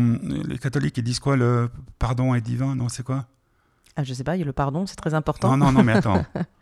les 0.49 0.59
catholiques 0.59 0.97
Ils 0.99 1.05
disent 1.05 1.21
quoi 1.21 1.37
Le 1.37 1.71
pardon 1.99 2.35
est 2.35 2.41
divin? 2.41 2.75
Non, 2.75 2.89
c'est 2.89 3.05
quoi? 3.05 3.27
Ah, 3.95 4.03
je 4.05 4.15
sais 4.15 4.25
pas, 4.25 4.37
il 4.37 4.39
y 4.41 4.43
a 4.43 4.47
le 4.47 4.53
pardon, 4.53 4.87
c'est 4.87 4.97
très 4.97 5.15
important. 5.15 5.57
Non, 5.57 5.67
non, 5.67 5.73
non, 5.73 5.83
mais 5.85 5.93
attends. 5.93 6.25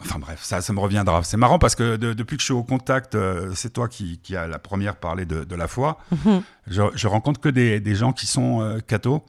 Enfin 0.00 0.18
bref, 0.18 0.40
ça, 0.42 0.60
ça 0.60 0.72
me 0.72 0.80
reviendra. 0.80 1.22
C'est 1.22 1.36
marrant 1.36 1.58
parce 1.58 1.74
que 1.74 1.96
de- 1.96 2.12
depuis 2.12 2.36
que 2.36 2.40
je 2.40 2.46
suis 2.46 2.52
au 2.54 2.62
contact, 2.62 3.14
euh, 3.14 3.52
c'est 3.54 3.72
toi 3.72 3.88
qui, 3.88 4.18
qui 4.22 4.36
a 4.36 4.46
la 4.46 4.58
première 4.58 4.96
parlé 4.96 5.24
de, 5.24 5.44
de 5.44 5.54
la 5.54 5.66
foi. 5.68 5.98
Mhm. 6.10 6.42
Je, 6.66 6.82
je 6.94 7.08
rencontre 7.08 7.40
que 7.40 7.48
des, 7.48 7.80
des 7.80 7.94
gens 7.94 8.12
qui 8.12 8.26
sont 8.26 8.60
euh, 8.60 8.80
cathos 8.80 9.22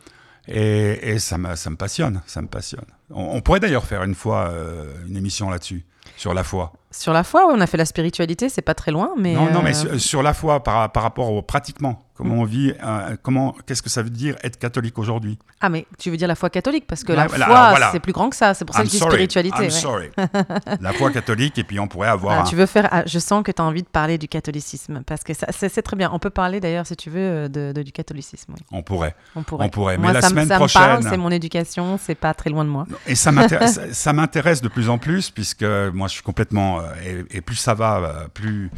et, 0.47 1.11
et 1.13 1.19
ça, 1.19 1.37
me, 1.37 1.55
ça 1.55 1.69
me 1.69 1.75
passionne. 1.77 2.21
Ça 2.25 2.41
me 2.41 2.47
passionne. 2.47 2.85
On, 3.09 3.35
on 3.37 3.41
pourrait 3.41 3.59
d'ailleurs 3.59 3.85
faire 3.85 4.03
une 4.03 4.15
fois 4.15 4.49
euh, 4.49 4.91
une 5.07 5.15
émission 5.17 5.49
là-dessus, 5.49 5.85
sur 6.17 6.33
la 6.33 6.43
foi. 6.43 6.73
Sur 6.97 7.13
la 7.13 7.23
foi, 7.23 7.47
ouais, 7.47 7.53
on 7.55 7.61
a 7.61 7.67
fait 7.67 7.77
la 7.77 7.85
spiritualité, 7.85 8.49
c'est 8.49 8.61
pas 8.61 8.73
très 8.73 8.91
loin, 8.91 9.11
mais. 9.17 9.33
non, 9.33 9.51
non, 9.51 9.61
mais 9.61 9.71
euh, 9.71 9.73
sur, 9.73 9.99
sur 10.01 10.23
la 10.23 10.33
foi 10.33 10.63
par, 10.63 10.91
par 10.91 11.03
rapport 11.03 11.31
au 11.31 11.41
pratiquement. 11.41 12.01
Comment 12.17 12.35
on 12.35 12.43
vit, 12.45 12.71
euh, 12.81 13.17
comment, 13.21 13.53
qu'est-ce 13.65 13.81
que 13.81 13.89
ça 13.89 14.01
veut 14.01 14.09
dire 14.09 14.37
être 14.41 14.57
catholique 14.57 14.97
aujourd'hui? 14.97 15.37
Ah, 15.59 15.67
mais 15.67 15.85
tu 15.99 16.09
veux 16.09 16.15
dire 16.15 16.29
la 16.29 16.35
foi 16.35 16.49
catholique 16.49 16.87
Parce 16.87 17.03
que 17.03 17.11
Ouais, 17.11 17.17
la 17.17 17.27
voilà, 17.27 17.45
foi, 17.45 17.69
voilà. 17.71 17.89
c'est 17.91 17.99
plus 17.99 18.13
grand 18.13 18.29
que 18.29 18.37
ça. 18.37 18.53
C'est 18.53 18.63
pour 18.63 18.73
ça 18.73 18.83
I'm 18.83 18.87
que 18.87 18.93
je 18.93 18.97
dis 18.99 19.03
spiritualité. 19.03 19.57
I'm 19.57 19.63
ouais. 19.65 19.69
sorry. 19.69 20.09
la 20.79 20.93
foi 20.93 21.11
catholique, 21.11 21.57
et 21.57 21.65
puis 21.65 21.77
on 21.77 21.89
pourrait 21.89 22.07
avoir. 22.07 22.39
Ah, 22.39 22.41
un- 22.41 22.43
tu 22.45 22.55
veux 22.55 22.67
faire. 22.67 22.87
ah, 22.93 23.03
je 23.05 23.19
sens 23.19 23.43
que 23.43 23.51
tu 23.51 23.61
as 23.61 23.65
envie 23.65 23.81
de 23.83 23.87
parler 23.89 24.17
du 24.17 24.29
catholicisme. 24.29 25.01
Parce 25.05 25.25
que 25.25 25.33
ça, 25.33 25.47
c'est, 25.51 25.81
très 25.81 25.97
bien. 25.97 26.09
On 26.13 26.19
peut 26.19 26.29
parler 26.29 26.61
d'ailleurs, 26.61 26.87
si 26.87 26.95
tu 26.95 27.09
veux, 27.09 27.19
euh, 27.19 27.47
de, 27.49 27.73
de- 27.73 27.83
du 27.83 27.91
catholicisme. 27.91 28.53
oui. 28.57 28.63
On 28.71 28.81
pourrait. 28.81 29.13
On 29.35 29.43
pourrait. 29.43 29.65
On 29.65 29.69
pourrait. 29.69 29.97
Moi, 29.97 30.07
Mais 30.07 30.13
la 30.13 30.21
ça, 30.21 30.27
me- 30.27 30.31
semaine 30.35 30.47
ça 30.47 30.55
prochaine- 30.55 31.01
c'est 31.01 31.17
mon 31.17 31.31
éducation, 31.31 31.99
c'est 32.01 32.15
pas 32.15 32.33
très 32.33 32.49
loin 32.49 32.63
de 32.63 32.69
moi. 32.69 32.85
Et 33.07 33.15
ça 33.15 33.33
m'intéresse, 33.33 33.77
ça 33.91 34.13
m'intéresse 34.13 34.61
de 34.61 34.69
plus 34.69 34.87
en 34.89 34.97
plus, 34.97 35.31
puisque 35.31 35.65
moi 35.93 36.07
je 36.07 36.13
suis 36.13 36.23
complètement. 36.23 36.79
Euh, 36.85 37.23
et, 37.29 37.37
et 37.37 37.41
plus 37.41 37.55
ça 37.55 37.73
va, 37.73 37.97
euh, 37.97 38.27
plus. 38.27 38.71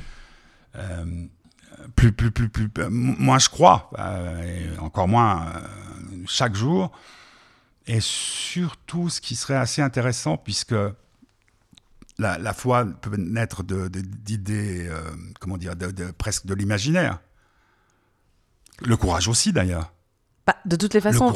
euh, 0.75 1.25
plus, 1.95 2.11
plus, 2.11 2.31
plus, 2.31 2.49
plus, 2.49 2.69
moins 2.89 3.37
je 3.39 3.49
crois, 3.49 3.89
euh, 3.99 4.41
et 4.75 4.79
encore 4.79 5.07
moins 5.07 5.45
chaque 6.25 6.55
jour. 6.55 6.91
Et 7.85 7.99
surtout, 8.01 9.09
ce 9.09 9.21
qui 9.21 9.35
serait 9.35 9.55
assez 9.55 9.81
intéressant, 9.81 10.37
puisque 10.37 10.75
la, 12.17 12.37
la 12.39 12.53
foi 12.53 12.85
peut 12.85 13.15
naître 13.15 13.63
de- 13.63 13.87
de- 13.87 14.01
d'idées, 14.01 14.89
comment 15.39 15.57
dire, 15.57 15.75
de, 15.75 16.11
presque 16.11 16.45
de 16.47 16.53
l'imaginaire. 16.55 17.19
Le 18.81 18.97
courage 18.97 19.27
aussi, 19.27 19.53
d'ailleurs. 19.53 19.93
Bah, 20.45 20.55
de 20.65 20.75
toutes 20.75 20.93
les 20.93 21.01
façons, 21.01 21.31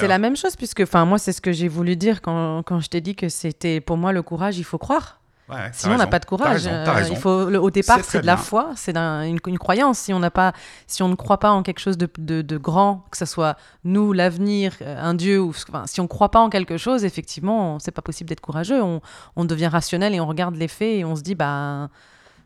c'est 0.00 0.08
la 0.08 0.18
même 0.18 0.36
chose, 0.36 0.56
puisque 0.56 0.80
enfin, 0.80 1.04
moi, 1.04 1.18
c'est 1.18 1.32
ce 1.32 1.40
que 1.40 1.52
j'ai 1.52 1.68
voulu 1.68 1.94
dire 1.96 2.20
quand, 2.22 2.62
quand 2.64 2.80
je 2.80 2.88
t'ai 2.88 3.00
dit 3.00 3.14
que 3.14 3.28
c'était 3.28 3.80
pour 3.80 3.96
moi 3.96 4.12
le 4.12 4.22
courage, 4.22 4.58
il 4.58 4.64
faut 4.64 4.78
croire. 4.78 5.17
Ouais, 5.50 5.70
Sinon, 5.72 5.94
on 5.94 5.98
n'a 5.98 6.06
pas 6.06 6.18
de 6.18 6.26
courage. 6.26 6.66
raison, 6.66 6.70
Euh, 6.70 6.92
raison. 6.92 7.12
il 7.14 7.18
faut, 7.18 7.44
le- 7.48 7.58
au 7.60 7.70
départ, 7.70 8.00
C'est 8.02 8.20
de 8.20 8.26
la 8.26 8.34
bien. 8.34 8.42
foi, 8.44 8.72
c'est 8.76 8.94
une, 8.96 9.38
une 9.46 9.58
croyance. 9.58 9.98
Si 9.98 10.12
on 10.12 10.20
pas, 10.30 10.52
si 10.86 11.02
on 11.02 11.08
ne 11.08 11.14
croit 11.14 11.38
pas 11.40 11.50
en 11.50 11.62
quelque 11.62 11.80
chose 11.80 11.96
de, 11.96 12.08
de- 12.18 12.42
de 12.42 12.56
grand, 12.58 13.04
que 13.10 13.16
ce 13.16 13.24
soit 13.24 13.56
nous, 13.84 14.12
l'avenir, 14.12 14.74
euh, 14.82 15.00
un 15.02 15.14
dieu, 15.14 15.40
ou 15.40 15.50
enfin, 15.50 15.84
si 15.86 16.00
on 16.00 16.04
ne 16.04 16.08
croit 16.08 16.30
pas 16.30 16.40
en 16.40 16.50
quelque 16.50 16.76
chose, 16.76 17.04
effectivement, 17.04 17.78
c'est 17.78 17.92
pas 17.92 18.02
possible 18.02 18.28
d'être 18.28 18.40
courageux. 18.42 18.82
On, 18.82 19.00
on 19.36 19.44
devient 19.46 19.68
rationnel 19.68 20.14
et 20.14 20.20
on 20.20 20.26
regarde 20.26 20.54
les 20.56 20.68
faits 20.68 20.98
et 20.98 21.04
on 21.04 21.16
se 21.16 21.22
dit, 21.22 21.34
bah, 21.34 21.88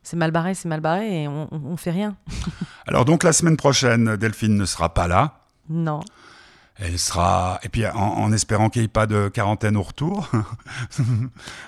c'est 0.05 0.17
mal 0.17 0.31
barré, 0.31 0.55
c'est 0.55 0.69
mal 0.69 0.81
barré, 0.81 1.23
et 1.23 1.29
on, 1.29 1.49
on 1.53 1.77
fait 1.77 1.91
rien. 1.93 2.15
Alors 2.87 3.05
donc 3.05 3.23
la 3.25 3.33
semaine 3.33 3.57
prochaine, 3.57 4.17
Delphine 4.17 4.57
ne 4.57 4.65
sera 4.65 4.95
pas 4.95 5.09
là. 5.09 5.41
Non. 5.69 6.01
Elle 6.85 6.99
sera. 6.99 7.61
Et 7.63 7.69
puis 7.69 7.87
en, 7.87 7.95
en 7.99 8.33
espérant 8.33 8.69
qu'il 8.69 8.83
n'y 8.83 8.87
ait 8.87 8.89
pas 8.89 9.07
de 9.07 9.29
quarantaine 9.29 9.77
au 9.77 9.83
retour. 9.83 10.29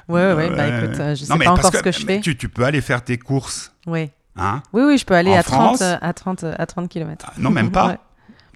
Ouais, 0.08 0.26
ouais, 0.26 0.34
ouais, 0.34 0.50
bah 0.50 0.66
écoute, 0.68 1.00
euh, 1.00 1.14
je 1.14 1.24
sais 1.24 1.32
Non, 1.32 1.36
mais 1.38 1.44
pas 1.46 1.52
encore 1.52 1.72
ce 1.72 1.82
que 1.82 1.92
je 1.92 2.04
fais. 2.04 2.20
Tu, 2.20 2.36
tu 2.36 2.48
peux 2.48 2.64
aller 2.64 2.80
faire 2.80 3.02
tes 3.02 3.16
courses. 3.18 3.72
Oui. 3.86 4.10
Hein 4.36 4.62
oui, 4.72 4.82
oui, 4.84 4.98
je 4.98 5.04
peux 5.06 5.14
aller 5.14 5.30
En 5.30 5.38
à 5.38 5.42
30, 5.42 5.54
France 5.76 5.80
euh, 5.82 5.96
à 6.00 6.12
30, 6.12 6.44
euh, 6.44 6.54
à 6.58 6.66
30 6.66 6.88
km. 6.88 7.26
Ah, 7.28 7.32
non, 7.38 7.50
même 7.50 7.70
pas. 7.70 7.86
Ouais. 7.88 7.98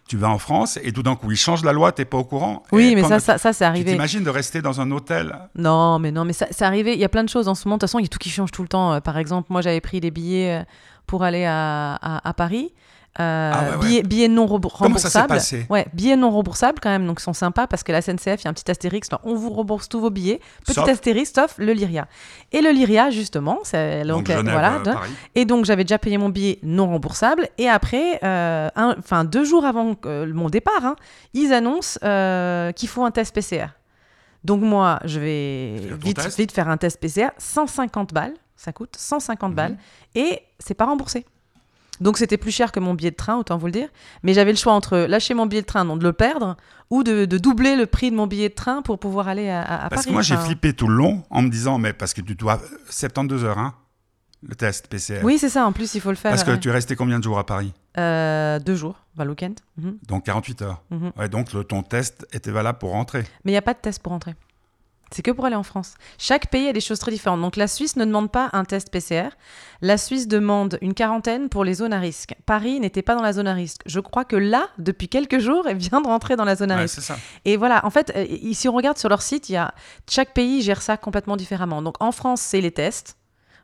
Tu 0.08 0.16
vas 0.16 0.28
en 0.30 0.38
France 0.38 0.78
et 0.82 0.90
tout 0.92 1.02
d'un 1.02 1.16
coup, 1.16 1.30
ils 1.30 1.36
changent 1.36 1.64
la 1.64 1.72
loi, 1.72 1.92
t'es 1.92 2.04
pas 2.06 2.16
au 2.16 2.24
courant. 2.24 2.62
Oui, 2.72 2.88
Et 2.92 2.94
mais 2.94 3.02
ça, 3.04 3.20
ça, 3.20 3.36
ça 3.38 3.52
c'est 3.52 3.64
Tu 3.64 3.68
arrivé. 3.68 3.92
t'imagines 3.92 4.24
de 4.24 4.30
rester 4.30 4.62
dans 4.62 4.80
un 4.80 4.90
hôtel? 4.90 5.36
Non, 5.54 5.98
mais 5.98 6.10
non, 6.10 6.24
mais 6.24 6.32
ça, 6.32 6.46
c'est 6.50 6.64
arrivé. 6.64 6.94
Il 6.94 6.98
y 6.98 7.04
a 7.04 7.08
plein 7.10 7.24
de 7.24 7.28
choses 7.28 7.46
en 7.46 7.54
ce 7.54 7.66
moment. 7.68 7.76
De 7.76 7.80
toute 7.80 7.88
façon, 7.90 7.98
il 7.98 8.02
y 8.02 8.06
a 8.06 8.08
tout 8.08 8.18
qui 8.18 8.30
change 8.30 8.50
tout 8.50 8.62
le 8.62 8.68
temps. 8.68 9.00
Par 9.02 9.18
exemple, 9.18 9.48
moi, 9.50 9.60
j'avais 9.60 9.82
pris 9.82 10.00
des 10.00 10.10
billets 10.10 10.64
pour 11.06 11.22
aller 11.24 11.44
à, 11.44 11.94
à, 12.00 12.26
à 12.28 12.32
Paris. 12.32 12.72
Euh, 13.20 13.50
Ah 13.54 13.62
ouais, 13.62 13.70
ouais. 13.70 13.76
Billets, 13.86 14.02
billets 14.02 14.28
non 14.28 14.46
Comment 14.46 14.60
ça 14.68 14.84
remboursables. 14.84 15.28
passé? 15.28 15.66
Ouais, 15.70 15.86
billets 15.92 16.16
non 16.16 16.30
remboursables 16.30 16.78
quand 16.80 16.88
même, 16.90 17.06
donc 17.06 17.18
ils 17.20 17.22
sont 17.24 17.32
sympas 17.32 17.66
parce 17.66 17.82
que 17.82 17.90
la 17.90 18.00
SNCF, 18.00 18.40
il 18.42 18.44
y 18.44 18.46
a 18.46 18.50
un 18.50 18.54
petit 18.54 18.70
astérix, 18.70 19.10
là, 19.10 19.20
on 19.24 19.34
vous 19.34 19.50
rembourse 19.50 19.88
tous 19.88 20.00
vos 20.00 20.10
billets, 20.10 20.40
petit 20.64 20.74
Sauf- 20.74 20.88
astérix, 20.88 21.32
sauf 21.34 21.54
le 21.58 21.72
Lyria. 21.72 22.06
Et 22.52 22.60
le 22.60 22.70
Lyria, 22.70 23.10
justement, 23.10 23.58
c'est 23.64 24.02
Donc, 24.04 24.18
donc, 24.26 24.30
euh, 24.30 24.36
Genève, 24.38 24.52
voilà. 24.52 24.74
euh, 24.76 24.82
de- 24.84 24.94
et 25.34 25.44
donc 25.44 25.64
j'avais 25.64 25.84
déjà 25.84 25.98
payé 25.98 26.16
mon 26.18 26.28
billet 26.28 26.58
non 26.62 26.86
remboursable. 26.86 27.48
Et 27.58 27.68
après, 27.68 28.20
euh, 28.22 28.68
enfin 28.98 29.24
deux 29.24 29.44
jours 29.44 29.64
avant 29.64 29.94
euh, 30.06 30.32
mon 30.32 30.48
départ, 30.48 30.84
hein, 30.84 30.96
ils 31.34 31.52
annoncent 31.52 31.98
qu'il 32.76 32.88
faut 32.88 33.04
un 33.04 33.10
test 33.10 33.34
PCR. 33.34 33.66
Donc 34.44 34.62
moi, 34.62 35.00
je 35.04 35.18
vais 35.18 35.80
vite, 36.00 36.16
test? 36.22 36.38
vite 36.38 36.52
faire 36.52 36.68
un 36.68 36.76
test 36.76 37.00
PCR, 37.00 37.30
150 37.38 38.14
balles, 38.14 38.34
ça 38.56 38.72
coûte 38.72 38.94
150 38.96 39.50
Mhm. 39.50 39.56
balles, 39.56 39.76
et 40.14 40.40
c'est 40.60 40.74
pas 40.74 40.84
remboursé. 40.86 41.26
Donc 42.00 42.18
c'était 42.18 42.36
plus 42.36 42.50
cher 42.52 42.72
que 42.72 42.80
mon 42.80 42.94
billet 42.94 43.10
de 43.10 43.16
train, 43.16 43.36
autant 43.36 43.56
vous 43.58 43.66
le 43.66 43.72
dire. 43.72 43.88
Mais 44.22 44.34
j'avais 44.34 44.52
le 44.52 44.56
choix 44.58 44.72
entre 44.72 44.98
lâcher 44.98 45.34
mon 45.34 45.46
billet 45.46 45.62
de 45.62 45.66
train, 45.66 45.84
donc 45.84 45.98
de 46.00 46.04
le 46.04 46.12
perdre, 46.12 46.56
ou 46.90 47.02
de, 47.02 47.24
de 47.24 47.38
doubler 47.38 47.76
le 47.76 47.86
prix 47.86 48.10
de 48.10 48.16
mon 48.16 48.26
billet 48.26 48.48
de 48.48 48.54
train 48.54 48.82
pour 48.82 48.98
pouvoir 48.98 49.28
aller 49.28 49.48
à, 49.50 49.62
à- 49.62 49.84
à 49.86 49.88
Parce 49.88 50.02
Paris. 50.02 50.06
que 50.08 50.12
moi, 50.12 50.22
j'ai 50.22 50.36
flippé 50.36 50.72
tout 50.72 50.86
le 50.88 50.94
long 50.94 51.22
en 51.30 51.42
me 51.42 51.48
disant, 51.50 51.78
mais 51.78 51.92
parce 51.92 52.14
que 52.14 52.20
tu 52.20 52.34
dois 52.34 52.60
72 52.88 53.44
heures, 53.44 53.58
hein, 53.58 53.74
le 54.46 54.54
test 54.54 54.86
PCR. 54.88 55.20
Oui, 55.24 55.38
c'est 55.38 55.48
ça, 55.48 55.66
en 55.66 55.72
plus 55.72 55.94
il 55.96 56.00
faut 56.00 56.10
le 56.10 56.14
faire. 56.16 56.30
Parce 56.30 56.44
que 56.44 56.52
ouais. 56.52 56.60
tu 56.60 56.68
es 56.68 56.72
resté 56.72 56.94
combien 56.94 57.18
de 57.18 57.24
jours 57.24 57.38
à 57.40 57.44
Paris? 57.46 57.72
Euh, 57.98 58.60
deux 58.60 58.76
jours, 58.76 58.94
bah, 59.16 59.24
le 59.24 59.30
week-end. 59.30 59.54
Mhm, 59.76 59.98
Donc 60.06 60.24
48 60.26 60.62
heures. 60.62 60.82
Ouais, 61.16 61.28
donc 61.28 61.52
le- 61.52 61.64
ton 61.64 61.82
test 61.82 62.26
était 62.32 62.52
valable 62.52 62.78
pour 62.78 62.90
rentrer. 62.90 63.22
Mais 63.44 63.50
il 63.50 63.54
n'y 63.54 63.58
a 63.58 63.62
pas 63.62 63.74
de 63.74 63.80
test 63.80 64.00
pour 64.00 64.12
entrer. 64.12 64.36
C'est 65.10 65.22
que 65.22 65.30
pour 65.30 65.44
aller 65.46 65.56
en 65.56 65.62
France. 65.62 65.94
Chaque 66.18 66.50
pays 66.50 66.68
a 66.68 66.72
des 66.72 66.80
choses 66.80 66.98
très 66.98 67.10
différentes. 67.10 67.40
Donc 67.40 67.56
la 67.56 67.66
Suisse 67.66 67.96
ne 67.96 68.04
demande 68.04 68.30
pas 68.30 68.50
un 68.52 68.64
test 68.64 68.90
PCR. 68.90 69.28
La 69.80 69.96
Suisse 69.98 70.28
demande 70.28 70.78
une 70.82 70.94
quarantaine 70.94 71.48
pour 71.48 71.64
les 71.64 71.74
zones 71.74 71.92
à 71.92 71.98
risque. 72.00 72.34
Paris 72.46 72.80
n'était 72.80 73.02
pas 73.02 73.14
dans 73.14 73.22
la 73.22 73.32
zone 73.32 73.46
à 73.48 73.54
risque. 73.54 73.82
Je 73.86 74.00
crois 74.00 74.24
que 74.24 74.36
là, 74.36 74.68
depuis 74.78 75.08
quelques 75.08 75.38
jours, 75.38 75.66
elle 75.68 75.76
vient 75.78 76.00
de 76.00 76.06
rentrer 76.06 76.36
dans 76.36 76.44
la 76.44 76.56
zone 76.56 76.70
à 76.70 76.76
Ouais, 76.76 76.82
risque. 76.82 77.00
ça. 77.00 77.16
Et 77.44 77.56
voilà, 77.56 77.84
en 77.84 77.90
fait, 77.90 78.12
euh, 78.16 78.24
ici 78.28 78.68
on 78.68 78.72
regarde 78.72 78.98
sur 78.98 79.08
leur 79.08 79.22
site, 79.22 79.48
il 79.48 79.52
y 79.52 79.56
a 79.56 79.74
chaque 80.10 80.34
pays 80.34 80.62
gère 80.62 80.82
ça 80.82 80.96
complètement 80.96 81.36
différemment. 81.36 81.82
Donc 81.82 81.96
en 82.00 82.12
France, 82.12 82.40
c'est 82.40 82.60
les 82.60 82.72
tests. 82.72 83.16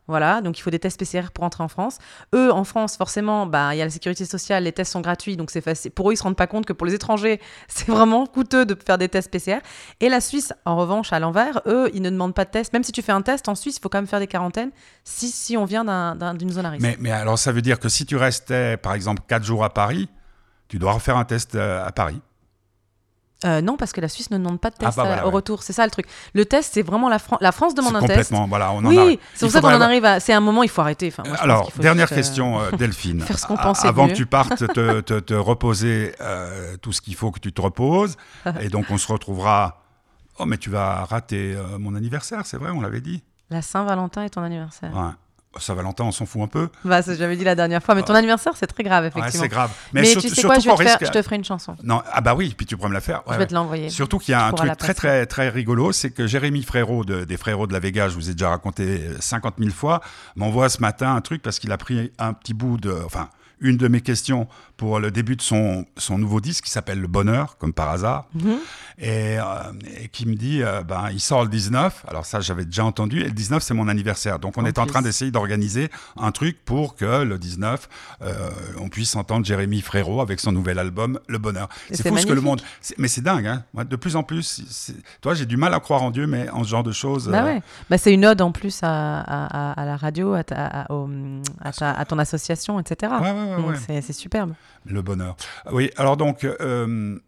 Voilà, 0.07 0.41
donc 0.41 0.59
il 0.59 0.61
faut 0.61 0.69
des 0.69 0.77
tests 0.79 0.99
PCR 0.99 1.31
pour 1.33 1.43
entrer 1.43 1.63
en 1.63 1.67
France. 1.67 1.97
Eux, 2.35 2.51
en 2.51 2.63
France, 2.63 2.95
forcément, 2.95 3.47
bah, 3.47 3.73
il 3.73 3.79
y 3.79 3.81
a 3.81 3.85
la 3.85 3.89
sécurité 3.89 4.23
sociale, 4.25 4.63
les 4.65 4.71
tests 4.71 4.91
sont 4.91 5.01
gratuits, 5.01 5.35
donc 5.35 5.49
c'est 5.49 5.61
facile. 5.61 5.89
Pour 5.91 6.09
eux, 6.09 6.13
ils 6.13 6.17
se 6.17 6.23
rendent 6.23 6.35
pas 6.35 6.45
compte 6.47 6.65
que 6.67 6.73
pour 6.73 6.85
les 6.85 6.93
étrangers, 6.93 7.41
c'est 7.67 7.87
vraiment 7.87 8.27
coûteux 8.27 8.65
de 8.65 8.77
faire 8.85 8.97
des 8.99 9.09
tests 9.09 9.31
PCR. 9.31 9.59
Et 10.01 10.09
la 10.09 10.21
Suisse, 10.21 10.53
en 10.65 10.75
revanche, 10.75 11.11
à 11.11 11.19
l'envers, 11.19 11.61
eux, 11.65 11.89
ils 11.93 12.01
ne 12.03 12.09
demandent 12.11 12.35
pas 12.35 12.45
de 12.45 12.51
test. 12.51 12.71
Même 12.73 12.83
si 12.83 12.91
tu 12.91 13.01
fais 13.01 13.11
un 13.13 13.21
test 13.23 13.49
en 13.49 13.55
Suisse, 13.55 13.77
il 13.77 13.81
faut 13.81 13.89
quand 13.89 13.97
même 13.97 14.07
faire 14.07 14.19
des 14.19 14.27
quarantaines 14.27 14.71
si, 15.03 15.29
si 15.29 15.57
on 15.57 15.65
vient 15.65 15.83
d'un- 15.83 16.15
d'un- 16.15 16.33
d'une 16.35 16.51
zone 16.51 16.65
à 16.65 16.69
risque. 16.69 16.83
Mais, 16.83 16.97
mais 16.99 17.11
alors, 17.11 17.39
ça 17.39 17.51
veut 17.51 17.61
dire 17.63 17.79
que 17.79 17.89
si 17.89 18.05
tu 18.05 18.15
restais, 18.15 18.77
par 18.77 18.93
exemple, 18.93 19.21
4 19.27 19.43
jours 19.43 19.63
à 19.63 19.73
Paris, 19.73 20.07
tu 20.67 20.77
dois 20.79 20.91
refaire 20.93 21.17
un 21.17 21.25
test 21.25 21.55
euh, 21.55 21.85
à 21.85 21.91
Paris. 21.91 22.21
Euh, 23.43 23.61
non, 23.61 23.75
parce 23.75 23.91
que 23.91 23.99
la 24.01 24.07
Suisse 24.07 24.31
ne 24.31 24.37
demande 24.37 24.59
pas 24.61 24.69
de 24.69 24.75
test 24.75 24.93
Ah 24.93 24.95
bah 24.95 25.01
à- 25.03 25.05
voilà, 25.07 25.23
au 25.25 25.27
ouais. 25.29 25.35
retour. 25.35 25.61
C'est 25.61 25.73
ça 25.73 25.83
le 25.85 25.91
truc. 25.91 26.07
Le 26.33 26.45
test, 26.45 26.71
c'est 26.73 26.81
vraiment 26.81 27.09
la, 27.09 27.19
Fran- 27.19 27.37
la 27.41 27.51
France 27.51 27.75
demande 27.75 27.95
un 27.97 27.99
test. 27.99 28.11
complètement, 28.11 28.47
voilà, 28.47 28.71
on 28.71 28.77
en 28.77 28.85
oui, 28.85 29.19
c'est 29.33 29.45
pour 29.45 29.51
ça 29.51 29.61
qu'on 29.61 29.67
en 29.73 29.81
arrive 29.81 30.05
à. 30.05 30.19
C'est 30.21 30.33
un 30.33 30.39
moment, 30.39 30.63
il 30.63 30.69
faut 30.69 30.81
arrêter. 30.81 31.09
Enfin, 31.09 31.23
moi, 31.23 31.33
je 31.33 31.37
pense 31.37 31.43
Alors, 31.43 31.71
faut 31.71 31.81
dernière 31.81 32.07
juste, 32.07 32.13
euh, 32.13 32.15
question, 32.15 32.59
euh, 32.61 32.71
Delphine. 32.71 33.21
faire 33.25 33.37
ce 33.37 33.45
qu'on 33.45 33.57
pensait 33.57 33.87
Avant 33.87 34.05
mieux. 34.05 34.13
que 34.13 34.17
tu 34.17 34.25
partes 34.25 34.65
te, 34.73 35.01
te- 35.01 35.19
te 35.19 35.33
reposer 35.33 36.15
euh, 36.21 36.77
tout 36.77 36.93
ce 36.93 37.01
qu'il 37.01 37.15
faut 37.15 37.29
que 37.31 37.39
tu 37.39 37.51
te 37.51 37.61
reposes. 37.61 38.15
et 38.61 38.69
donc, 38.69 38.85
on 38.89 38.97
se 38.97 39.11
retrouvera. 39.11 39.81
Oh, 40.39 40.45
mais 40.45 40.57
tu 40.57 40.69
vas 40.69 41.03
rater 41.05 41.53
euh, 41.55 41.77
mon 41.77 41.93
anniversaire, 41.95 42.41
c'est 42.45 42.57
vrai, 42.57 42.71
on 42.71 42.81
l'avait 42.81 43.01
dit. 43.01 43.21
La 43.49 43.61
Saint-Valentin 43.61 44.23
est 44.23 44.29
ton 44.31 44.41
anniversaire. 44.43 44.91
Ouais. 44.95 45.11
Saint-Valentin, 45.57 46.03
on 46.05 46.11
s'en 46.11 46.25
fout 46.25 46.41
un 46.41 46.47
peu. 46.47 46.69
Bah, 46.83 47.01
j'avais 47.01 47.35
dit 47.37 47.43
la 47.43 47.55
dernière 47.55 47.81
fois, 47.81 47.95
mais 47.95 48.03
ton 48.03 48.13
anniversaire, 48.13 48.53
c'est 48.55 48.67
très 48.67 48.83
grave, 48.83 49.03
Ouais, 49.03 49.09
effectivement. 49.09 49.43
c'est 49.43 49.49
grave. 49.49 49.71
Mais, 49.93 50.03
tu 50.03 50.21
sais 50.29 50.41
quoi, 50.43 50.59
je 50.59 50.69
vais, 50.69 50.75
te 50.75 50.83
faire- 50.83 50.97
risque- 50.99 51.05
je 51.05 51.11
te 51.11 51.21
ferai 51.21 51.35
une 51.37 51.43
chanson. 51.45 51.75
Non, 51.83 52.01
ah 52.11 52.21
bah 52.21 52.33
oui, 52.35 52.53
puis 52.57 52.65
tu 52.65 52.75
pourrais 52.75 52.89
me 52.89 52.93
la 52.93 53.01
faire. 53.01 53.21
je 53.25 53.31
ouais, 53.31 53.37
vais 53.37 53.43
ouais. 53.43 53.47
te 53.47 53.53
l'envoyer. 53.53 53.89
Surtout 53.89 54.17
qu'il 54.19 54.31
y 54.33 54.35
a 54.35 54.39
Tu 54.39 54.43
un 54.45 54.49
pourras 54.51 54.65
truc 54.67 54.77
très 54.79 54.93
très 54.93 55.25
très 55.25 55.49
rigolo, 55.49 55.91
c'est 55.91 56.11
que 56.11 56.27
Jérémy 56.27 56.63
Frérot 56.63 57.03
de- 57.05 57.23
des 57.23 57.37
Frérots 57.37 57.67
de 57.67 57.73
la 57.73 57.79
Vega, 57.79 58.09
je 58.09 58.15
vous 58.15 58.29
ai 58.29 58.33
déjà 58.33 58.49
raconté 58.49 59.01
50 59.19 59.55
000 59.59 59.71
fois, 59.71 60.01
m'envoie 60.35 60.69
ce 60.69 60.81
matin 60.81 61.15
un 61.15 61.21
truc 61.21 61.41
parce 61.41 61.59
qu'il 61.59 61.71
a 61.71 61.77
pris 61.77 62.11
un 62.19 62.33
petit 62.33 62.53
bout 62.53 62.77
de, 62.77 62.93
enfin 63.05 63.29
une 63.59 63.77
de 63.77 63.87
mes 63.87 64.01
questions 64.01 64.47
pour 64.77 64.99
le 64.99 65.09
début 65.11 65.35
de 65.35 65.41
son, 65.41 65.85
son 65.97 66.17
nouveau 66.17 66.41
disque 66.41 66.65
qui 66.65 66.71
s'appelle 66.71 66.99
Le 66.99 67.07
Bonheur, 67.07 67.57
comme 67.57 67.71
par 67.73 67.89
hasard, 67.89 68.25
Mhm. 68.33 68.57
et, 68.97 69.39
euh, 69.39 69.43
et 70.01 70.07
qui 70.09 70.27
me 70.27 70.35
dit, 70.35 70.61
euh, 70.63 70.83
ben 70.83 71.09
il 71.11 71.19
sort 71.21 71.43
le 71.43 71.49
19. 71.49 72.03
Alors 72.07 72.25
ça 72.25 72.41
j'avais 72.41 72.65
déjà 72.65 72.83
entendu. 72.83 73.21
Et 73.21 73.25
le 73.25 73.31
19 73.31 73.63
c'est 73.63 73.73
mon 73.73 73.87
anniversaire, 73.87 74.39
donc 74.39 74.57
on 74.57 74.63
En 74.63 74.65
est 74.65 74.79
en 74.79 74.85
train 74.85 75.01
d'essayer 75.01 75.31
d'organiser 75.31 75.89
un 76.17 76.31
truc 76.31 76.57
pour 76.65 76.95
que 76.95 77.23
le 77.23 77.37
19 77.37 77.87
euh, 78.21 78.49
on 78.79 78.89
puisse 78.89 79.15
entendre 79.15 79.45
Jérémy 79.45 79.81
Frérot 79.81 80.21
avec 80.21 80.39
son 80.39 80.51
nouvel 80.51 80.79
album 80.79 81.19
Le 81.27 81.37
Bonheur. 81.37 81.69
C'est 81.91 82.07
fou 82.07 82.17
ce 82.17 82.25
que 82.25 82.33
le 82.33 82.41
monde. 82.41 82.61
Mais 82.97 83.07
c'est 83.07 83.21
dingue, 83.21 83.47
hein. 83.47 83.63
Moi, 83.73 83.83
de 83.85 83.95
plus 83.95 84.15
en 84.15 84.23
plus. 84.23 84.91
Toi, 85.21 85.33
j'ai 85.33 85.45
du 85.45 85.55
mal 85.57 85.73
à 85.73 85.79
croire 85.79 86.03
en 86.03 86.11
Dieu, 86.11 86.27
mais 86.27 86.49
en 86.49 86.63
ce 86.63 86.69
genre 86.69 86.83
de 86.83 86.91
choses. 86.91 87.27
Bah 87.29 87.43
ouais. 87.45 87.61
Bah, 87.89 87.97
c'est 87.97 88.13
une 88.13 88.25
ode 88.25 88.41
en 88.41 88.51
plus 88.51 88.79
à, 88.83 89.19
à- 89.21 89.71
à- 89.71 89.81
à 89.81 89.85
la 89.85 89.95
radio, 89.97 90.33
à, 90.33 90.43
ta- 90.43 90.65
à- 90.65 90.91
au- 90.91 91.09
à 91.61 91.71
ta- 91.71 91.91
à 91.93 92.05
ton 92.05 92.17
association, 92.19 92.79
etc. 92.79 93.13
Ouais, 93.21 93.31
ouais, 93.31 93.44
ouais, 93.49 93.55
Donc 93.57 93.65
ouais. 93.71 94.01
c'est- 94.01 94.01
superbe. 94.13 94.53
Le 94.85 95.01
bonheur. 95.01 95.35
Oui, 95.71 95.91
alors 95.97 96.17
donc, 96.17 96.43
euh, 96.43 97.19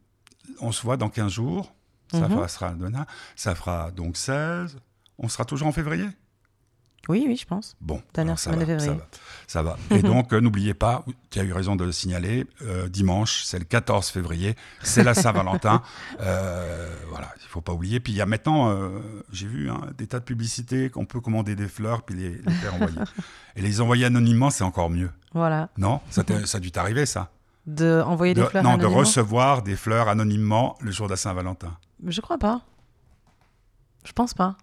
on 0.61 0.71
se 0.71 0.81
voit 0.83 0.97
dans 0.97 1.09
15 1.09 1.31
jours. 1.31 1.73
Ça 2.11 2.21
Mhm. 2.27 2.29
fera, 2.35 2.47
sera 2.47 2.69
demain. 2.71 3.05
Ça 3.35 3.53
fera 3.55 3.91
donc 3.91 4.15
16. 4.17 4.77
On 5.17 5.27
sera 5.29 5.45
toujours 5.45 5.67
en 5.67 5.71
février? 5.71 6.07
Oui, 7.09 7.25
oui, 7.27 7.37
je 7.37 7.45
pense. 7.45 7.75
Bon, 7.81 8.01
Dernière 8.13 8.37
ça 8.37 8.51
semaine 8.51 8.65
va, 8.67 8.73
de 8.75 8.79
ça 8.79 8.85
février. 8.85 8.99
va, 9.01 9.07
ça 9.47 9.61
va. 9.63 9.77
Et 9.91 10.01
donc, 10.03 10.33
euh, 10.33 10.39
n'oubliez 10.41 10.73
pas, 10.73 11.05
tu 11.29 11.39
as 11.39 11.43
eu 11.43 11.53
raison 11.53 11.75
de 11.75 11.83
le 11.85 11.91
signaler, 11.91 12.45
euh, 12.63 12.87
dimanche, 12.89 13.43
c'est 13.45 13.59
le 13.59 13.65
14 13.65 14.09
février, 14.09 14.55
c'est 14.83 15.03
la 15.03 15.13
Saint-Valentin. 15.13 15.81
Euh, 16.19 16.93
voilà, 17.09 17.31
il 17.41 17.47
faut 17.47 17.61
pas 17.61 17.73
oublier. 17.73 17.99
Puis 17.99 18.11
il 18.13 18.15
y 18.15 18.21
a 18.21 18.25
maintenant, 18.25 18.75
j'ai 19.31 19.47
vu 19.47 19.69
hein, 19.69 19.81
des 19.97 20.07
tas 20.07 20.19
de 20.19 20.23
publicités 20.23 20.89
qu'on 20.89 21.05
peut 21.05 21.19
commander 21.21 21.55
des 21.55 21.67
fleurs 21.67 22.01
puis 22.03 22.15
les, 22.15 22.29
les 22.45 22.53
faire 22.53 22.73
envoyer. 22.75 22.97
Et 23.55 23.61
les 23.61 23.81
envoyer 23.81 24.05
anonymement, 24.05 24.49
c'est 24.49 24.63
encore 24.63 24.89
mieux. 24.89 25.09
Voilà. 25.33 25.69
Non? 25.77 26.01
Ça, 26.09 26.23
ça 26.45 26.57
a 26.57 26.61
dû 26.61 26.71
t'arriver, 26.71 27.05
ça? 27.05 27.29
De 27.67 28.01
envoyer 28.05 28.33
De- 28.33 28.41
des 28.41 28.47
fleurs 28.47 28.63
Non, 28.63 28.77
de 28.77 28.85
recevoir 28.85 29.61
des 29.61 29.75
fleurs 29.75 30.07
anonymement 30.09 30.77
le 30.81 30.91
jour 30.91 31.07
de 31.07 31.13
la 31.13 31.17
Saint-Valentin. 31.17 31.75
Je 32.05 32.21
crois 32.21 32.37
pas. 32.37 32.61
Je 34.05 34.11
pense 34.13 34.33
pas. 34.33 34.55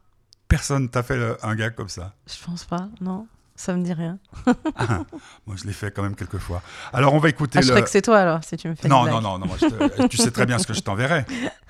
Personne 0.57 0.89
t'a 0.89 1.03
fait 1.03 1.17
le- 1.17 1.37
un 1.45 1.55
gars 1.55 1.71
comme 1.71 1.89
ça. 1.89 2.15
Je 2.27 2.45
pense 2.45 2.65
pas. 2.65 2.89
Non, 3.01 3.27
ça 3.57 3.75
me 3.75 3.83
dit 3.83 3.93
rien. 3.93 4.19
Moi, 5.47 5.57
je 5.57 5.65
l'ai 5.65 5.73
fait 5.73 5.91
quand 5.91 6.03
même 6.03 6.15
quelques 6.15 6.39
fois. 6.39 6.63
Alors, 6.93 7.15
on 7.15 7.19
va 7.19 7.29
écouter 7.29 7.59
Ah, 7.59 7.63
je 7.63 7.69
le... 7.69 7.73
crois 7.75 7.83
que 7.83 7.91
c'est 7.91 8.03
toi 8.03 8.19
alors, 8.19 8.43
si 8.45 8.57
tu 8.57 8.69
me 8.69 8.75
fais 8.75 8.89
Non, 8.89 9.05
non, 9.07 9.21
non, 9.21 9.39
non, 9.39 9.47
je 9.61 9.67
te- 9.67 10.07
tu 10.09 10.17
sais 10.17 10.31
très 10.31 10.47
bien 10.47 10.59
ce 10.59 10.67
que 10.67 10.75
je 10.75 10.81
t'enverrai. 10.81 11.25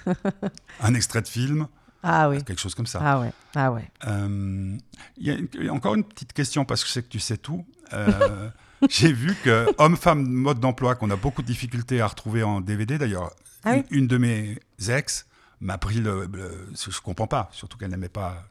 Un 0.80 0.94
extrait 0.94 1.22
de 1.22 1.28
film, 1.28 1.66
Ah 2.02 2.28
oui. 2.28 2.42
quelque 2.44 2.60
chose 2.60 2.74
comme 2.74 2.86
ça. 2.86 3.00
Ah 3.02 3.20
ouais. 3.20 3.32
Ah 3.54 3.72
ouais. 3.72 3.90
Euh, 4.06 4.76
Il 5.16 5.26
y 5.26 5.30
a 5.30 5.34
une- 5.34 5.70
encore 5.70 5.94
une 5.94 6.04
petite 6.04 6.32
question 6.32 6.64
parce 6.64 6.82
que 6.82 6.88
je 6.88 6.92
sais 6.94 7.02
que 7.02 7.08
tu 7.08 7.20
sais 7.20 7.36
tout. 7.38 7.64
Euh, 7.92 8.48
J'ai 8.90 9.12
vu 9.12 9.34
que 9.42 9.66
homme-femme 9.78 10.22
mode 10.26 10.60
d'emploi 10.60 10.94
qu'on 10.94 11.10
a 11.10 11.16
beaucoup 11.16 11.40
de 11.42 11.46
difficultés 11.46 12.00
à 12.02 12.06
retrouver 12.06 12.42
en 12.42 12.60
DVD. 12.60 12.98
D'ailleurs, 12.98 13.30
Ah 13.64 13.72
oui 13.74 13.84
une, 13.90 14.00
une 14.00 14.06
de 14.08 14.18
mes 14.18 14.58
ex 14.88 15.26
m'a 15.60 15.78
pris 15.78 16.00
le, 16.00 16.28
le- 16.30 16.68
je 16.74 17.00
comprends 17.00 17.26
pas, 17.26 17.48
surtout 17.52 17.78
qu'elle 17.78 17.90
n'aimait 17.90 18.08
pas 18.10 18.44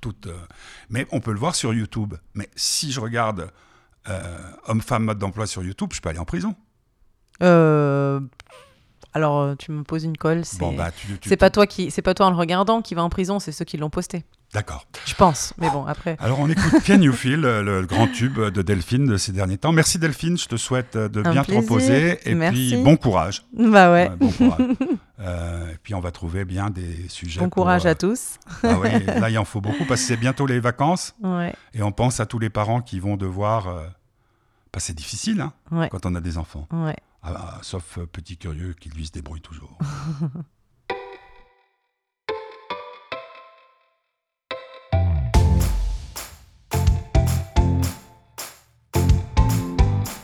toute. 0.00 0.26
euh, 0.26 0.34
mais 0.90 1.06
on 1.12 1.20
peut 1.20 1.32
le 1.32 1.38
voir 1.38 1.54
sur 1.54 1.72
YouTube. 1.74 2.14
Mais 2.34 2.48
si 2.56 2.92
je 2.92 3.00
regarde 3.00 3.50
euh, 4.08 4.22
homme-femme 4.66 5.04
mode 5.04 5.18
d'emploi 5.18 5.46
sur 5.46 5.62
YouTube, 5.62 5.90
je 5.92 6.00
peux 6.00 6.08
aller 6.08 6.18
en 6.18 6.24
prison. 6.24 6.54
Euh, 7.42 8.20
Alors, 9.12 9.40
euh, 9.40 9.54
tu 9.56 9.72
me 9.72 9.82
poses 9.82 10.04
une 10.04 10.16
colle. 10.16 10.44
C'est 10.44 10.58
Bon, 10.58 10.72
bah, 10.72 10.90
pas 11.38 11.50
toi 11.50 11.66
qui, 11.66 11.90
c'est 11.90 12.02
pas 12.02 12.14
toi 12.14 12.26
en 12.26 12.30
le 12.30 12.36
regardant 12.36 12.82
qui 12.82 12.94
va 12.94 13.02
en 13.02 13.08
prison, 13.08 13.38
c'est 13.40 13.52
ceux 13.52 13.64
qui 13.64 13.76
l'ont 13.78 13.90
posté. 13.90 14.24
D'accord. 14.54 14.86
Je 15.06 15.14
pense. 15.14 15.52
Mais 15.58 15.68
bon, 15.70 15.84
après. 15.86 16.16
Alors 16.20 16.38
on 16.38 16.48
écoute 16.48 16.72
Can 16.86 17.00
You 17.00 17.12
Feel, 17.12 17.40
le, 17.40 17.62
le 17.62 17.84
grand 17.86 18.06
tube 18.08 18.38
de 18.38 18.62
Delphine 18.62 19.04
de 19.06 19.16
ces 19.16 19.32
derniers 19.32 19.58
temps. 19.58 19.72
Merci 19.72 19.98
Delphine, 19.98 20.38
je 20.38 20.46
te 20.46 20.56
souhaite 20.56 20.96
de 20.96 21.20
Un 21.26 21.32
bien 21.32 21.42
te 21.42 21.46
plaisir. 21.50 21.62
reposer 21.62 22.18
et 22.30 22.34
Merci. 22.34 22.72
puis 22.74 22.82
bon 22.82 22.96
courage. 22.96 23.44
Bah 23.52 23.90
ouais. 23.92 24.08
Ouais, 24.08 24.16
bon 24.16 24.30
courage. 24.30 24.68
Euh, 25.18 25.72
et 25.72 25.78
puis 25.82 25.94
on 25.94 26.00
va 26.00 26.10
trouver 26.10 26.44
bien 26.44 26.68
des 26.70 27.08
sujets. 27.08 27.40
Bon 27.40 27.46
pour, 27.48 27.62
courage 27.62 27.86
euh, 27.86 27.90
à 27.90 27.94
tous. 27.94 28.38
Ah 28.62 28.78
oui, 28.78 28.90
là 29.06 29.30
il 29.30 29.38
en 29.38 29.44
faut 29.46 29.60
beaucoup 29.62 29.84
parce 29.86 30.02
que 30.02 30.06
c'est 30.08 30.16
bientôt 30.16 30.46
les 30.46 30.60
vacances 30.60 31.14
Ouais. 31.22 31.54
et 31.72 31.82
on 31.82 31.90
pense 31.92 32.20
à 32.20 32.26
tous 32.26 32.38
les 32.38 32.50
parents 32.50 32.82
qui 32.82 33.00
vont 33.00 33.16
devoir. 33.16 33.68
Euh, 33.68 33.86
bah, 34.72 34.80
c'est 34.80 34.94
difficile 34.94 35.40
hein, 35.40 35.52
Ouais. 35.70 35.88
quand 35.88 36.04
on 36.04 36.14
a 36.14 36.20
des 36.20 36.36
enfants. 36.36 36.66
Ouais. 36.70 36.96
Ah, 37.22 37.58
sauf 37.62 37.98
euh, 37.98 38.06
petit 38.06 38.36
curieux 38.36 38.74
qui 38.78 38.90
lui 38.90 39.06
se 39.06 39.12
débrouille 39.12 39.40
toujours. 39.40 39.78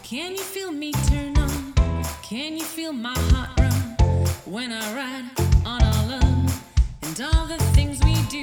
Can 0.02 0.32
you 0.36 0.42
feel 0.42 0.72
me 0.72 0.92
turn 1.08 1.34
on? 1.38 1.72
Can 2.22 2.56
you 2.58 2.64
feel 2.64 2.92
my 2.92 3.14
heart 3.30 3.61
when 4.52 4.70
I 4.70 4.94
ride 4.94 5.24
on 5.64 5.82
our 5.82 6.06
love 6.08 6.62
and 7.00 7.20
all 7.22 7.46
the 7.46 7.56
things 7.72 8.04
we 8.04 8.14
do? 8.28 8.42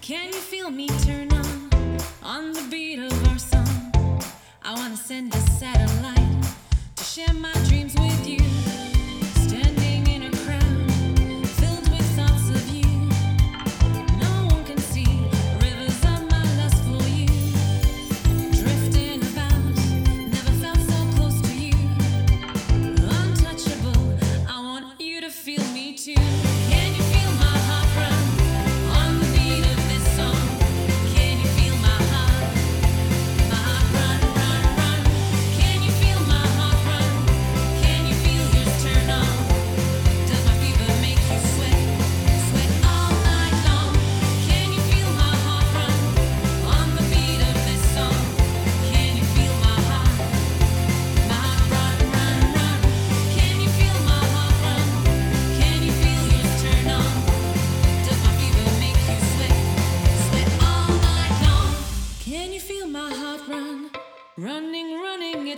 Can 0.00 0.28
you 0.28 0.38
feel 0.38 0.70
me 0.70 0.86
turn 1.02 1.32
on 1.32 1.98
on 2.22 2.52
the 2.52 2.64
beat 2.70 3.00
of 3.00 3.28
our 3.28 3.38
song? 3.38 4.22
I 4.62 4.72
wanna 4.76 4.96
send 4.96 5.34
a 5.34 5.40
satellite 5.58 6.44
to 6.94 7.02
share 7.02 7.34
my 7.34 7.52
dreams 7.66 7.96
with 7.96 8.28
you. 8.28 8.67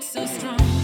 So 0.00 0.24
strong. 0.24 0.79